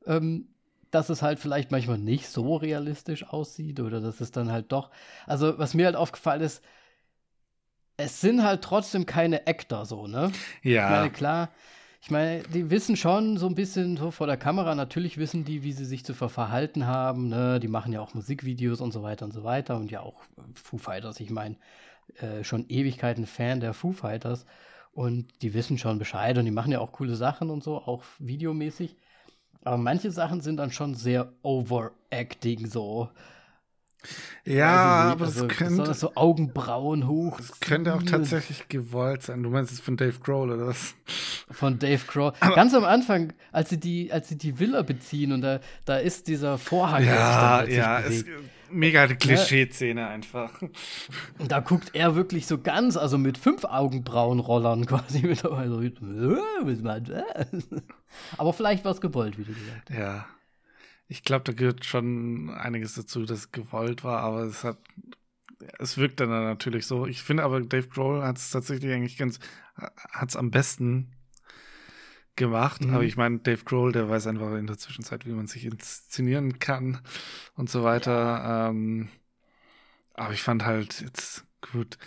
Ähm, 0.06 0.48
dass 0.90 1.08
es 1.08 1.22
halt 1.22 1.40
vielleicht 1.40 1.72
manchmal 1.72 1.98
nicht 1.98 2.28
so 2.28 2.54
realistisch 2.56 3.26
aussieht 3.26 3.80
oder 3.80 4.00
dass 4.00 4.20
es 4.20 4.30
dann 4.30 4.52
halt 4.52 4.70
doch. 4.70 4.90
Also, 5.26 5.58
was 5.58 5.74
mir 5.74 5.86
halt 5.86 5.96
aufgefallen 5.96 6.40
ist, 6.42 6.62
es 7.96 8.20
sind 8.20 8.42
halt 8.42 8.62
trotzdem 8.62 9.06
keine 9.06 9.46
Actor 9.46 9.86
so, 9.86 10.06
ne? 10.06 10.30
Ja. 10.62 10.84
Ich 10.84 10.90
meine, 10.90 11.10
klar, 11.10 11.50
ich 12.04 12.10
meine, 12.10 12.42
die 12.42 12.68
wissen 12.68 12.98
schon 12.98 13.38
so 13.38 13.46
ein 13.46 13.54
bisschen 13.54 13.96
so 13.96 14.10
vor 14.10 14.26
der 14.26 14.36
Kamera, 14.36 14.74
natürlich 14.74 15.16
wissen 15.16 15.46
die, 15.46 15.62
wie 15.62 15.72
sie 15.72 15.86
sich 15.86 16.04
zu 16.04 16.12
verhalten 16.12 16.86
haben, 16.86 17.28
ne? 17.28 17.58
Die 17.58 17.68
machen 17.68 17.94
ja 17.94 18.02
auch 18.02 18.12
Musikvideos 18.12 18.82
und 18.82 18.92
so 18.92 19.02
weiter 19.02 19.24
und 19.24 19.32
so 19.32 19.42
weiter 19.42 19.78
und 19.78 19.90
ja 19.90 20.00
auch 20.00 20.20
Foo 20.52 20.76
Fighters, 20.76 21.18
ich 21.18 21.30
meine, 21.30 21.56
äh, 22.18 22.44
schon 22.44 22.66
Ewigkeiten 22.68 23.24
Fan 23.24 23.60
der 23.60 23.72
Foo 23.72 23.92
Fighters 23.92 24.44
und 24.92 25.40
die 25.40 25.54
wissen 25.54 25.78
schon 25.78 25.98
Bescheid 25.98 26.36
und 26.36 26.44
die 26.44 26.50
machen 26.50 26.72
ja 26.72 26.80
auch 26.80 26.92
coole 26.92 27.16
Sachen 27.16 27.48
und 27.48 27.64
so, 27.64 27.78
auch 27.78 28.02
videomäßig. 28.18 28.96
Aber 29.62 29.78
manche 29.78 30.10
Sachen 30.10 30.42
sind 30.42 30.58
dann 30.58 30.72
schon 30.72 30.94
sehr 30.94 31.32
overacting 31.40 32.66
so. 32.66 33.08
Ja, 34.44 35.10
aber 35.10 35.24
also, 35.24 35.46
das 35.46 35.56
könnte, 35.56 35.94
so 35.94 36.14
Augenbrauen 36.16 37.08
hoch. 37.08 37.38
das 37.38 37.60
könnte 37.60 37.94
auch 37.94 38.02
tatsächlich 38.02 38.68
gewollt 38.68 39.22
sein. 39.22 39.42
Du 39.42 39.48
meinst 39.48 39.72
es 39.72 39.80
von 39.80 39.96
Dave 39.96 40.20
Grohl 40.20 40.50
oder 40.50 40.66
was? 40.66 40.94
Von 41.54 41.78
Dave 41.78 42.02
Grohl. 42.06 42.32
Ganz 42.40 42.74
am 42.74 42.84
Anfang, 42.84 43.32
als 43.52 43.70
sie 43.70 43.78
die, 43.78 44.12
als 44.12 44.28
sie 44.28 44.36
die 44.36 44.58
Villa 44.58 44.82
beziehen 44.82 45.32
und 45.32 45.40
da, 45.42 45.60
da 45.84 45.96
ist 45.96 46.28
dieser 46.28 46.58
Vorhang. 46.58 47.02
der 47.04 47.12
sich 47.12 47.20
dann 47.20 47.70
Ja, 47.70 47.98
ja, 48.00 48.00
es, 48.00 48.24
bewegt. 48.24 48.40
mega 48.70 49.06
die 49.06 49.14
Klischee-Szene 49.14 50.06
einfach. 50.06 50.60
Und 51.38 51.50
da 51.52 51.60
guckt 51.60 51.90
er 51.94 52.16
wirklich 52.16 52.46
so 52.46 52.58
ganz, 52.58 52.96
also 52.96 53.18
mit 53.18 53.38
fünf 53.38 53.64
Augenbrauenrollern 53.64 54.86
quasi 54.86 55.20
mit 55.20 55.44
dabei. 55.44 55.68
So, 55.68 55.80
äh, 55.80 55.90
das? 57.00 57.68
Aber 58.36 58.52
vielleicht 58.52 58.84
war 58.84 58.92
es 58.92 59.00
gewollt, 59.00 59.38
wie 59.38 59.44
du 59.44 59.52
gesagt 59.52 59.90
hast. 59.90 59.98
Ja. 59.98 60.26
Ich 61.06 61.22
glaube, 61.22 61.44
da 61.44 61.52
gehört 61.52 61.84
schon 61.84 62.50
einiges 62.50 62.94
dazu, 62.94 63.24
das 63.24 63.52
gewollt 63.52 64.04
war, 64.04 64.20
aber 64.22 64.44
es 64.44 64.64
hat, 64.64 64.78
es 65.78 65.98
wirkt 65.98 66.18
dann 66.20 66.30
natürlich 66.30 66.86
so. 66.86 67.06
Ich 67.06 67.22
finde 67.22 67.42
aber, 67.42 67.60
Dave 67.60 67.88
Grohl 67.88 68.22
hat 68.22 68.38
es 68.38 68.50
tatsächlich 68.50 68.90
eigentlich 68.90 69.18
ganz, 69.18 69.38
hat 69.76 70.30
es 70.30 70.36
am 70.36 70.50
besten 70.50 71.10
gemacht. 72.36 72.84
Mhm. 72.84 72.94
Aber 72.94 73.04
ich 73.04 73.16
meine, 73.16 73.38
Dave 73.38 73.64
Grohl, 73.64 73.92
der 73.92 74.08
weiß 74.08 74.26
einfach 74.26 74.54
in 74.54 74.66
der 74.66 74.78
Zwischenzeit, 74.78 75.26
wie 75.26 75.32
man 75.32 75.46
sich 75.46 75.64
inszenieren 75.64 76.58
kann 76.58 77.00
und 77.56 77.70
so 77.70 77.82
weiter. 77.82 78.68
Ähm, 78.70 79.08
aber 80.14 80.32
ich 80.32 80.42
fand 80.42 80.64
halt 80.64 81.00
jetzt 81.00 81.44
gut. 81.72 81.98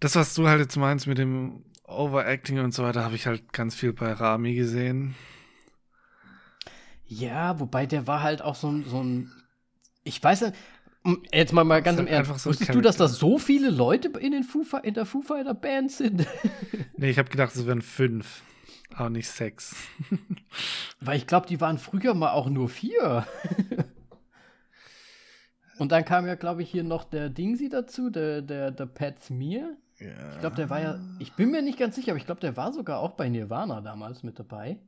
Das, 0.00 0.16
was 0.16 0.34
du 0.34 0.48
halt 0.48 0.60
jetzt 0.60 0.76
meinst 0.76 1.06
mit 1.06 1.18
dem 1.18 1.64
Overacting 1.84 2.58
und 2.60 2.72
so 2.72 2.82
weiter, 2.82 3.04
habe 3.04 3.14
ich 3.14 3.26
halt 3.26 3.52
ganz 3.52 3.74
viel 3.74 3.92
bei 3.92 4.12
Rami 4.12 4.54
gesehen. 4.54 5.14
Ja, 7.04 7.60
wobei 7.60 7.86
der 7.86 8.06
war 8.06 8.22
halt 8.22 8.42
auch 8.42 8.54
so 8.54 8.68
ein, 8.68 8.84
so 8.86 9.02
ein 9.02 9.30
ich 10.04 10.22
weiß 10.22 10.42
nicht, 10.42 10.54
jetzt 11.32 11.52
mal, 11.52 11.64
mal 11.64 11.82
ganz 11.82 11.98
im 11.98 12.06
Ernst, 12.06 12.38
so 12.40 12.50
wusstest 12.50 12.74
du, 12.74 12.80
dass 12.80 12.96
da 12.96 13.08
so 13.08 13.38
viele 13.38 13.70
Leute 13.70 14.08
in, 14.18 14.32
den 14.32 14.44
Foo, 14.44 14.64
in 14.82 14.94
der 14.94 15.06
Foo 15.06 15.22
Fighter 15.22 15.54
Band 15.54 15.90
sind? 15.92 16.26
Nee, 16.96 17.10
ich 17.10 17.18
habe 17.18 17.30
gedacht, 17.30 17.54
es 17.54 17.66
wären 17.66 17.82
fünf, 17.82 18.42
aber 18.96 19.10
nicht 19.10 19.28
sechs. 19.28 19.76
Weil 21.00 21.16
ich 21.16 21.26
glaube, 21.26 21.46
die 21.46 21.60
waren 21.60 21.78
früher 21.78 22.14
mal 22.14 22.32
auch 22.32 22.48
nur 22.48 22.68
vier. 22.68 23.26
Und 25.78 25.90
dann 25.92 26.04
kam 26.04 26.26
ja, 26.26 26.34
glaube 26.34 26.62
ich, 26.62 26.70
hier 26.70 26.84
noch 26.84 27.04
der 27.04 27.28
Dingsy 27.28 27.68
dazu, 27.68 28.10
der, 28.10 28.42
der, 28.42 28.70
der 28.70 28.86
Pat 28.86 29.22
Smear. 29.22 29.70
Ja. 29.98 30.32
Ich 30.34 30.40
glaube, 30.40 30.56
der 30.56 30.70
war 30.70 30.80
ja, 30.80 31.00
ich 31.18 31.32
bin 31.34 31.50
mir 31.50 31.62
nicht 31.62 31.78
ganz 31.78 31.96
sicher, 31.96 32.12
aber 32.12 32.18
ich 32.18 32.26
glaube, 32.26 32.40
der 32.40 32.56
war 32.56 32.72
sogar 32.72 33.00
auch 33.00 33.12
bei 33.12 33.28
Nirvana 33.28 33.80
damals 33.80 34.22
mit 34.22 34.38
dabei. 34.38 34.78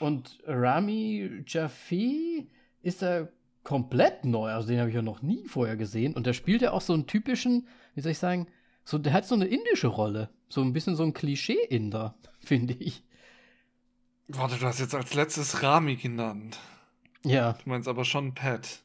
Und 0.00 0.38
Rami 0.46 1.44
Jaffee 1.46 2.48
ist 2.82 3.02
da 3.02 3.28
komplett 3.62 4.24
neu, 4.24 4.50
also 4.50 4.68
den 4.68 4.78
habe 4.78 4.90
ich 4.90 4.94
ja 4.94 5.02
noch 5.02 5.22
nie 5.22 5.46
vorher 5.48 5.76
gesehen. 5.76 6.14
Und 6.14 6.26
der 6.26 6.32
spielt 6.32 6.62
ja 6.62 6.72
auch 6.72 6.80
so 6.80 6.92
einen 6.92 7.06
typischen, 7.06 7.66
wie 7.94 8.00
soll 8.00 8.12
ich 8.12 8.18
sagen, 8.18 8.46
so, 8.84 8.98
der 8.98 9.12
hat 9.12 9.26
so 9.26 9.34
eine 9.34 9.46
indische 9.46 9.88
Rolle. 9.88 10.30
So 10.48 10.62
ein 10.62 10.72
bisschen 10.72 10.96
so 10.96 11.02
ein 11.02 11.12
Klischee-Inder, 11.12 12.14
finde 12.40 12.74
ich. 12.74 13.02
Warte, 14.28 14.56
du 14.56 14.66
hast 14.66 14.80
jetzt 14.80 14.94
als 14.94 15.14
letztes 15.14 15.62
Rami 15.62 15.96
genannt. 15.96 16.58
Ja. 17.24 17.52
Du 17.52 17.68
meinst 17.68 17.88
aber 17.88 18.04
schon 18.04 18.34
Pat. 18.34 18.82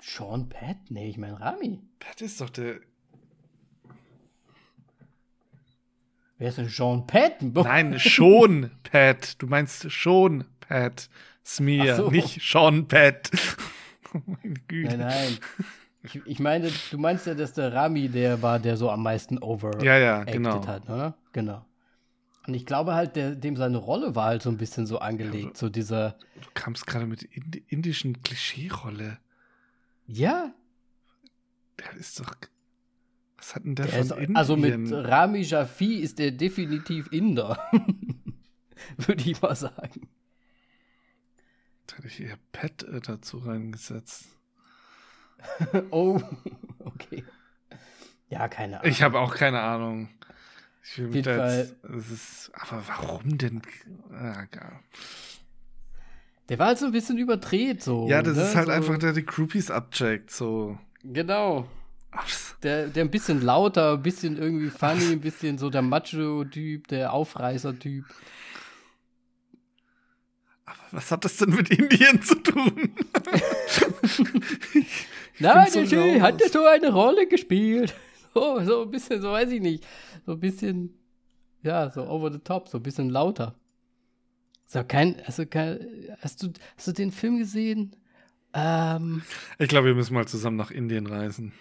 Sean 0.00 0.48
Pat? 0.48 0.76
Nee, 0.88 1.10
ich 1.10 1.18
meine 1.18 1.40
Rami. 1.40 1.80
Pat 1.98 2.20
ist 2.20 2.40
doch 2.40 2.50
der. 2.50 2.80
Wer 6.38 6.48
ist 6.48 6.58
denn 6.58 6.68
Sean 6.68 7.06
Pat? 7.06 7.42
Nein, 7.42 7.98
schon 8.00 8.70
Pat. 8.82 9.40
Du 9.42 9.46
meinst 9.46 9.92
schon 9.92 10.46
Pat 10.60 11.10
Smear, 11.44 11.96
so. 11.96 12.10
nicht 12.10 12.40
Sean 12.42 12.88
Pat. 12.88 13.30
oh 14.14 14.22
meine 14.24 14.54
Güte. 14.66 14.96
Nein, 14.96 14.98
nein. 14.98 15.38
Ich, 16.02 16.20
ich 16.24 16.38
meine, 16.38 16.70
du 16.90 16.98
meinst 16.98 17.26
ja, 17.26 17.34
dass 17.34 17.52
der 17.52 17.72
Rami 17.74 18.08
der 18.08 18.40
war, 18.42 18.58
der 18.58 18.76
so 18.76 18.90
am 18.90 19.02
meisten 19.02 19.38
over 19.38 19.82
Ja, 19.82 19.98
ja, 19.98 20.24
genau. 20.24 20.66
hat, 20.66 20.84
oder? 20.88 21.14
Genau. 21.32 21.64
Und 22.46 22.54
ich 22.54 22.64
glaube 22.64 22.94
halt, 22.94 23.16
der, 23.16 23.34
dem 23.34 23.54
seine 23.56 23.76
Rolle 23.76 24.14
war 24.14 24.26
halt 24.26 24.42
so 24.42 24.48
ein 24.48 24.56
bisschen 24.56 24.86
so 24.86 24.98
angelegt, 24.98 25.58
so 25.58 25.68
dieser, 25.68 26.16
Du 26.40 26.48
kamst 26.54 26.86
gerade 26.86 27.06
mit 27.06 27.22
Indi 27.22 27.62
indischen 27.68 28.22
Klischee-Rolle. 28.22 29.18
ja, 30.06 30.54
Der 31.78 31.92
ist 31.98 32.18
doch. 32.18 32.34
Was 33.36 33.54
hat 33.54 33.64
denn 33.64 33.74
der, 33.74 33.86
der 33.86 33.94
von 33.94 34.02
ist, 34.06 34.10
Indien? 34.12 34.36
also 34.36 34.56
mit 34.56 34.92
Rami 34.92 35.40
Jafi 35.42 35.96
ist 35.96 36.18
der 36.18 36.30
definitiv 36.30 37.12
Inder. 37.12 37.58
Würde 38.96 39.30
ich 39.30 39.40
mal 39.42 39.54
sagen. 39.54 40.08
Da 41.86 41.96
hätte 41.96 42.06
ich 42.08 42.20
eher 42.22 42.38
Pat 42.52 42.82
äh, 42.84 43.00
dazu 43.00 43.38
reingesetzt. 43.38 44.28
oh, 45.90 46.20
okay. 46.84 47.24
Ja, 48.28 48.48
keine 48.48 48.80
Ahnung. 48.80 48.90
Ich 48.90 49.02
habe 49.02 49.18
auch 49.18 49.34
keine 49.34 49.60
Ahnung. 49.60 50.08
Ich 50.84 50.98
will 50.98 51.08
mich 51.08 51.22
da 51.22 51.56
jetzt. 51.56 51.76
Es 51.84 52.10
ist, 52.10 52.52
aber 52.54 52.82
warum 52.86 53.38
denn? 53.38 53.62
Ah, 54.12 54.44
egal. 54.44 54.80
der 56.48 56.58
war 56.58 56.68
halt 56.68 56.78
so 56.78 56.86
ein 56.86 56.92
bisschen 56.92 57.18
überdreht, 57.18 57.82
so. 57.82 58.08
ja, 58.08 58.22
das 58.22 58.36
ne? 58.36 58.42
ist 58.42 58.56
halt 58.56 58.66
so, 58.66 58.72
einfach, 58.72 58.98
der 58.98 59.12
die 59.12 59.24
Groupies 59.24 59.70
abcheckt. 59.70 60.30
So. 60.30 60.78
Genau. 61.02 61.68
Der, 62.62 62.88
der 62.88 63.04
ein 63.04 63.10
bisschen 63.10 63.40
lauter, 63.40 63.94
ein 63.94 64.02
bisschen 64.02 64.36
irgendwie 64.36 64.68
funny, 64.68 65.12
ein 65.12 65.20
bisschen 65.20 65.58
so 65.58 65.70
der 65.70 65.82
Macho-Typ, 65.82 66.88
der 66.88 67.12
Aufreißer-Typ. 67.12 68.04
Aber 70.64 70.78
was 70.90 71.10
hat 71.12 71.24
das 71.24 71.36
denn 71.36 71.50
mit 71.50 71.70
Indien 71.70 72.20
zu 72.20 72.34
tun? 72.36 72.94
Ich 75.40 75.46
Na, 75.46 75.64
bin 75.64 75.72
der 75.72 75.86
so 75.86 75.96
Jay, 75.96 76.20
hat 76.20 76.40
der 76.40 76.48
so 76.50 76.64
eine 76.66 76.92
Rolle 76.92 77.26
gespielt? 77.26 77.94
So, 78.32 78.62
so 78.64 78.82
ein 78.82 78.90
bisschen, 78.92 79.20
so 79.20 79.32
weiß 79.32 79.50
ich 79.50 79.60
nicht. 79.60 79.84
So 80.24 80.32
ein 80.32 80.38
bisschen, 80.40 80.96
ja, 81.62 81.90
so 81.90 82.08
over 82.08 82.30
the 82.30 82.38
top, 82.38 82.68
so 82.68 82.78
ein 82.78 82.82
bisschen 82.84 83.10
lauter. 83.10 83.56
So 84.66 84.84
kein, 84.84 85.20
also 85.26 85.46
kein, 85.46 85.80
hast 86.20 86.40
du, 86.42 86.52
hast 86.76 86.86
du 86.86 86.92
den 86.92 87.10
Film 87.10 87.38
gesehen? 87.38 87.96
Ähm, 88.54 89.24
Ich 89.58 89.68
glaube, 89.68 89.88
wir 89.88 89.94
müssen 89.96 90.14
mal 90.14 90.28
zusammen 90.28 90.56
nach 90.56 90.70
Indien 90.70 91.08
reisen. 91.08 91.52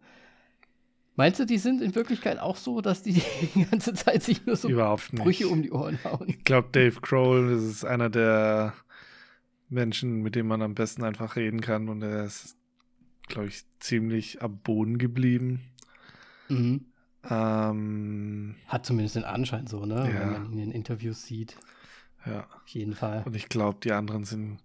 Meinst 1.17 1.39
du, 1.39 1.45
die 1.45 1.59
sind 1.59 1.81
in 1.81 1.95
Wirklichkeit 1.95 2.41
auch 2.41 2.57
so, 2.57 2.81
dass 2.81 3.03
die 3.03 3.13
die 3.55 3.65
ganze 3.65 3.95
Zeit 3.95 4.23
sich 4.23 4.45
nur 4.47 4.57
so 4.57 4.69
Überhaupt 4.69 5.13
nicht. 5.13 5.23
Brüche 5.23 5.49
um 5.49 5.63
die 5.63 5.71
Ohren 5.71 5.99
hauen? 6.05 6.29
Ich 6.29 6.45
glaube, 6.45 6.69
Dave 6.73 7.01
Grohl 7.01 7.51
das 7.55 7.63
ist 7.63 7.85
einer 7.85 8.11
der 8.11 8.75
Menschen, 9.69 10.23
mit 10.23 10.35
dem 10.35 10.47
man 10.47 10.63
am 10.63 10.75
besten 10.75 11.05
einfach 11.05 11.37
reden 11.37 11.61
kann. 11.61 11.89
Und 11.89 12.03
er 12.03 12.25
ist, 12.25 12.57
glaube 13.29 13.49
ich, 13.49 13.65
ziemlich 13.79 14.43
am 14.43 14.59
Boden 14.59 14.99
geblieben. 14.99 15.61
Mhm. 16.49 16.87
Ähm, 17.29 18.57
Hat 18.67 18.85
zumindest 18.85 19.17
den 19.17 19.25
Anschein 19.25 19.67
so, 19.67 19.87
ne? 19.87 19.95
Ja. 19.95 20.21
Wenn 20.21 20.33
man 20.33 20.45
ihn 20.47 20.53
in 20.53 20.59
den 20.59 20.73
Interviews 20.73 21.23
sieht. 21.23 21.57
Ja. 22.27 22.47
Auf 22.55 22.67
jeden 22.69 22.95
Fall. 22.95 23.23
Und 23.25 23.37
ich 23.37 23.49
glaube, 23.49 23.79
die 23.83 23.93
anderen 23.93 24.25
sind 24.25 24.59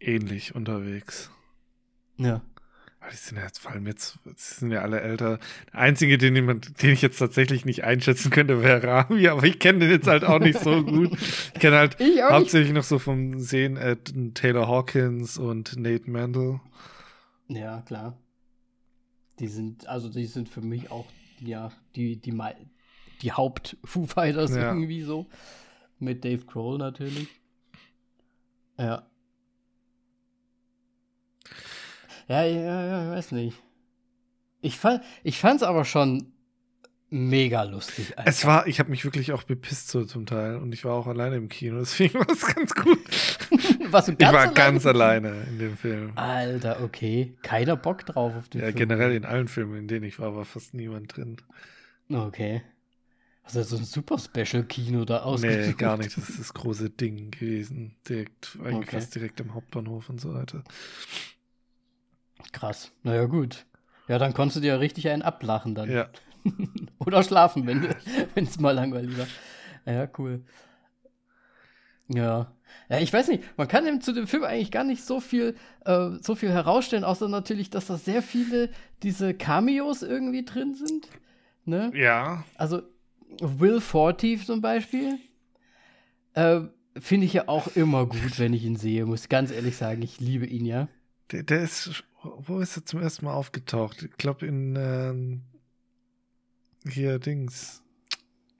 ähnlich 0.00 0.54
unterwegs. 0.54 1.30
Ja. 2.16 2.42
Weil 3.00 3.10
die 3.10 3.16
sind 3.16 3.36
ja 3.38 3.44
jetzt, 3.44 3.58
vor 3.58 3.72
allem 3.72 3.86
jetzt, 3.86 4.18
sind 4.36 4.70
ja 4.70 4.82
alle 4.82 5.00
älter. 5.00 5.38
Der 5.72 5.80
einzige, 5.80 6.18
den, 6.18 6.36
jemand, 6.36 6.82
den 6.82 6.90
ich 6.90 7.02
jetzt 7.02 7.18
tatsächlich 7.18 7.64
nicht 7.64 7.82
einschätzen 7.84 8.30
könnte, 8.30 8.62
wäre 8.62 8.82
Rami, 8.86 9.26
aber 9.28 9.42
ich 9.44 9.58
kenne 9.58 9.80
den 9.80 9.90
jetzt 9.90 10.06
halt 10.06 10.24
auch 10.24 10.38
nicht 10.38 10.58
so 10.60 10.84
gut. 10.84 11.10
Ich 11.54 11.54
kenne 11.60 11.78
halt 11.78 11.96
Ich 12.00 12.22
auch 12.22 12.28
nicht. 12.28 12.38
hauptsächlich 12.38 12.72
noch 12.72 12.84
so 12.84 12.98
vom 13.00 13.40
Sehen 13.40 13.76
äh, 13.76 13.96
Taylor 14.34 14.68
Hawkins 14.68 15.36
und 15.36 15.76
Nate 15.76 16.08
Mandel. 16.08 16.60
Ja, 17.48 17.82
klar. 17.82 18.16
Die 19.40 19.48
sind, 19.48 19.88
also 19.88 20.08
die 20.08 20.26
sind 20.26 20.48
für 20.48 20.60
mich 20.60 20.90
auch, 20.92 21.06
ja, 21.40 21.72
die, 21.96 22.20
die, 22.20 22.32
die 23.22 23.32
Haupt-Foo 23.32 24.06
Fighters 24.06 24.54
Ja. 24.54 24.68
irgendwie 24.72 25.02
so. 25.02 25.26
Mit 26.02 26.24
Dave 26.24 26.44
Grohl 26.46 26.78
natürlich. 26.78 27.28
Ja. 28.76 29.06
Ja, 32.26 32.42
ja, 32.44 32.84
ja, 32.86 33.04
ich 33.04 33.16
weiß 33.18 33.32
nicht. 33.32 33.62
Ich 34.62 34.78
fand, 34.78 35.02
ich 35.22 35.38
fand's 35.38 35.62
aber 35.62 35.84
schon 35.84 36.32
mega 37.08 37.62
lustig. 37.62 38.10
Es 38.16 38.44
einfach. 38.44 38.48
war, 38.48 38.66
ich 38.66 38.80
habe 38.80 38.90
mich 38.90 39.04
wirklich 39.04 39.30
auch 39.32 39.44
bepisst 39.44 39.88
so 39.90 40.04
zum 40.04 40.26
Teil 40.26 40.56
und 40.56 40.72
ich 40.72 40.84
war 40.84 40.94
auch 40.94 41.06
alleine 41.06 41.36
im 41.36 41.48
Kino, 41.48 41.78
deswegen 41.78 42.14
war 42.18 42.28
es 42.30 42.46
ganz 42.52 42.74
gut. 42.74 42.98
Warst 43.92 44.08
du 44.08 44.12
ich 44.18 44.20
war 44.20 44.28
alleine? 44.40 44.54
ganz 44.54 44.86
alleine 44.86 45.42
in 45.50 45.58
dem 45.60 45.76
Film. 45.76 46.12
Alter, 46.16 46.82
okay. 46.82 47.36
Keiner 47.42 47.76
Bock 47.76 48.04
drauf 48.06 48.34
auf 48.34 48.48
den 48.48 48.60
Ja, 48.62 48.66
Film. 48.68 48.76
generell 48.76 49.12
in 49.14 49.24
allen 49.24 49.46
Filmen, 49.46 49.76
in 49.76 49.86
denen 49.88 50.04
ich 50.04 50.18
war, 50.18 50.34
war 50.34 50.44
fast 50.44 50.74
niemand 50.74 51.16
drin. 51.16 51.36
Okay. 52.10 52.62
Hast 53.44 53.56
du 53.56 53.64
so 53.64 53.76
ein 53.76 53.84
super 53.84 54.18
Special-Kino 54.18 55.04
da 55.04 55.16
Nee, 55.18 55.22
ausgesucht? 55.24 55.78
gar 55.78 55.96
nicht. 55.96 56.16
Das 56.16 56.28
ist 56.28 56.38
das 56.38 56.54
große 56.54 56.90
Ding 56.90 57.30
gewesen. 57.32 57.96
Direkt, 58.08 58.56
eigentlich 58.60 58.88
Okay. 58.88 58.96
fast 59.00 59.14
direkt 59.14 59.40
am 59.40 59.54
Hauptbahnhof 59.54 60.08
und 60.08 60.20
so 60.20 60.32
weiter. 60.32 60.62
Krass. 62.52 62.92
Naja, 63.02 63.24
gut. 63.26 63.66
Ja, 64.08 64.18
dann 64.18 64.34
konntest 64.34 64.56
du 64.56 64.60
dir 64.60 64.78
richtig 64.80 65.08
einen 65.08 65.22
ablachen 65.22 65.74
dann. 65.74 65.90
Ja. 65.90 66.08
Oder 66.98 67.22
schlafen, 67.22 67.66
wenn 67.66 67.88
es 68.46 68.58
mal 68.60 68.72
langweilig 68.72 69.16
war. 69.16 69.26
Ja, 69.92 70.08
cool. 70.18 70.44
Ja. 72.08 72.52
Ja, 72.88 72.98
ich 73.00 73.12
weiß 73.12 73.28
nicht, 73.28 73.44
man 73.56 73.68
kann 73.68 73.86
eben 73.86 74.00
zu 74.00 74.12
dem 74.12 74.26
Film 74.26 74.44
eigentlich 74.44 74.70
gar 74.70 74.84
nicht 74.84 75.04
so 75.04 75.20
viel, 75.20 75.56
äh, 75.84 76.10
so 76.20 76.34
viel 76.34 76.50
herausstellen, 76.50 77.04
außer 77.04 77.28
natürlich, 77.28 77.70
dass 77.70 77.86
da 77.86 77.96
sehr 77.98 78.22
viele 78.22 78.70
diese 79.02 79.34
Cameos 79.34 80.02
irgendwie 80.02 80.44
drin 80.44 80.74
sind. 80.74 81.08
Ne? 81.64 81.92
Ja. 81.94 82.44
Also 82.56 82.82
Will 83.40 83.80
Fortief 83.80 84.46
zum 84.46 84.60
Beispiel. 84.60 85.18
Äh, 86.34 86.62
Finde 86.98 87.26
ich 87.26 87.32
ja 87.32 87.48
auch 87.48 87.68
immer 87.68 88.06
gut, 88.06 88.38
wenn 88.38 88.52
ich 88.52 88.64
ihn 88.64 88.76
sehe, 88.76 89.06
muss 89.06 89.28
ganz 89.28 89.50
ehrlich 89.50 89.76
sagen, 89.76 90.02
ich 90.02 90.20
liebe 90.20 90.46
ihn 90.46 90.66
ja. 90.66 90.88
Der, 91.30 91.42
der 91.42 91.62
ist, 91.62 92.04
wo 92.22 92.60
ist 92.60 92.76
er 92.76 92.84
zum 92.84 93.00
ersten 93.00 93.24
Mal 93.24 93.32
aufgetaucht? 93.32 94.02
Ich 94.02 94.16
glaube 94.18 94.46
in, 94.46 94.76
ähm, 94.76 95.42
hier 96.86 97.18
Dings. 97.18 97.82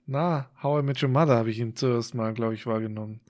Na, 0.05 0.49
How 0.61 0.81
I 0.81 0.85
Met 0.85 1.01
Your 1.01 1.09
Mother 1.09 1.35
habe 1.35 1.51
ich 1.51 1.59
ihn 1.59 1.75
zuerst 1.75 2.15
mal, 2.15 2.33
glaube 2.33 2.55
ich, 2.55 2.65
wahrgenommen. 2.65 3.21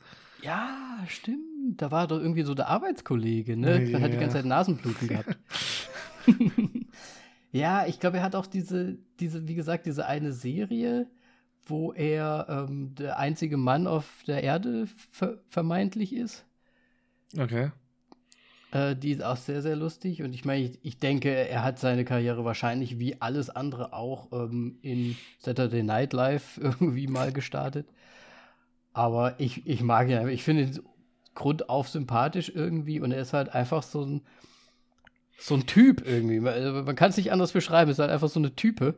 Ja, 0.41 1.03
stimmt. 1.07 1.81
Da 1.81 1.91
war 1.91 2.07
doch 2.07 2.19
irgendwie 2.19 2.43
so 2.43 2.53
der 2.55 2.67
Arbeitskollege, 2.67 3.55
ne? 3.55 3.83
Ja, 3.83 3.91
Man 3.91 4.03
hat 4.03 4.13
die 4.13 4.17
ganze 4.17 4.37
Zeit 4.37 4.45
Nasenbluten 4.45 5.07
gehabt. 5.07 5.37
ja, 7.51 7.85
ich 7.87 7.99
glaube, 7.99 8.17
er 8.17 8.23
hat 8.23 8.35
auch 8.35 8.47
diese, 8.47 8.97
diese, 9.19 9.47
wie 9.47 9.55
gesagt, 9.55 9.85
diese 9.85 10.05
eine 10.05 10.33
Serie, 10.33 11.07
wo 11.65 11.93
er 11.93 12.47
ähm, 12.49 12.95
der 12.95 13.19
einzige 13.19 13.57
Mann 13.57 13.87
auf 13.87 14.23
der 14.27 14.43
Erde 14.43 14.87
ver 15.11 15.37
vermeintlich 15.49 16.13
ist. 16.13 16.45
Okay. 17.37 17.71
Äh, 18.73 18.95
die 18.95 19.11
ist 19.11 19.23
auch 19.23 19.37
sehr, 19.37 19.61
sehr 19.61 19.75
lustig. 19.75 20.23
Und 20.23 20.33
ich 20.33 20.45
meine, 20.45 20.65
ich, 20.65 20.79
ich 20.81 20.97
denke, 20.97 21.29
er 21.29 21.63
hat 21.63 21.79
seine 21.79 22.05
Karriere 22.05 22.43
wahrscheinlich 22.43 22.99
wie 22.99 23.21
alles 23.21 23.49
andere 23.49 23.93
auch 23.93 24.31
ähm, 24.31 24.77
in 24.81 25.15
Saturday 25.39 25.83
Night 25.83 26.13
Live 26.13 26.57
irgendwie 26.61 27.07
mal 27.07 27.31
gestartet. 27.31 27.87
Aber 28.91 29.39
ich, 29.39 29.67
ich 29.67 29.81
mag 29.81 30.09
ihn. 30.09 30.27
Ich 30.29 30.43
finde 30.43 30.63
ihn 30.63 30.79
grundauf 31.35 31.87
sympathisch 31.87 32.51
irgendwie. 32.53 32.99
Und 32.99 33.11
er 33.11 33.21
ist 33.21 33.33
halt 33.33 33.53
einfach 33.53 33.83
so 33.83 34.03
ein, 34.03 34.21
so 35.37 35.55
ein 35.55 35.67
Typ 35.67 36.05
irgendwie. 36.05 36.39
Man, 36.39 36.53
also 36.53 36.83
man 36.83 36.95
kann 36.95 37.11
es 37.11 37.17
nicht 37.17 37.31
anders 37.31 37.51
beschreiben. 37.51 37.91
Es 37.91 37.97
ist 37.97 38.01
halt 38.01 38.11
einfach 38.11 38.29
so 38.29 38.39
eine 38.39 38.55
Type. 38.55 38.95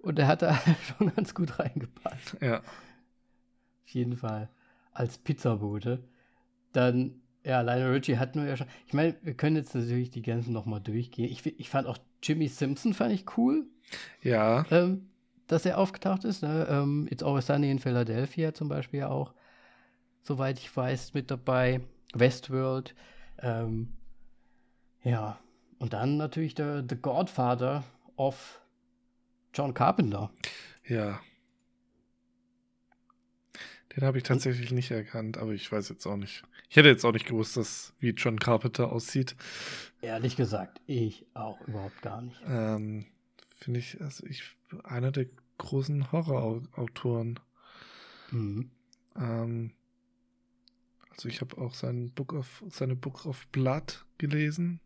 Und 0.00 0.18
er 0.18 0.26
hat 0.28 0.42
da 0.42 0.58
schon 0.98 1.14
ganz 1.14 1.34
gut 1.34 1.58
reingepasst. 1.58 2.36
Ja. 2.40 2.58
Auf 2.58 3.88
jeden 3.88 4.16
Fall. 4.16 4.48
Als 4.92 5.18
Pizzabote. 5.18 6.02
Dann, 6.72 7.20
ja, 7.44 7.60
Lionel 7.60 7.92
Richie 7.92 8.18
hatten 8.18 8.40
wir 8.42 8.48
ja 8.48 8.56
schon. 8.56 8.66
Ich 8.86 8.92
meine, 8.94 9.14
wir 9.22 9.34
können 9.34 9.56
jetzt 9.56 9.74
natürlich 9.74 10.10
die 10.10 10.22
ganzen 10.22 10.52
nochmal 10.52 10.80
durchgehen. 10.80 11.30
Ich, 11.30 11.44
ich 11.46 11.68
fand 11.70 11.86
auch 11.86 11.98
Jimmy 12.22 12.48
Simpson 12.48 12.94
fand 12.94 13.12
ich 13.12 13.36
cool, 13.36 13.66
Ja. 14.22 14.64
ähm, 14.70 15.08
dass 15.46 15.64
er 15.66 15.78
aufgetaucht 15.78 16.24
ist. 16.24 16.42
Ne? 16.42 16.66
Ähm, 16.68 17.06
It's 17.10 17.22
Always 17.22 17.46
Sunny 17.46 17.70
in 17.70 17.78
Philadelphia 17.78 18.52
zum 18.54 18.68
Beispiel 18.68 19.04
auch, 19.04 19.32
soweit 20.22 20.58
ich 20.58 20.74
weiß, 20.76 21.14
mit 21.14 21.30
dabei. 21.30 21.80
Westworld. 22.14 22.94
Ähm, 23.38 23.92
ja, 25.02 25.38
und 25.78 25.92
dann 25.92 26.16
natürlich 26.16 26.54
der 26.54 26.84
The 26.88 26.96
Godfather 26.96 27.84
of 28.16 28.60
John 29.56 29.72
Carpenter. 29.72 30.30
Ja. 30.86 31.20
Den 33.96 34.04
habe 34.04 34.18
ich 34.18 34.24
tatsächlich 34.24 34.70
nicht 34.70 34.90
erkannt, 34.90 35.38
aber 35.38 35.52
ich 35.52 35.72
weiß 35.72 35.88
jetzt 35.88 36.04
auch 36.04 36.16
nicht. 36.16 36.42
Ich 36.68 36.76
hätte 36.76 36.88
jetzt 36.88 37.06
auch 37.06 37.12
nicht 37.12 37.26
gewusst, 37.26 37.56
dass, 37.56 37.94
wie 37.98 38.10
John 38.10 38.38
Carpenter 38.38 38.92
aussieht. 38.92 39.34
Ehrlich 40.02 40.36
gesagt, 40.36 40.82
ich 40.86 41.24
auch 41.32 41.58
überhaupt 41.62 42.02
gar 42.02 42.20
nicht. 42.20 42.38
Ähm, 42.46 43.06
Finde 43.58 43.80
ich, 43.80 43.98
also 44.02 44.26
ich, 44.26 44.42
einer 44.84 45.10
der 45.10 45.26
großen 45.56 46.12
Horrorautoren. 46.12 47.40
Mhm. 48.30 48.70
Ähm, 49.16 49.72
also 51.08 51.30
ich 51.30 51.40
habe 51.40 51.56
auch 51.56 51.72
sein 51.72 52.12
Book 52.12 52.34
of, 52.34 52.62
seine 52.68 52.94
Book 52.94 53.24
of 53.24 53.46
Blood 53.46 54.04
gelesen. 54.18 54.80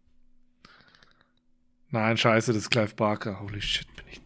Nein, 1.88 2.16
scheiße, 2.16 2.52
das 2.52 2.62
ist 2.62 2.70
Clive 2.70 2.94
Barker. 2.94 3.40
Holy 3.40 3.60
shit, 3.60 3.88
bin 3.96 4.04
ich. 4.08 4.20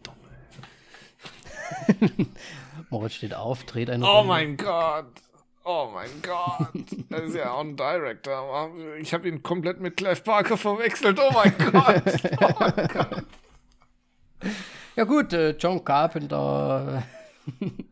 Moritz 2.89 3.13
steht 3.15 3.33
auf, 3.35 3.63
dreht 3.63 3.89
eine 3.89 4.05
Oh 4.05 4.17
Runde. 4.19 4.27
mein 4.27 4.57
Gott. 4.57 5.07
Oh 5.63 5.89
mein 5.93 6.09
Gott. 6.21 6.69
Das 7.09 7.21
ist 7.23 7.35
ja 7.35 7.51
auch 7.51 7.61
ein 7.61 7.75
Director. 7.75 8.71
Ich 8.99 9.13
habe 9.13 9.27
ihn 9.27 9.41
komplett 9.41 9.79
mit 9.79 9.97
Clive 9.97 10.21
Barker 10.21 10.57
verwechselt. 10.57 11.19
Oh 11.19 11.31
mein 11.33 11.57
Gott. 11.57 12.03
Oh 12.41 12.53
mein 12.59 12.87
Gott. 12.87 13.23
Ja 14.95 15.03
gut, 15.05 15.33
äh, 15.33 15.51
John 15.57 15.83
Carpenter. 15.83 17.03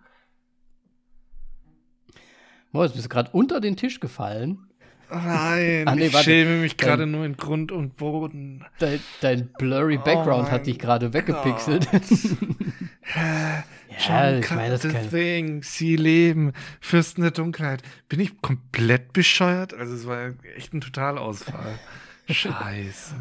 Moritz, 2.72 2.94
bist 2.94 3.06
du 3.06 3.10
gerade 3.10 3.32
unter 3.32 3.60
den 3.60 3.76
Tisch 3.78 4.00
gefallen? 4.00 4.70
Nein, 5.14 5.88
Ah, 5.88 5.96
nee, 5.96 6.08
ich 6.08 6.18
schäme 6.20 6.58
mich 6.58 6.78
gerade 6.78 7.06
nur 7.06 7.26
in 7.26 7.38
Grund 7.38 7.72
und 7.72 7.96
Boden. 7.98 8.66
Dein, 8.80 9.00
dein 9.22 9.50
blurry 9.58 9.98
Background 9.98 10.48
Oh 10.48 10.52
hat 10.52 10.66
dich 10.66 10.80
gerade 10.80 11.14
weggepixelt. 11.14 11.88
ja, 13.16 13.64
John 14.32 14.40
ich 14.40 14.52
meine, 14.52 14.78
das. 14.78 15.10
Thing, 15.10 15.64
Sie 15.64 15.96
leben, 15.96 16.54
Fürsten 16.82 17.22
der 17.22 17.32
Dunkelheit. 17.32 17.84
Bin 18.10 18.20
ich 18.20 18.42
komplett 18.42 19.14
bescheuert? 19.14 19.74
Also 19.74 19.94
es 19.96 20.08
war 20.08 20.34
echt 20.56 20.74
ein 20.74 20.82
Totalausfall. 20.82 21.80
Scheiße. 22.30 23.16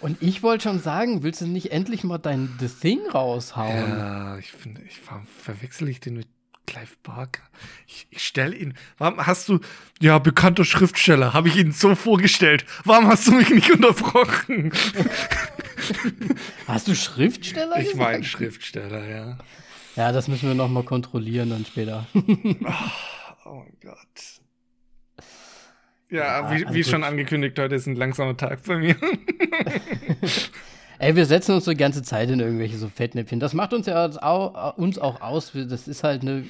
Und 0.00 0.22
ich 0.22 0.42
wollte 0.42 0.64
schon 0.64 0.80
sagen, 0.80 1.22
willst 1.22 1.42
du 1.42 1.46
nicht 1.46 1.72
endlich 1.72 2.04
mal 2.04 2.18
dein 2.18 2.48
The 2.58 2.68
Thing 2.68 3.00
raushauen? 3.12 3.98
Ja, 3.98 4.38
ich 4.38 4.50
finde, 4.50 4.80
ich 4.82 4.98
warum 5.06 5.26
verwechsel 5.26 5.88
ich 5.90 6.00
den 6.00 6.14
mit 6.14 6.26
Clive 6.70 6.96
Barker. 7.02 7.42
Ich, 7.88 8.06
ich 8.10 8.24
stelle 8.24 8.54
ihn. 8.54 8.74
Warum 8.96 9.26
hast 9.26 9.48
du. 9.48 9.58
Ja, 10.00 10.18
bekannter 10.20 10.64
Schriftsteller, 10.64 11.34
habe 11.34 11.48
ich 11.48 11.56
ihn 11.56 11.72
so 11.72 11.96
vorgestellt. 11.96 12.64
Warum 12.84 13.08
hast 13.08 13.26
du 13.26 13.32
mich 13.32 13.50
nicht 13.50 13.70
unterbrochen? 13.72 14.72
Hast 16.68 16.86
du 16.86 16.94
Schriftsteller 16.94 17.80
Ich 17.80 17.94
meine 17.96 18.22
Schriftsteller, 18.22 19.08
ja. 19.08 19.38
Ja, 19.96 20.12
das 20.12 20.28
müssen 20.28 20.46
wir 20.48 20.54
noch 20.54 20.68
mal 20.68 20.84
kontrollieren 20.84 21.50
dann 21.50 21.64
später. 21.64 22.06
Oh 23.46 23.64
mein 23.64 23.76
Gott. 23.82 23.96
Ja, 26.10 26.42
Ja, 26.42 26.50
wie, 26.50 26.62
also 26.64 26.74
wie 26.74 26.82
gut. 26.82 26.90
schon 26.90 27.02
angekündigt, 27.02 27.58
heute 27.58 27.74
ist 27.74 27.86
ein 27.86 27.96
langsamer 27.96 28.36
Tag 28.36 28.62
bei 28.64 28.76
mir. 28.76 28.94
Ey, 31.00 31.16
wir 31.16 31.24
setzen 31.24 31.54
uns 31.54 31.64
die 31.64 31.74
ganze 31.76 32.02
Zeit 32.02 32.28
in 32.28 32.40
irgendwelche 32.40 32.76
so 32.76 32.90
Fettnäpfchen. 32.90 33.40
Das 33.40 33.54
macht 33.54 33.72
uns 33.72 33.86
ja 33.86 34.04
auch, 34.20 34.76
uns 34.76 34.98
auch 34.98 35.22
aus. 35.22 35.52
Das 35.54 35.88
ist 35.88 36.04
halt 36.04 36.20
eine. 36.20 36.44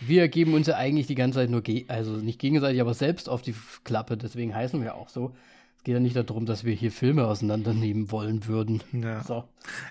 Wir 0.00 0.26
geben 0.26 0.54
uns 0.54 0.66
ja 0.66 0.74
eigentlich 0.74 1.06
die 1.06 1.14
ganze 1.14 1.38
Zeit 1.38 1.48
nur, 1.48 1.62
also 1.86 2.16
nicht 2.16 2.40
gegenseitig, 2.40 2.80
aber 2.80 2.92
selbst 2.92 3.28
auf 3.28 3.40
die 3.40 3.54
Klappe. 3.84 4.16
Deswegen 4.16 4.52
heißen 4.52 4.82
wir 4.82 4.96
auch 4.96 5.08
so. 5.08 5.32
Es 5.76 5.84
geht 5.84 5.94
ja 5.94 6.00
nicht 6.00 6.16
darum, 6.16 6.44
dass 6.44 6.64
wir 6.64 6.74
hier 6.74 6.90
Filme 6.90 7.24
auseinandernehmen 7.24 8.10
wollen 8.10 8.48
würden. 8.48 8.82
Ja. 8.92 9.22
So. 9.22 9.44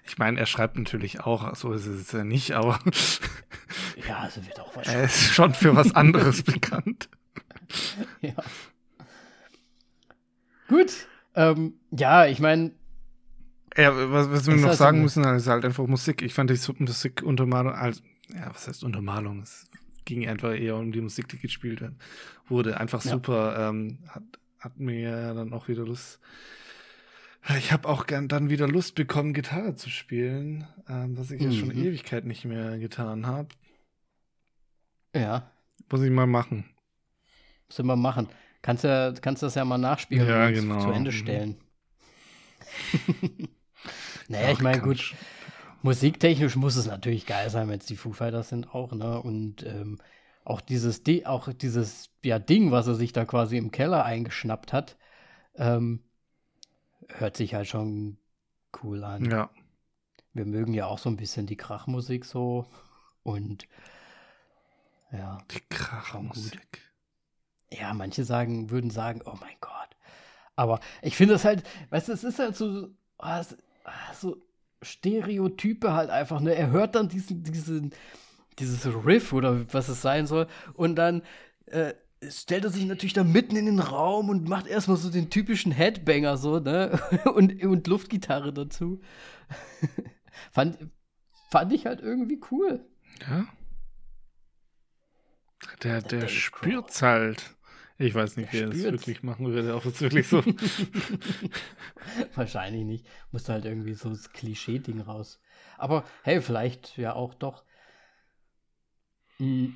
Ich 0.06 0.18
meine, 0.18 0.38
er 0.38 0.48
schreibt 0.48 0.78
natürlich 0.78 1.22
auch, 1.22 1.56
so 1.56 1.72
ist 1.72 1.86
es 1.86 2.12
ja 2.12 2.26
nicht, 2.26 2.52
aber. 2.52 2.80
ja, 4.06 4.18
also 4.18 4.46
wird 4.46 4.60
auch 4.60 4.76
wahrscheinlich. 4.76 5.02
Er 5.02 5.06
ist 5.06 5.34
schon 5.34 5.54
für 5.54 5.78
was 5.78 5.96
anderes 5.96 6.44
bekannt. 6.44 7.08
Ja. 8.20 8.34
Gut. 10.68 10.92
Ähm, 11.36 11.76
ja, 11.92 12.26
ich 12.26 12.42
meine, 12.42 12.72
ja, 13.76 14.12
was, 14.12 14.30
was 14.30 14.48
wir 14.48 14.56
noch 14.56 14.70
halt 14.70 14.78
sagen 14.78 14.98
so 14.98 15.04
müssen, 15.04 15.36
ist 15.36 15.48
halt 15.48 15.66
einfach 15.66 15.88
Musik. 15.88 16.22
Ich 16.22 16.34
fand 16.34 16.50
die 16.50 16.74
Musikuntermalung 16.80 17.74
als, 17.74 18.02
ja, 18.34 18.50
was 18.54 18.68
heißt 18.68 18.84
Untermalung? 18.84 19.42
Es 19.42 19.70
ging 20.06 20.28
einfach 20.28 20.54
eher 20.54 20.76
um 20.76 20.92
die 20.92 21.02
Musik, 21.02 21.28
die 21.30 21.40
gespielt 21.40 21.84
wurde. 22.48 22.80
Einfach 22.80 23.04
ja. 23.04 23.12
super. 23.12 23.70
Ähm, 23.70 24.00
hat, 24.10 24.24
hat 24.60 24.80
mir 24.80 25.34
dann 25.34 25.54
auch 25.54 25.68
wieder 25.68 25.86
Lust. 25.86 26.20
Ich 27.58 27.74
habe 27.74 27.90
auch 27.90 28.06
gern 28.06 28.30
dann 28.30 28.50
wieder 28.50 28.68
Lust 28.68 28.96
bekommen, 28.96 29.34
Gitarre 29.34 29.76
zu 29.76 29.90
spielen, 29.90 30.66
ähm, 30.88 31.18
was 31.18 31.30
ich 31.30 31.42
mhm. 31.42 31.52
jetzt 31.52 31.60
schon 31.60 31.70
mhm. 31.70 31.84
Ewigkeit 31.84 32.26
nicht 32.26 32.46
mehr 32.46 32.78
getan 32.80 33.28
habe. 33.28 33.50
Ja. 35.14 35.52
Muss 35.92 36.02
ich 36.02 36.12
mal 36.12 36.26
machen. 36.26 36.66
Muss 37.68 37.80
ich 37.80 37.86
mal 37.86 37.98
machen. 37.98 38.30
Kannst 38.62 38.86
du 38.86 39.14
kannst 39.22 39.44
das 39.44 39.56
ja 39.56 39.66
mal 39.66 39.78
nachspielen 39.78 40.28
ja, 40.28 40.48
und 40.48 40.54
genau. 40.54 40.80
zu 40.80 40.92
Ende 40.92 41.12
mhm. 41.12 41.56
Naja, 44.28 44.52
ich 44.52 44.62
meine, 44.62 44.82
gut, 44.82 45.14
musiktechnisch 45.82 46.56
muss 46.56 46.76
es 46.76 46.86
natürlich 46.86 47.26
geil 47.26 47.50
sein, 47.50 47.68
wenn 47.70 47.80
es 47.80 47.86
die 47.86 47.98
Foo 47.98 48.14
Fighters 48.14 48.50
sind 48.50 48.74
auch, 48.74 48.92
ne? 48.94 49.22
Und 49.22 49.64
ähm, 49.66 50.00
auch 50.46 50.62
dieses, 50.62 51.02
auch 51.26 51.52
dieses 51.54 52.10
ja, 52.24 52.40
Ding, 52.40 52.72
was 52.72 52.88
er 52.88 52.96
sich 52.96 53.14
da 53.14 53.26
quasi 53.26 53.58
im 53.58 53.72
Keller 53.72 54.04
eingeschnappt 54.06 54.74
hat, 54.74 54.98
ähm, 55.56 56.02
hört 57.10 57.38
sich 57.38 57.54
halt 57.54 57.68
schon 57.68 58.18
cool 58.84 59.04
an. 59.04 59.30
Ja. 59.30 59.50
Wir 60.34 60.46
mögen 60.46 60.74
ja 60.74 60.88
auch 60.88 60.98
so 60.98 61.10
ein 61.10 61.18
bisschen 61.18 61.46
die 61.46 61.58
Krachmusik 61.58 62.26
so 62.26 62.66
und 63.22 63.68
ja. 65.12 65.38
Die 65.52 65.62
Krachmusik. 65.70 66.82
Ja, 67.72 67.94
manche 67.94 68.24
sagen, 68.24 68.70
würden 68.70 68.90
sagen, 68.90 69.22
oh 69.26 69.36
mein 69.40 69.56
Gott. 69.62 69.72
Aber 70.56 70.80
ich 71.02 71.16
finde 71.16 71.36
es 71.36 71.46
halt, 71.46 71.64
weißt 71.90 72.10
du, 72.10 72.14
es 72.14 72.24
ist 72.24 72.40
halt 72.40 72.56
so, 72.56 72.90
oh, 73.20 73.38
es, 73.40 73.56
so 74.14 74.38
Stereotype 74.82 75.94
halt 75.94 76.10
einfach. 76.10 76.40
Ne? 76.40 76.56
Er 76.56 76.72
hört 76.72 76.96
dann 76.96 77.10
diesen, 77.10 77.44
diesen, 77.44 77.94
dieses 78.60 78.86
Riff 79.06 79.34
oder 79.34 79.74
was 79.74 79.90
es 79.90 80.02
sein 80.02 80.28
soll 80.28 80.48
und 80.74 80.96
dann 80.96 81.24
äh, 81.68 81.94
stellt 82.30 82.64
er 82.64 82.70
sich 82.70 82.86
natürlich 82.86 83.14
da 83.14 83.24
mitten 83.24 83.56
in 83.56 83.66
den 83.66 83.80
Raum 83.80 84.30
und 84.30 84.48
macht 84.48 84.68
erstmal 84.68 84.98
so 84.98 85.10
den 85.10 85.30
typischen 85.30 85.72
Headbanger 85.72 86.38
so, 86.38 86.60
ne? 86.60 87.00
und, 87.36 87.64
und 87.64 87.88
Luftgitarre 87.88 88.54
dazu. 88.54 89.02
fand, 90.52 90.78
fand 91.50 91.74
ich 91.74 91.86
halt 91.86 92.02
irgendwie 92.02 92.42
cool. 92.52 92.86
Ja. 93.28 93.46
Der, 95.84 96.02
der, 96.02 96.22
der 96.22 96.28
spürt's 96.28 97.02
halt. 97.02 97.53
Ich 98.00 98.16
weiß 98.16 98.38
nicht, 98.38 98.52
wie 98.54 98.60
er 98.60 98.70
das 98.70 98.84
wirklich 98.84 99.22
machen 99.24 99.48
würde, 99.48 99.76
ob 99.76 99.86
es 99.86 100.02
wirklich 100.02 100.28
so. 100.28 100.44
Wahrscheinlich 102.36 102.86
nicht. 102.86 103.06
Musste 103.32 103.54
halt 103.54 103.66
irgendwie 103.66 103.94
so 103.94 104.10
das 104.10 104.32
Klischee-Ding 104.34 105.02
raus. 105.02 105.40
Aber 105.78 106.04
hey, 106.24 106.42
vielleicht 106.42 106.98
ja 106.98 107.14
auch 107.14 107.34
doch. 107.36 107.64
Hm. 109.38 109.76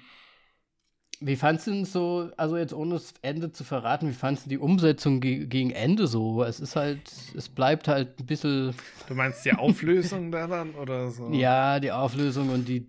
Wie 1.19 1.35
fandest 1.35 1.67
du 1.67 1.71
denn 1.71 1.85
so, 1.85 2.31
also 2.37 2.57
jetzt 2.57 2.73
ohne 2.73 2.93
das 2.93 3.13
Ende 3.23 3.51
zu 3.51 3.63
verraten, 3.63 4.09
wie 4.09 4.13
fandest 4.13 4.45
du 4.45 4.49
die 4.49 4.59
Umsetzung 4.59 5.19
ge 5.19 5.47
gegen 5.47 5.71
Ende 5.71 6.05
so? 6.05 6.43
Es 6.43 6.59
ist 6.59 6.75
halt, 6.75 7.11
es 7.35 7.49
bleibt 7.49 7.87
halt 7.87 8.19
ein 8.19 8.25
bisschen. 8.25 8.75
Du 9.07 9.15
meinst 9.15 9.43
die 9.43 9.53
Auflösung 9.53 10.31
da 10.31 10.47
dann 10.47 10.75
oder 10.75 11.09
so? 11.11 11.29
Ja, 11.31 11.79
die 11.79 11.91
Auflösung 11.91 12.49
und 12.49 12.67
die 12.67 12.87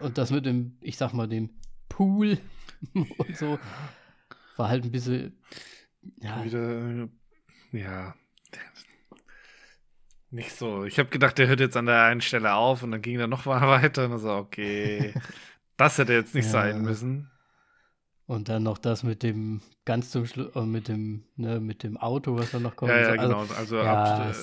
und 0.00 0.18
das 0.18 0.30
mit 0.30 0.46
dem, 0.46 0.76
ich 0.80 0.96
sag 0.96 1.12
mal, 1.12 1.28
dem 1.28 1.50
Pool 1.88 2.38
und 2.94 3.36
so 3.36 3.58
war 4.60 4.68
halt 4.68 4.84
ein 4.84 4.92
bisschen. 4.92 5.36
Ja. 6.20 6.44
Wieder, 6.44 7.08
ja. 7.72 8.14
Nicht 10.30 10.52
so. 10.52 10.84
Ich 10.84 10.98
habe 10.98 11.08
gedacht, 11.08 11.38
der 11.38 11.48
hört 11.48 11.58
jetzt 11.58 11.76
an 11.76 11.86
der 11.86 12.04
einen 12.04 12.20
Stelle 12.20 12.54
auf 12.54 12.84
und 12.84 12.92
dann 12.92 13.02
ging 13.02 13.18
er 13.18 13.26
noch 13.26 13.46
mal 13.46 13.60
weiter 13.82 14.08
und 14.08 14.18
so, 14.18 14.30
okay. 14.30 15.12
das 15.76 15.98
hätte 15.98 16.12
jetzt 16.12 16.34
nicht 16.34 16.44
ja. 16.44 16.50
sein 16.50 16.82
müssen. 16.82 17.30
Und 18.26 18.48
dann 18.48 18.62
noch 18.62 18.78
das 18.78 19.02
mit 19.02 19.24
dem 19.24 19.60
ganz 19.84 20.10
zum 20.10 20.24
Schluss, 20.24 20.54
äh, 20.54 20.60
mit 20.60 20.86
dem, 20.86 21.24
ne, 21.34 21.58
mit 21.58 21.82
dem 21.82 21.96
Auto, 21.96 22.36
was 22.36 22.52
dann 22.52 22.62
noch 22.62 22.76
kommt. 22.76 22.92
Ja, 22.92 23.00
ja, 23.00 23.08
also, 23.08 23.22
genau. 23.22 23.54
Also 23.56 23.76
ja, 23.78 24.04
ab, 24.04 24.30
äh, 24.30 24.34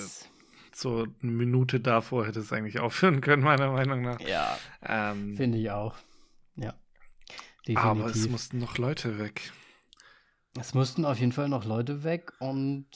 so 0.74 1.06
eine 1.22 1.32
Minute 1.32 1.80
davor 1.80 2.26
hätte 2.26 2.40
es 2.40 2.52
eigentlich 2.52 2.80
aufhören 2.80 3.22
können, 3.22 3.42
meiner 3.42 3.72
Meinung 3.72 4.02
nach. 4.02 4.20
Ja. 4.20 4.58
Ähm, 4.82 5.36
Finde 5.36 5.56
ich 5.56 5.70
auch. 5.70 5.94
Ja. 6.56 6.74
Definitiv. 7.66 7.78
Aber 7.78 8.06
es 8.06 8.28
mussten 8.28 8.58
noch 8.58 8.76
Leute 8.76 9.18
weg. 9.18 9.52
Es 10.58 10.74
mussten 10.74 11.04
auf 11.04 11.18
jeden 11.18 11.32
Fall 11.32 11.48
noch 11.48 11.64
Leute 11.64 12.04
weg 12.04 12.32
und 12.40 12.86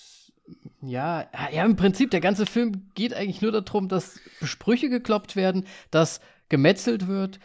ja, 0.80 1.26
ja, 1.52 1.64
im 1.64 1.76
Prinzip, 1.76 2.10
der 2.10 2.20
ganze 2.20 2.46
Film 2.46 2.90
geht 2.94 3.14
eigentlich 3.14 3.42
nur 3.42 3.52
darum, 3.52 3.88
dass 3.88 4.18
Sprüche 4.42 4.88
gekloppt 4.90 5.36
werden, 5.36 5.66
dass 5.90 6.20
gemetzelt 6.48 7.06
wird 7.06 7.38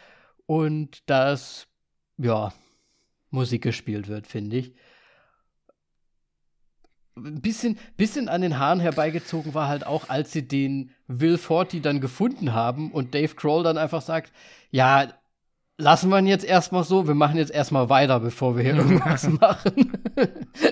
und 0.46 1.08
dass, 1.08 1.68
ja, 2.16 2.52
Musik 3.30 3.62
gespielt 3.62 4.08
wird, 4.08 4.26
finde 4.26 4.56
ich. 4.58 4.74
Ein 7.16 7.40
bisschen, 7.40 7.78
bisschen 7.96 8.28
an 8.28 8.42
den 8.42 8.58
Haaren 8.58 8.80
herbeigezogen 8.80 9.54
war 9.54 9.68
halt 9.68 9.86
auch, 9.86 10.08
als 10.08 10.32
sie 10.32 10.46
den 10.46 10.92
Will 11.06 11.38
Forty 11.38 11.80
dann 11.80 12.00
gefunden 12.00 12.52
haben 12.52 12.92
und 12.92 13.14
Dave 13.14 13.34
Kroll 13.34 13.64
dann 13.64 13.78
einfach 13.78 14.02
sagt, 14.02 14.32
ja, 14.70 15.12
lassen 15.78 16.10
wir 16.10 16.18
ihn 16.18 16.26
jetzt 16.26 16.44
erstmal 16.44 16.84
so, 16.84 17.06
wir 17.06 17.14
machen 17.14 17.38
jetzt 17.38 17.52
erstmal 17.52 17.88
weiter, 17.88 18.20
bevor 18.20 18.56
wir 18.56 18.64
hier 18.64 18.74
irgendwas 18.74 19.28
machen. 19.40 19.92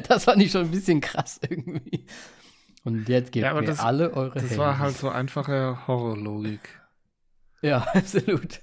das 0.09 0.25
fand 0.25 0.43
ich 0.43 0.51
schon 0.51 0.67
ein 0.67 0.71
bisschen 0.71 1.01
krass 1.01 1.41
irgendwie. 1.49 2.05
Und 2.85 3.09
jetzt 3.09 3.33
gebt 3.33 3.45
ja, 3.45 3.55
mir 3.55 3.63
das, 3.65 3.81
alle 3.81 4.13
eure 4.13 4.35
Das 4.35 4.43
Handys. 4.43 4.59
war 4.59 4.79
halt 4.79 4.97
so 4.97 5.09
einfache 5.09 5.87
Horrorlogik. 5.87 6.81
Ja, 7.63 7.79
absolut. 7.95 8.61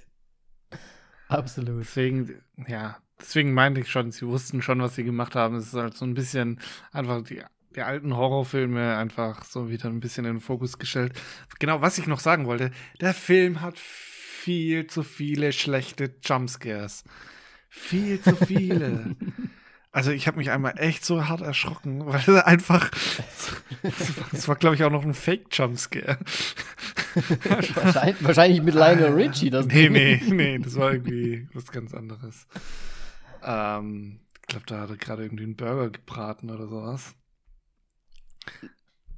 Absolut. 1.28 1.80
Deswegen, 1.80 2.42
ja, 2.68 2.98
deswegen 3.20 3.52
meinte 3.52 3.80
ich 3.80 3.90
schon, 3.90 4.12
sie 4.12 4.26
wussten 4.26 4.62
schon, 4.62 4.80
was 4.80 4.94
sie 4.94 5.04
gemacht 5.04 5.34
haben. 5.34 5.56
Es 5.56 5.68
ist 5.68 5.74
halt 5.74 5.94
so 5.94 6.04
ein 6.04 6.14
bisschen 6.14 6.60
einfach 6.92 7.22
die, 7.22 7.42
die 7.74 7.82
alten 7.82 8.16
Horrorfilme 8.16 8.96
einfach 8.96 9.44
so 9.44 9.68
wieder 9.68 9.88
ein 9.88 10.00
bisschen 10.00 10.24
in 10.26 10.34
den 10.34 10.40
Fokus 10.40 10.78
gestellt. 10.78 11.12
Genau, 11.58 11.80
was 11.80 11.98
ich 11.98 12.06
noch 12.06 12.20
sagen 12.20 12.46
wollte, 12.46 12.70
der 13.00 13.14
Film 13.14 13.60
hat 13.60 13.78
viel 14.44 14.86
zu 14.86 15.02
viele 15.02 15.52
schlechte 15.52 16.14
Jumpscares. 16.22 17.04
Viel 17.70 18.20
zu 18.20 18.36
viele. 18.36 19.16
Also 19.90 20.10
ich 20.10 20.26
habe 20.26 20.38
mich 20.38 20.50
einmal 20.50 20.74
echt 20.78 21.04
so 21.04 21.28
hart 21.28 21.40
erschrocken, 21.40 22.04
weil 22.04 22.42
einfach, 22.42 22.90
das 24.32 24.48
war 24.48 24.56
glaube 24.56 24.74
ich 24.74 24.82
auch 24.82 24.90
noch 24.90 25.04
ein 25.04 25.14
Fake-Jumpscare. 25.14 26.18
wahrscheinlich, 27.76 28.24
wahrscheinlich 28.24 28.60
mit 28.60 28.74
Lionel 28.74 29.12
Richie. 29.12 29.50
Das 29.50 29.66
nee, 29.66 29.88
nee, 29.88 30.20
nee, 30.26 30.58
das 30.58 30.74
war 30.74 30.92
irgendwie 30.92 31.46
was 31.54 31.70
ganz 31.70 31.94
anderes. 31.94 32.48
Ähm, 33.44 34.18
ich 34.40 34.48
glaube, 34.48 34.66
da 34.66 34.80
hat 34.80 34.90
er 34.90 34.96
gerade 34.96 35.22
irgendwie 35.22 35.44
einen 35.44 35.54
Burger 35.54 35.90
gebraten 35.90 36.50
oder 36.50 36.66
sowas. 36.66 37.14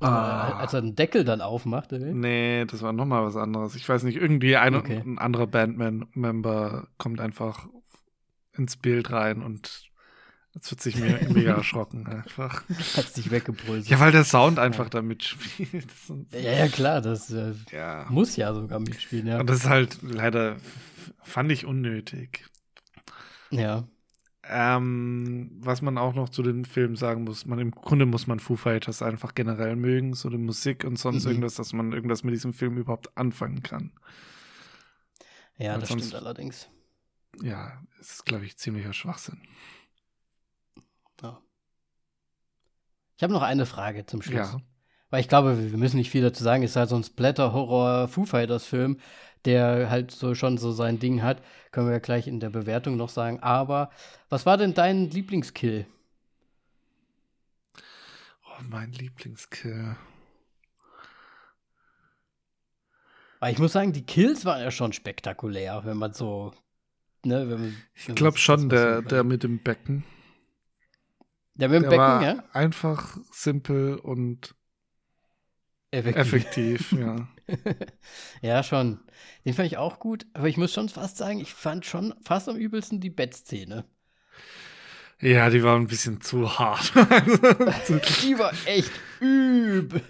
Ah. 0.00 0.58
Als 0.58 0.74
er 0.74 0.82
den 0.82 0.94
Deckel 0.94 1.24
dann 1.24 1.40
aufmacht, 1.40 1.92
oder? 1.92 2.06
Nee, 2.06 2.64
das 2.66 2.82
war 2.82 2.92
nochmal 2.92 3.24
was 3.24 3.36
anderes. 3.36 3.74
Ich 3.74 3.88
weiß 3.88 4.02
nicht, 4.02 4.16
irgendwie 4.16 4.56
ein, 4.56 4.74
okay. 4.74 5.02
ein 5.04 5.18
anderer 5.18 5.46
Bandmember 5.46 6.88
kommt 6.98 7.20
einfach 7.20 7.66
ins 8.52 8.76
Bild 8.76 9.10
rein 9.10 9.42
und 9.42 9.90
jetzt 10.54 10.70
wird 10.70 10.80
sich 10.80 10.96
mir 10.96 11.18
mega 11.30 11.54
erschrocken 11.54 12.06
einfach. 12.06 12.64
Hat 12.96 13.08
sich 13.14 13.30
weggebrüllt. 13.30 13.86
Ja, 13.88 14.00
weil 14.00 14.12
der 14.12 14.24
Sound 14.24 14.58
einfach 14.58 14.84
ja. 14.84 14.90
da 14.90 15.02
mitspielt. 15.02 15.86
Ja, 16.32 16.52
ja, 16.52 16.68
klar, 16.68 17.00
das 17.00 17.30
äh, 17.30 17.54
ja. 17.72 18.06
muss 18.10 18.36
ja 18.36 18.52
sogar 18.52 18.80
mitspielen, 18.80 19.26
ja. 19.26 19.40
Und 19.40 19.48
das 19.48 19.58
ist 19.58 19.68
halt 19.68 19.98
leider, 20.02 20.56
fand 21.22 21.52
ich 21.52 21.64
unnötig. 21.64 22.44
Ja. 23.50 23.84
Ähm, 24.48 25.50
was 25.58 25.82
man 25.82 25.98
auch 25.98 26.14
noch 26.14 26.28
zu 26.28 26.42
den 26.42 26.64
Filmen 26.64 26.94
sagen 26.94 27.24
muss, 27.24 27.46
man 27.46 27.58
im 27.58 27.72
Grunde 27.72 28.06
muss 28.06 28.26
man 28.26 28.38
Foo 28.38 28.56
Fighters 28.56 29.02
einfach 29.02 29.34
generell 29.34 29.74
mögen, 29.74 30.14
so 30.14 30.30
die 30.30 30.38
Musik 30.38 30.84
und 30.84 30.98
sonst 30.98 31.24
mhm. 31.24 31.30
irgendwas, 31.30 31.54
dass 31.54 31.72
man 31.72 31.92
irgendwas 31.92 32.22
mit 32.22 32.32
diesem 32.32 32.52
Film 32.52 32.76
überhaupt 32.76 33.16
anfangen 33.16 33.62
kann. 33.62 33.92
Ja, 35.58 35.72
Weil 35.72 35.80
das 35.80 35.88
sonst, 35.88 36.08
stimmt 36.08 36.22
allerdings. 36.22 36.68
Ja, 37.42 37.82
ist, 37.98 38.24
glaube 38.24 38.44
ich, 38.44 38.56
ziemlicher 38.56 38.92
Schwachsinn. 38.92 39.40
Ja. 41.22 41.40
Ich 43.16 43.22
habe 43.22 43.32
noch 43.32 43.42
eine 43.42 43.66
Frage 43.66 44.06
zum 44.06 44.22
Schluss. 44.22 44.52
Ja. 44.52 44.60
weil 45.10 45.20
ich 45.20 45.28
glaube, 45.28 45.70
wir 45.70 45.78
müssen 45.78 45.96
nicht 45.96 46.10
viel 46.10 46.22
dazu 46.22 46.44
sagen, 46.44 46.62
es 46.62 46.72
ist 46.72 46.76
halt 46.76 46.90
so 46.90 46.96
ein 46.96 47.04
Splatter-Horror-Foo 47.04 48.26
Fighters-Film, 48.26 49.00
der 49.46 49.88
halt 49.88 50.10
so 50.10 50.34
schon 50.34 50.58
so 50.58 50.72
sein 50.72 50.98
Ding 50.98 51.22
hat. 51.22 51.42
Können 51.70 51.86
wir 51.86 51.94
ja 51.94 52.00
gleich 52.00 52.26
in 52.26 52.40
der 52.40 52.50
Bewertung 52.50 52.96
noch 52.96 53.08
sagen. 53.08 53.40
Aber 53.40 53.90
was 54.28 54.44
war 54.44 54.56
denn 54.56 54.74
dein 54.74 55.08
Lieblingskill? 55.10 55.86
Oh, 58.44 58.62
mein 58.68 58.92
Lieblingskill. 58.92 59.96
Aber 63.40 63.50
ich 63.50 63.58
muss 63.58 63.72
sagen, 63.72 63.92
die 63.92 64.04
Kills 64.04 64.44
waren 64.44 64.60
ja 64.60 64.70
schon 64.70 64.92
spektakulär, 64.92 65.82
wenn 65.84 65.96
man 65.96 66.12
so. 66.12 66.52
Ne, 67.24 67.48
wenn 67.48 67.60
man, 67.60 67.76
ich 67.94 68.06
glaube 68.14 68.38
schon, 68.38 68.68
der, 68.68 69.02
der 69.02 69.24
mit 69.24 69.42
dem 69.42 69.62
Becken. 69.62 70.04
Der 71.54 71.68
mit 71.68 71.76
dem 71.76 71.82
der 71.82 71.90
Becken, 71.90 72.00
war 72.00 72.22
ja? 72.22 72.44
Einfach 72.52 73.18
simpel 73.30 73.96
und 73.96 74.54
effektiv, 75.96 76.32
effektiv 76.32 76.92
ja. 76.98 77.28
ja, 78.42 78.62
schon. 78.62 79.00
Den 79.44 79.54
fand 79.54 79.66
ich 79.66 79.76
auch 79.76 79.98
gut, 79.98 80.26
aber 80.34 80.48
ich 80.48 80.56
muss 80.56 80.72
schon 80.72 80.88
fast 80.88 81.16
sagen, 81.16 81.40
ich 81.40 81.52
fand 81.52 81.86
schon 81.86 82.14
fast 82.22 82.48
am 82.48 82.56
übelsten 82.56 83.00
die 83.00 83.10
Bettszene. 83.10 83.84
Ja, 85.20 85.48
die 85.48 85.62
war 85.62 85.76
ein 85.76 85.86
bisschen 85.86 86.20
zu 86.20 86.58
hart. 86.58 86.92
die 86.94 88.38
war 88.38 88.52
echt 88.66 88.92
übel. 89.20 90.02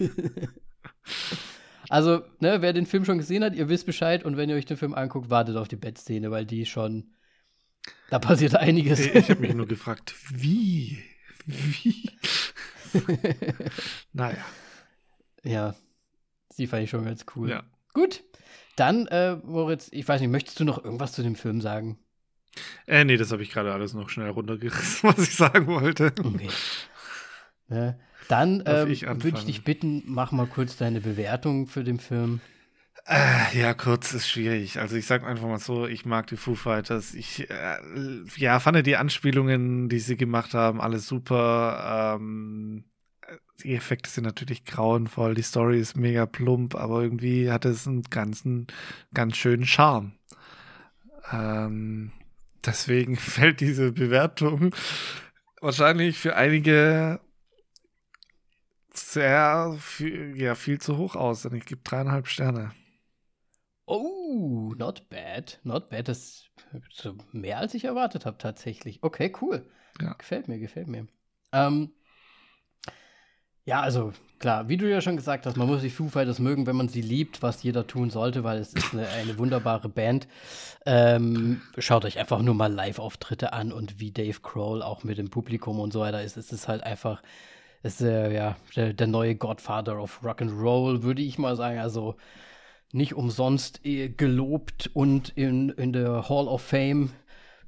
Also, 1.88 2.24
ne, 2.40 2.60
wer 2.62 2.72
den 2.72 2.86
Film 2.86 3.04
schon 3.04 3.18
gesehen 3.18 3.44
hat, 3.44 3.54
ihr 3.54 3.68
wisst 3.68 3.86
Bescheid 3.86 4.24
und 4.24 4.36
wenn 4.36 4.50
ihr 4.50 4.56
euch 4.56 4.64
den 4.64 4.76
Film 4.76 4.94
anguckt, 4.94 5.30
wartet 5.30 5.56
auf 5.56 5.68
die 5.68 5.76
Bettszene, 5.76 6.30
weil 6.30 6.44
die 6.44 6.66
schon. 6.66 7.12
Da 8.10 8.18
passiert 8.18 8.56
einiges. 8.56 8.98
Ich, 8.98 9.30
habe 9.30 9.40
mich 9.40 9.54
nur 9.54 9.66
gefragt, 9.66 10.14
wie? 10.32 10.98
Wie? 11.44 12.10
naja. 14.12 14.44
Ja, 15.46 15.74
die 16.58 16.66
fand 16.66 16.84
ich 16.84 16.90
schon 16.90 17.04
ganz 17.04 17.24
cool. 17.34 17.50
Ja. 17.50 17.62
Gut. 17.92 18.22
Dann, 18.76 19.06
äh, 19.06 19.36
Moritz, 19.36 19.88
ich 19.92 20.06
weiß 20.06 20.20
nicht, 20.20 20.30
möchtest 20.30 20.60
du 20.60 20.64
noch 20.64 20.84
irgendwas 20.84 21.12
zu 21.12 21.22
dem 21.22 21.34
Film 21.34 21.60
sagen? 21.60 21.98
Äh, 22.86 23.04
nee, 23.04 23.16
das 23.16 23.32
habe 23.32 23.42
ich 23.42 23.50
gerade 23.50 23.72
alles 23.72 23.94
noch 23.94 24.10
schnell 24.10 24.30
runtergerissen, 24.30 25.08
was 25.10 25.18
ich 25.18 25.34
sagen 25.34 25.66
wollte. 25.66 26.12
Okay. 26.18 26.48
Ne? 27.68 27.98
Dann 28.28 28.62
ähm, 28.66 28.88
würde 29.22 29.38
ich 29.38 29.44
dich 29.44 29.64
bitten, 29.64 30.02
mach 30.06 30.32
mal 30.32 30.46
kurz 30.46 30.76
deine 30.76 31.00
Bewertung 31.00 31.66
für 31.66 31.84
den 31.84 32.00
Film. 32.00 32.40
Äh, 33.06 33.60
ja, 33.60 33.72
kurz 33.72 34.12
ist 34.14 34.28
schwierig. 34.28 34.80
Also 34.80 34.96
ich 34.96 35.06
sag 35.06 35.24
einfach 35.24 35.46
mal 35.46 35.58
so, 35.58 35.86
ich 35.86 36.04
mag 36.04 36.26
die 36.26 36.36
Foo 36.36 36.56
Fighters. 36.56 37.14
Ich 37.14 37.48
äh, 37.48 37.76
ja, 38.36 38.58
fand 38.58 38.84
die 38.84 38.96
Anspielungen, 38.96 39.88
die 39.88 40.00
sie 40.00 40.16
gemacht 40.16 40.54
haben, 40.54 40.80
alles 40.80 41.06
super. 41.06 42.16
Ähm, 42.18 42.84
die 43.62 43.74
Effekte 43.74 44.10
sind 44.10 44.24
natürlich 44.24 44.64
grauenvoll, 44.64 45.34
die 45.34 45.42
Story 45.42 45.80
ist 45.80 45.96
mega 45.96 46.26
plump, 46.26 46.74
aber 46.74 47.02
irgendwie 47.02 47.50
hat 47.50 47.64
es 47.64 47.86
einen 47.86 48.02
ganzen, 48.02 48.66
ganz 49.14 49.36
schönen 49.36 49.66
Charme. 49.66 50.12
Ähm, 51.32 52.12
deswegen 52.64 53.16
fällt 53.16 53.60
diese 53.60 53.92
Bewertung 53.92 54.74
wahrscheinlich 55.60 56.18
für 56.18 56.36
einige 56.36 57.20
sehr 58.92 59.76
viel, 59.78 60.40
ja, 60.40 60.54
viel 60.54 60.80
zu 60.80 60.96
hoch 60.96 61.16
aus, 61.16 61.42
denn 61.42 61.54
ich 61.54 61.66
gebe 61.66 61.82
dreieinhalb 61.82 62.28
Sterne. 62.28 62.72
Oh, 63.86 64.74
not 64.76 65.08
bad. 65.08 65.60
Not 65.62 65.90
bad. 65.90 66.08
Das 66.08 66.50
ist 66.88 67.10
mehr 67.32 67.58
als 67.58 67.74
ich 67.74 67.84
erwartet 67.84 68.26
habe, 68.26 68.38
tatsächlich. 68.38 69.02
Okay, 69.02 69.32
cool. 69.40 69.68
Ja. 70.00 70.14
Gefällt 70.14 70.48
mir, 70.48 70.58
gefällt 70.58 70.88
mir. 70.88 71.06
Ähm, 71.52 71.92
ja, 73.66 73.80
also 73.80 74.12
klar, 74.38 74.68
wie 74.68 74.76
du 74.76 74.88
ja 74.88 75.00
schon 75.00 75.16
gesagt 75.16 75.44
hast, 75.44 75.56
man 75.56 75.66
muss 75.66 75.82
die 75.82 75.90
Foo 75.90 76.08
Fighters 76.08 76.38
mögen, 76.38 76.66
wenn 76.66 76.76
man 76.76 76.88
sie 76.88 77.02
liebt, 77.02 77.42
was 77.42 77.62
jeder 77.64 77.86
tun 77.86 78.10
sollte, 78.10 78.44
weil 78.44 78.58
es 78.58 78.72
ist 78.72 78.92
eine, 78.94 79.08
eine 79.08 79.38
wunderbare 79.38 79.88
Band. 79.88 80.28
Ähm, 80.86 81.60
schaut 81.76 82.04
euch 82.04 82.18
einfach 82.18 82.40
nur 82.40 82.54
mal 82.54 82.72
Live-Auftritte 82.72 83.52
an 83.52 83.72
und 83.72 83.98
wie 83.98 84.12
Dave 84.12 84.38
Kroll 84.40 84.82
auch 84.82 85.02
mit 85.02 85.18
dem 85.18 85.30
Publikum 85.30 85.80
und 85.80 85.92
so 85.92 86.00
weiter 86.00 86.22
ist. 86.22 86.36
Es 86.36 86.52
ist 86.52 86.68
halt 86.68 86.84
einfach 86.84 87.22
ist 87.82 88.00
äh, 88.00 88.32
ja 88.32 88.56
der, 88.74 88.92
der, 88.92 89.06
neue 89.06 89.34
Godfather 89.34 90.00
of 90.00 90.22
Rock 90.24 90.42
and 90.42 90.52
Roll, 90.52 91.02
würde 91.02 91.22
ich 91.22 91.38
mal 91.38 91.56
sagen. 91.56 91.78
Also 91.78 92.16
nicht 92.92 93.14
umsonst 93.14 93.84
äh, 93.84 94.08
gelobt 94.08 94.90
und 94.94 95.30
in, 95.30 95.70
in 95.70 95.92
der 95.92 96.28
Hall 96.28 96.48
of 96.48 96.62
Fame 96.62 97.10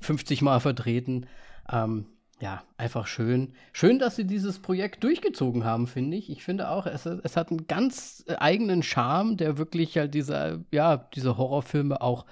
50 0.00 0.42
Mal 0.42 0.60
vertreten. 0.60 1.26
Ähm, 1.70 2.06
ja, 2.40 2.62
einfach 2.76 3.06
schön. 3.06 3.54
Schön, 3.72 3.98
dass 3.98 4.16
sie 4.16 4.24
dieses 4.24 4.60
Projekt 4.60 5.02
durchgezogen 5.02 5.64
haben, 5.64 5.86
finde 5.86 6.16
ich. 6.16 6.30
Ich 6.30 6.44
finde 6.44 6.70
auch, 6.70 6.86
es, 6.86 7.04
es 7.04 7.36
hat 7.36 7.50
einen 7.50 7.66
ganz 7.66 8.24
äh, 8.28 8.36
eigenen 8.36 8.82
Charme, 8.82 9.36
der 9.36 9.58
wirklich 9.58 9.96
halt 9.98 10.14
diese, 10.14 10.64
ja, 10.70 10.96
diese 10.96 11.36
Horrorfilme 11.36 12.00
auch 12.00 12.26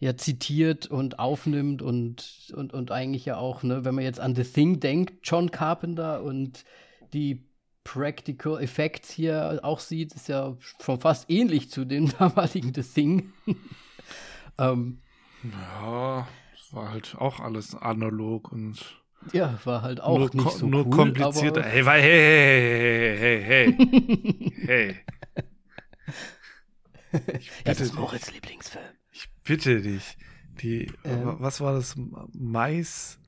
ja 0.00 0.16
zitiert 0.16 0.86
und 0.86 1.18
aufnimmt 1.18 1.82
und, 1.82 2.52
und, 2.56 2.72
und 2.72 2.90
eigentlich 2.90 3.24
ja 3.24 3.36
auch, 3.36 3.62
ne, 3.62 3.84
wenn 3.84 3.94
man 3.94 4.04
jetzt 4.04 4.20
an 4.20 4.34
The 4.34 4.44
Thing 4.44 4.80
denkt, 4.80 5.14
John 5.22 5.50
Carpenter 5.50 6.22
und 6.22 6.64
die 7.12 7.48
Practical 7.84 8.60
Effects 8.60 9.10
hier 9.10 9.60
auch 9.62 9.80
sieht, 9.80 10.14
ist 10.14 10.28
ja 10.28 10.56
schon 10.60 11.00
fast 11.00 11.30
ähnlich 11.30 11.70
zu 11.70 11.84
dem 11.84 12.10
damaligen 12.18 12.74
The 12.74 12.82
Thing. 12.82 13.32
ähm, 14.58 14.98
ja, 15.42 16.26
es 16.54 16.72
war 16.74 16.90
halt 16.90 17.16
auch 17.18 17.40
alles 17.40 17.74
analog 17.74 18.52
und 18.52 18.98
ja, 19.32 19.58
war 19.64 19.82
halt 19.82 20.00
auch 20.00 20.18
nur, 20.18 20.30
nicht 20.32 20.58
so 20.58 20.66
nur 20.66 20.86
cool, 20.86 20.90
komplizierter. 20.90 21.62
Hey, 21.62 21.84
hey, 21.84 22.02
hey, 22.02 23.18
hey, 23.18 23.44
hey, 23.46 24.54
hey, 24.66 24.96
hey. 27.12 27.34
das 27.64 27.80
ist 27.82 27.94
Moritz 27.94 28.32
Lieblingsfilm. 28.32 28.84
Ich 29.12 29.28
bitte 29.44 29.80
dich. 29.80 30.16
Die, 30.60 30.92
ähm, 31.04 31.36
was 31.38 31.60
war 31.60 31.74
das? 31.74 31.94
Mais 32.32 33.18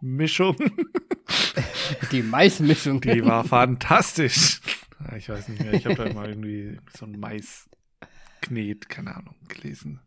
Mischung. 0.00 0.56
Die 2.12 2.22
Maismischung. 2.22 3.00
Die 3.00 3.24
war 3.24 3.44
fantastisch. 3.44 4.60
Ich 5.16 5.28
weiß 5.28 5.48
nicht 5.48 5.62
mehr, 5.62 5.72
ich 5.72 5.86
habe 5.86 5.96
da 5.96 6.12
mal 6.12 6.28
irgendwie 6.28 6.78
so 6.96 7.06
ein 7.06 7.18
Maisknet, 7.18 8.88
keine 8.88 9.16
Ahnung, 9.16 9.34
gelesen. 9.48 10.00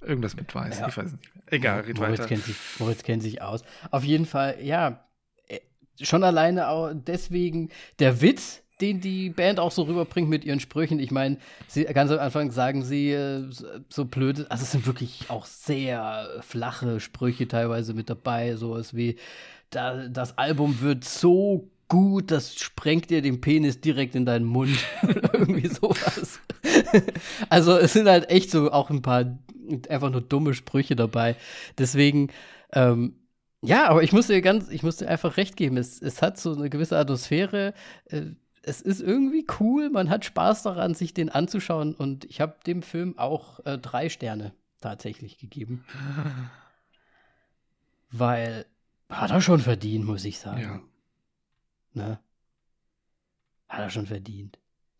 Irgendwas 0.00 0.36
mit 0.36 0.54
Weiß, 0.54 0.78
ja. 0.78 0.88
ich 0.88 0.96
weiß 0.96 1.12
nicht. 1.12 1.30
Egal, 1.46 1.80
red 1.80 1.96
Moritz 1.96 2.18
weiter. 2.18 2.28
Kennt 2.28 2.44
sich, 2.44 2.56
Moritz 2.78 3.02
kennt 3.02 3.22
sich 3.22 3.42
aus. 3.42 3.62
Auf 3.90 4.04
jeden 4.04 4.26
Fall, 4.26 4.58
ja, 4.62 5.04
äh, 5.48 5.58
schon 6.00 6.22
alleine 6.22 6.68
auch 6.68 6.92
deswegen 6.94 7.70
der 7.98 8.20
Witz, 8.20 8.62
den 8.80 9.00
die 9.00 9.30
Band 9.30 9.58
auch 9.58 9.72
so 9.72 9.82
rüberbringt 9.82 10.28
mit 10.28 10.44
ihren 10.44 10.60
Sprüchen. 10.60 11.00
Ich 11.00 11.10
meine, 11.10 11.38
sie 11.66 11.84
ganz 11.84 12.12
am 12.12 12.20
Anfang 12.20 12.52
sagen 12.52 12.84
sie 12.84 13.10
äh, 13.10 13.50
so 13.88 14.04
blöd, 14.04 14.46
also 14.50 14.62
es 14.62 14.70
sind 14.70 14.86
wirklich 14.86 15.26
auch 15.28 15.46
sehr 15.46 16.28
flache 16.40 17.00
Sprüche 17.00 17.48
teilweise 17.48 17.94
mit 17.94 18.08
dabei, 18.08 18.54
sowas 18.54 18.94
wie 18.94 19.16
da, 19.70 20.08
das 20.08 20.38
Album 20.38 20.80
wird 20.80 21.04
so 21.04 21.68
gut, 21.88 22.30
das 22.30 22.54
sprengt 22.54 23.10
dir 23.10 23.22
den 23.22 23.40
Penis 23.40 23.80
direkt 23.80 24.14
in 24.14 24.26
deinen 24.26 24.44
Mund. 24.44 24.78
Irgendwie 25.32 25.68
sowas. 25.68 26.40
also 27.48 27.76
es 27.76 27.92
sind 27.92 28.08
halt 28.08 28.30
echt 28.30 28.50
so 28.50 28.70
auch 28.70 28.90
ein 28.90 29.02
paar 29.02 29.38
einfach 29.88 30.10
nur 30.10 30.20
dumme 30.20 30.54
Sprüche 30.54 30.96
dabei. 30.96 31.36
Deswegen, 31.76 32.30
ähm, 32.72 33.16
ja, 33.60 33.88
aber 33.88 34.02
ich 34.02 34.12
muss 34.12 34.28
dir 34.28 34.40
ganz, 34.40 34.70
ich 34.70 34.82
muss 34.82 34.96
dir 34.96 35.08
einfach 35.08 35.36
recht 35.36 35.56
geben. 35.56 35.76
Es, 35.76 36.00
es 36.00 36.22
hat 36.22 36.38
so 36.38 36.54
eine 36.54 36.70
gewisse 36.70 36.96
Atmosphäre. 36.96 37.74
Äh, 38.06 38.32
es 38.62 38.80
ist 38.82 39.00
irgendwie 39.00 39.46
cool, 39.60 39.90
man 39.90 40.10
hat 40.10 40.24
Spaß 40.24 40.62
daran, 40.62 40.94
sich 40.94 41.14
den 41.14 41.30
anzuschauen 41.30 41.94
und 41.94 42.24
ich 42.26 42.40
habe 42.40 42.56
dem 42.66 42.82
Film 42.82 43.18
auch 43.18 43.64
äh, 43.64 43.78
drei 43.78 44.08
Sterne 44.08 44.52
tatsächlich 44.80 45.38
gegeben. 45.38 45.84
Weil 48.10 48.66
hat 49.08 49.30
er 49.30 49.40
schon 49.40 49.60
verdient, 49.60 50.04
muss 50.04 50.24
ich 50.24 50.38
sagen. 50.38 50.60
Ja. 50.60 50.80
Ne? 51.94 52.20
Hat 53.68 53.80
er 53.80 53.90
schon 53.90 54.06
verdient. 54.06 54.58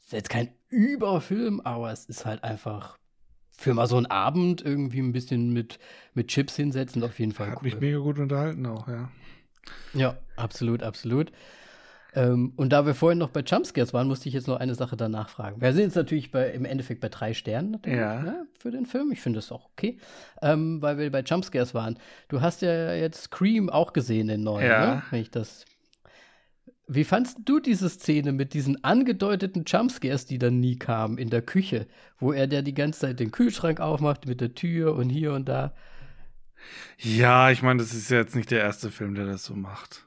Ist 0.08 0.12
jetzt 0.12 0.30
kein 0.30 0.48
Überfilm, 0.70 1.60
aber 1.60 1.92
es 1.92 2.06
ist 2.06 2.24
halt 2.24 2.42
einfach 2.42 2.96
für 3.50 3.74
mal 3.74 3.86
so 3.86 3.98
einen 3.98 4.06
Abend 4.06 4.64
irgendwie 4.64 5.00
ein 5.00 5.12
bisschen 5.12 5.52
mit, 5.52 5.78
mit 6.14 6.28
Chips 6.28 6.56
hinsetzen, 6.56 7.02
auf 7.02 7.18
jeden 7.18 7.32
Fall. 7.32 7.50
Hat 7.50 7.56
cool. 7.56 7.64
mich 7.64 7.78
mega 7.78 7.98
gut 7.98 8.18
unterhalten 8.18 8.64
auch, 8.64 8.88
ja. 8.88 9.10
Ja, 9.92 10.16
absolut, 10.34 10.82
absolut. 10.82 11.30
Ähm, 12.14 12.54
und 12.56 12.70
da 12.70 12.86
wir 12.86 12.94
vorhin 12.94 13.18
noch 13.18 13.28
bei 13.28 13.40
Jumpscares 13.40 13.92
waren, 13.92 14.08
musste 14.08 14.30
ich 14.30 14.34
jetzt 14.34 14.48
noch 14.48 14.56
eine 14.56 14.74
Sache 14.74 14.96
danach 14.96 15.28
fragen. 15.28 15.60
Wir 15.60 15.74
sind 15.74 15.82
jetzt 15.82 15.96
natürlich 15.96 16.30
bei, 16.30 16.52
im 16.52 16.64
Endeffekt 16.64 17.02
bei 17.02 17.10
drei 17.10 17.34
Sternen 17.34 17.78
ja. 17.84 18.22
ne, 18.22 18.46
für 18.58 18.70
den 18.70 18.86
Film. 18.86 19.12
Ich 19.12 19.20
finde 19.20 19.40
das 19.40 19.52
auch 19.52 19.66
okay, 19.72 19.98
ähm, 20.40 20.80
weil 20.80 20.96
wir 20.96 21.12
bei 21.12 21.20
Jumpscares 21.20 21.74
waren. 21.74 21.98
Du 22.28 22.40
hast 22.40 22.62
ja 22.62 22.94
jetzt 22.94 23.24
Scream 23.24 23.68
auch 23.68 23.92
gesehen, 23.92 24.28
den 24.28 24.42
neuen, 24.42 24.70
ja. 24.70 24.94
ne? 24.94 25.02
wenn 25.10 25.20
ich 25.20 25.30
das. 25.30 25.66
Wie 26.90 27.04
fandst 27.04 27.38
du 27.44 27.60
diese 27.60 27.88
Szene 27.90 28.32
mit 28.32 28.54
diesen 28.54 28.82
angedeuteten 28.82 29.64
Jumpscares, 29.66 30.24
die 30.24 30.38
dann 30.38 30.58
nie 30.58 30.78
kamen 30.78 31.18
in 31.18 31.28
der 31.28 31.42
Küche, 31.42 31.86
wo 32.18 32.32
er 32.32 32.46
der 32.46 32.62
die 32.62 32.72
ganze 32.74 33.00
Zeit 33.00 33.20
den 33.20 33.30
Kühlschrank 33.30 33.78
aufmacht 33.80 34.26
mit 34.26 34.40
der 34.40 34.54
Tür 34.54 34.94
und 34.94 35.10
hier 35.10 35.34
und 35.34 35.48
da? 35.48 35.74
Ja, 36.98 37.50
ich 37.50 37.62
meine, 37.62 37.80
das 37.82 37.92
ist 37.92 38.10
ja 38.10 38.18
jetzt 38.18 38.34
nicht 38.34 38.50
der 38.50 38.60
erste 38.60 38.90
Film, 38.90 39.14
der 39.14 39.26
das 39.26 39.44
so 39.44 39.54
macht. 39.54 40.06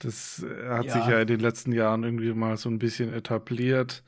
Das 0.00 0.42
äh, 0.42 0.68
hat 0.68 0.86
Ja. 0.86 0.92
sich 0.94 1.06
ja 1.06 1.20
in 1.20 1.26
den 1.28 1.40
letzten 1.40 1.72
Jahren 1.72 2.02
irgendwie 2.04 2.32
mal 2.32 2.56
so 2.56 2.68
ein 2.68 2.78
bisschen 2.78 3.12
etabliert, 3.12 4.02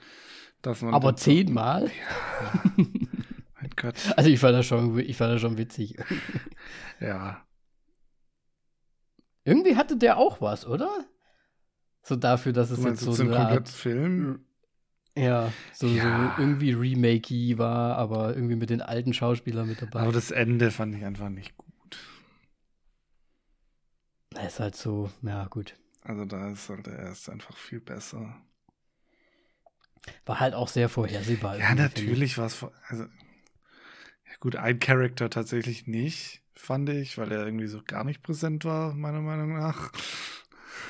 dass 0.62 0.82
man. 0.82 0.94
Aber 0.94 1.16
zehnmal? 1.16 1.90
Mein 2.76 3.70
Gott. 3.76 3.94
Also 4.16 4.28
ich 4.30 4.40
fand 4.40 4.54
das 4.56 4.66
schon, 4.66 4.98
ich 4.98 5.16
fand 5.16 5.32
das 5.34 5.40
schon 5.40 5.58
witzig. 5.58 5.96
Ja. 7.00 7.44
Irgendwie 9.44 9.76
hatte 9.76 9.96
der 9.96 10.18
auch 10.18 10.40
was, 10.40 10.66
oder? 10.66 11.04
So 12.02 12.16
dafür, 12.16 12.52
dass 12.52 12.70
es 12.70 12.78
meinst 12.78 13.02
jetzt 13.06 13.16
so 13.16 13.22
kompletten 13.24 13.56
Art, 13.56 13.68
Film? 13.68 14.40
ja, 15.16 15.52
so, 15.72 15.86
Ja. 15.86 16.02
so 16.02 16.42
irgendwie 16.42 16.72
Remakey 16.72 17.58
war, 17.58 17.96
aber 17.96 18.34
irgendwie 18.34 18.56
mit 18.56 18.70
den 18.70 18.80
alten 18.82 19.12
Schauspielern 19.12 19.68
mit 19.68 19.80
dabei. 19.82 20.00
Aber 20.00 20.12
das 20.12 20.30
Ende 20.30 20.70
fand 20.70 20.94
ich 20.96 21.04
einfach 21.04 21.28
nicht 21.28 21.56
gut. 21.56 21.98
Ist 24.46 24.60
halt 24.60 24.74
so, 24.76 25.10
ja 25.22 25.46
gut. 25.46 25.76
Also 26.02 26.24
da 26.24 26.50
ist 26.50 26.68
halt 26.68 26.86
der 26.86 26.98
erste 26.98 27.30
einfach 27.32 27.56
viel 27.56 27.80
besser. 27.80 28.34
War 30.26 30.40
halt 30.40 30.54
auch 30.54 30.66
sehr 30.68 30.88
vorhersehbar. 30.88 31.58
Ja, 31.58 31.74
natürlich 31.76 32.36
war 32.38 32.46
es. 32.46 32.54
vor- 32.54 32.72
Also, 32.88 33.04
ja 33.04 34.34
gut, 34.40 34.56
ein 34.56 34.80
Charakter 34.80 35.30
tatsächlich 35.30 35.86
nicht, 35.86 36.42
fand 36.54 36.88
ich, 36.88 37.18
weil 37.18 37.30
er 37.30 37.44
irgendwie 37.44 37.68
so 37.68 37.80
gar 37.86 38.02
nicht 38.02 38.22
präsent 38.22 38.64
war, 38.64 38.94
meiner 38.94 39.20
Meinung 39.20 39.52
nach. 39.52 39.92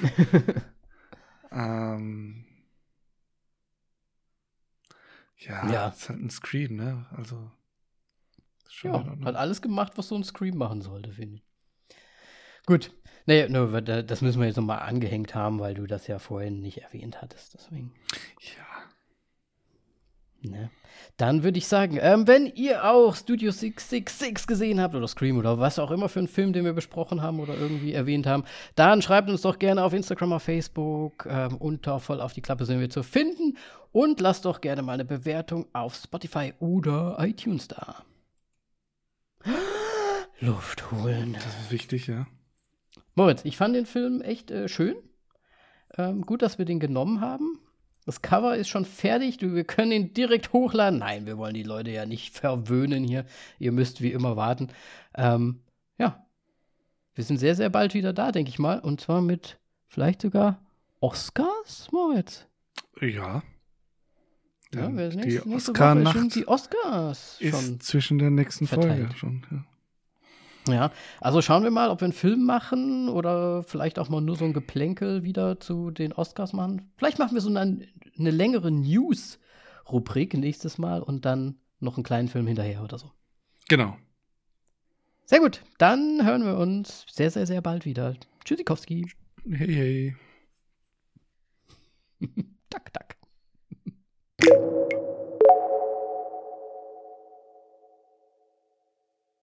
ähm, 1.52 2.44
ja, 5.36 5.70
Ja. 5.70 5.88
ist 5.88 6.08
halt 6.08 6.20
ein 6.20 6.30
Screen, 6.30 6.76
ne? 6.76 7.06
Also. 7.16 7.50
Ja, 8.82 9.04
hat 9.24 9.36
alles 9.36 9.60
gemacht, 9.62 9.92
was 9.96 10.08
so 10.08 10.16
ein 10.16 10.24
Scream 10.24 10.56
machen 10.56 10.80
sollte, 10.80 11.12
finde 11.12 11.36
ich. 11.36 11.44
Gut. 12.66 12.92
Nee, 13.26 13.48
nur, 13.48 13.80
das 13.82 14.20
müssen 14.22 14.40
wir 14.40 14.46
jetzt 14.46 14.56
nochmal 14.56 14.80
angehängt 14.80 15.34
haben, 15.34 15.60
weil 15.60 15.74
du 15.74 15.86
das 15.86 16.06
ja 16.06 16.18
vorhin 16.18 16.60
nicht 16.60 16.78
erwähnt 16.82 17.20
hattest. 17.22 17.54
Deswegen. 17.54 17.92
Ja. 18.40 18.71
Ne? 20.43 20.70
Dann 21.16 21.43
würde 21.43 21.59
ich 21.59 21.66
sagen, 21.66 21.98
ähm, 22.01 22.27
wenn 22.27 22.47
ihr 22.47 22.85
auch 22.85 23.14
Studio 23.16 23.51
666 23.51 24.47
gesehen 24.47 24.81
habt 24.81 24.94
oder 24.94 25.06
Scream 25.06 25.39
oder 25.39 25.59
was 25.59 25.78
auch 25.78 25.90
immer 25.90 26.09
für 26.09 26.20
einen 26.20 26.28
Film, 26.28 26.52
den 26.52 26.64
wir 26.64 26.73
besprochen 26.73 27.23
haben 27.23 27.40
oder 27.40 27.56
irgendwie 27.56 27.93
erwähnt 27.93 28.27
haben, 28.27 28.44
dann 28.74 29.02
schreibt 29.02 29.28
uns 29.28 29.43
doch 29.43 29.59
gerne 29.59 29.82
auf 29.85 29.93
Instagram, 29.93 30.32
auf 30.32 30.43
Facebook 30.43 31.27
ähm, 31.28 31.56
unter 31.56 32.01
voll 32.01 32.20
auf 32.20 32.32
die 32.32 32.40
Klappe 32.40 32.64
sind 32.64 32.81
wir 32.81 32.90
zu 32.90 33.02
finden 33.02 33.56
und 33.93 34.20
lasst 34.20 34.44
doch 34.44 34.60
gerne 34.60 34.82
mal 34.82 34.94
eine 34.94 35.05
Bewertung 35.05 35.66
auf 35.73 35.94
Spotify 35.94 36.55
oder 36.60 37.16
iTunes 37.20 37.69
da. 37.69 38.05
Luft 40.40 40.90
holen. 40.90 41.35
Das 41.35 41.47
ist 41.47 41.70
wichtig, 41.70 42.06
ja. 42.06 42.27
Moritz, 43.14 43.44
ich 43.44 43.56
fand 43.56 43.77
den 43.77 43.86
Film 43.86 44.23
echt 44.23 44.51
äh, 44.51 44.69
schön. 44.69 44.97
Ähm, 45.98 46.23
gut, 46.23 46.43
dass 46.43 46.59
wir 46.59 46.64
den 46.64 46.81
genommen 46.81 47.20
haben. 47.20 47.59
Das 48.04 48.20
Cover 48.20 48.56
ist 48.56 48.68
schon 48.68 48.84
fertig. 48.84 49.38
Wir 49.40 49.64
können 49.64 49.92
ihn 49.92 50.14
direkt 50.14 50.52
hochladen. 50.52 50.98
Nein, 50.98 51.26
wir 51.26 51.38
wollen 51.38 51.54
die 51.54 51.62
Leute 51.62 51.90
ja 51.90 52.04
nicht 52.04 52.34
verwöhnen 52.36 53.04
hier. 53.04 53.24
Ihr 53.58 53.72
müsst 53.72 54.00
wie 54.02 54.12
immer 54.12 54.36
warten. 54.36 54.68
Ähm, 55.14 55.60
ja. 55.98 56.26
Wir 57.14 57.24
sind 57.24 57.38
sehr, 57.38 57.54
sehr 57.54 57.70
bald 57.70 57.94
wieder 57.94 58.12
da, 58.12 58.32
denke 58.32 58.48
ich 58.48 58.58
mal. 58.58 58.80
Und 58.80 59.00
zwar 59.00 59.20
mit 59.20 59.58
vielleicht 59.86 60.22
sogar 60.22 60.60
Oscars, 61.00 61.88
Moritz. 61.92 62.46
Ja. 63.00 63.42
Ja, 64.74 64.88
die 64.88 64.92
nächste, 64.94 65.18
nächste 65.20 65.46
Woche 65.46 65.56
Oscar-Nacht 65.56 66.18
sind 66.18 66.34
die 66.34 66.48
Oscars 66.48 67.38
schon. 67.38 67.48
ist 67.48 67.82
zwischen 67.82 68.18
der 68.18 68.30
nächsten 68.30 68.66
verteilt. 68.66 69.00
Folge 69.00 69.16
schon. 69.16 69.46
Ja. 69.50 69.64
Ja, 70.68 70.93
also 71.20 71.43
schauen 71.43 71.64
wir 71.64 71.70
mal, 71.70 71.90
ob 71.90 72.01
wir 72.01 72.06
einen 72.06 72.12
Film 72.12 72.44
machen 72.44 73.09
oder 73.09 73.64
vielleicht 73.64 73.98
auch 73.98 74.09
mal 74.09 74.20
nur 74.20 74.36
so 74.36 74.44
ein 74.44 74.52
Geplänkel 74.52 75.24
wieder 75.24 75.59
zu 75.59 75.90
den 75.90 76.12
Oscars 76.12 76.52
machen. 76.52 76.93
Vielleicht 76.97 77.18
machen 77.18 77.34
wir 77.34 77.40
so 77.40 77.48
eine, 77.48 77.89
eine 78.18 78.30
längere 78.30 78.70
News-Rubrik 78.70 80.34
nächstes 80.34 80.78
Mal 80.78 81.02
und 81.02 81.24
dann 81.24 81.56
noch 81.80 81.97
einen 81.97 82.05
kleinen 82.05 82.28
Film 82.28 82.47
hinterher 82.47 82.82
oder 82.82 82.98
so. 82.98 83.10
Genau. 83.68 83.97
Sehr 85.24 85.40
gut, 85.40 85.62
dann 85.78 86.24
hören 86.24 86.44
wir 86.44 86.56
uns 86.56 87.06
sehr, 87.10 87.30
sehr, 87.30 87.47
sehr 87.47 87.60
bald 87.60 87.84
wieder. 87.84 88.14
Tschüssikowski. 88.44 89.10
Hey, 89.48 89.74
hey. 89.74 90.16
Tak, 92.70 92.90
tak. 92.90 93.16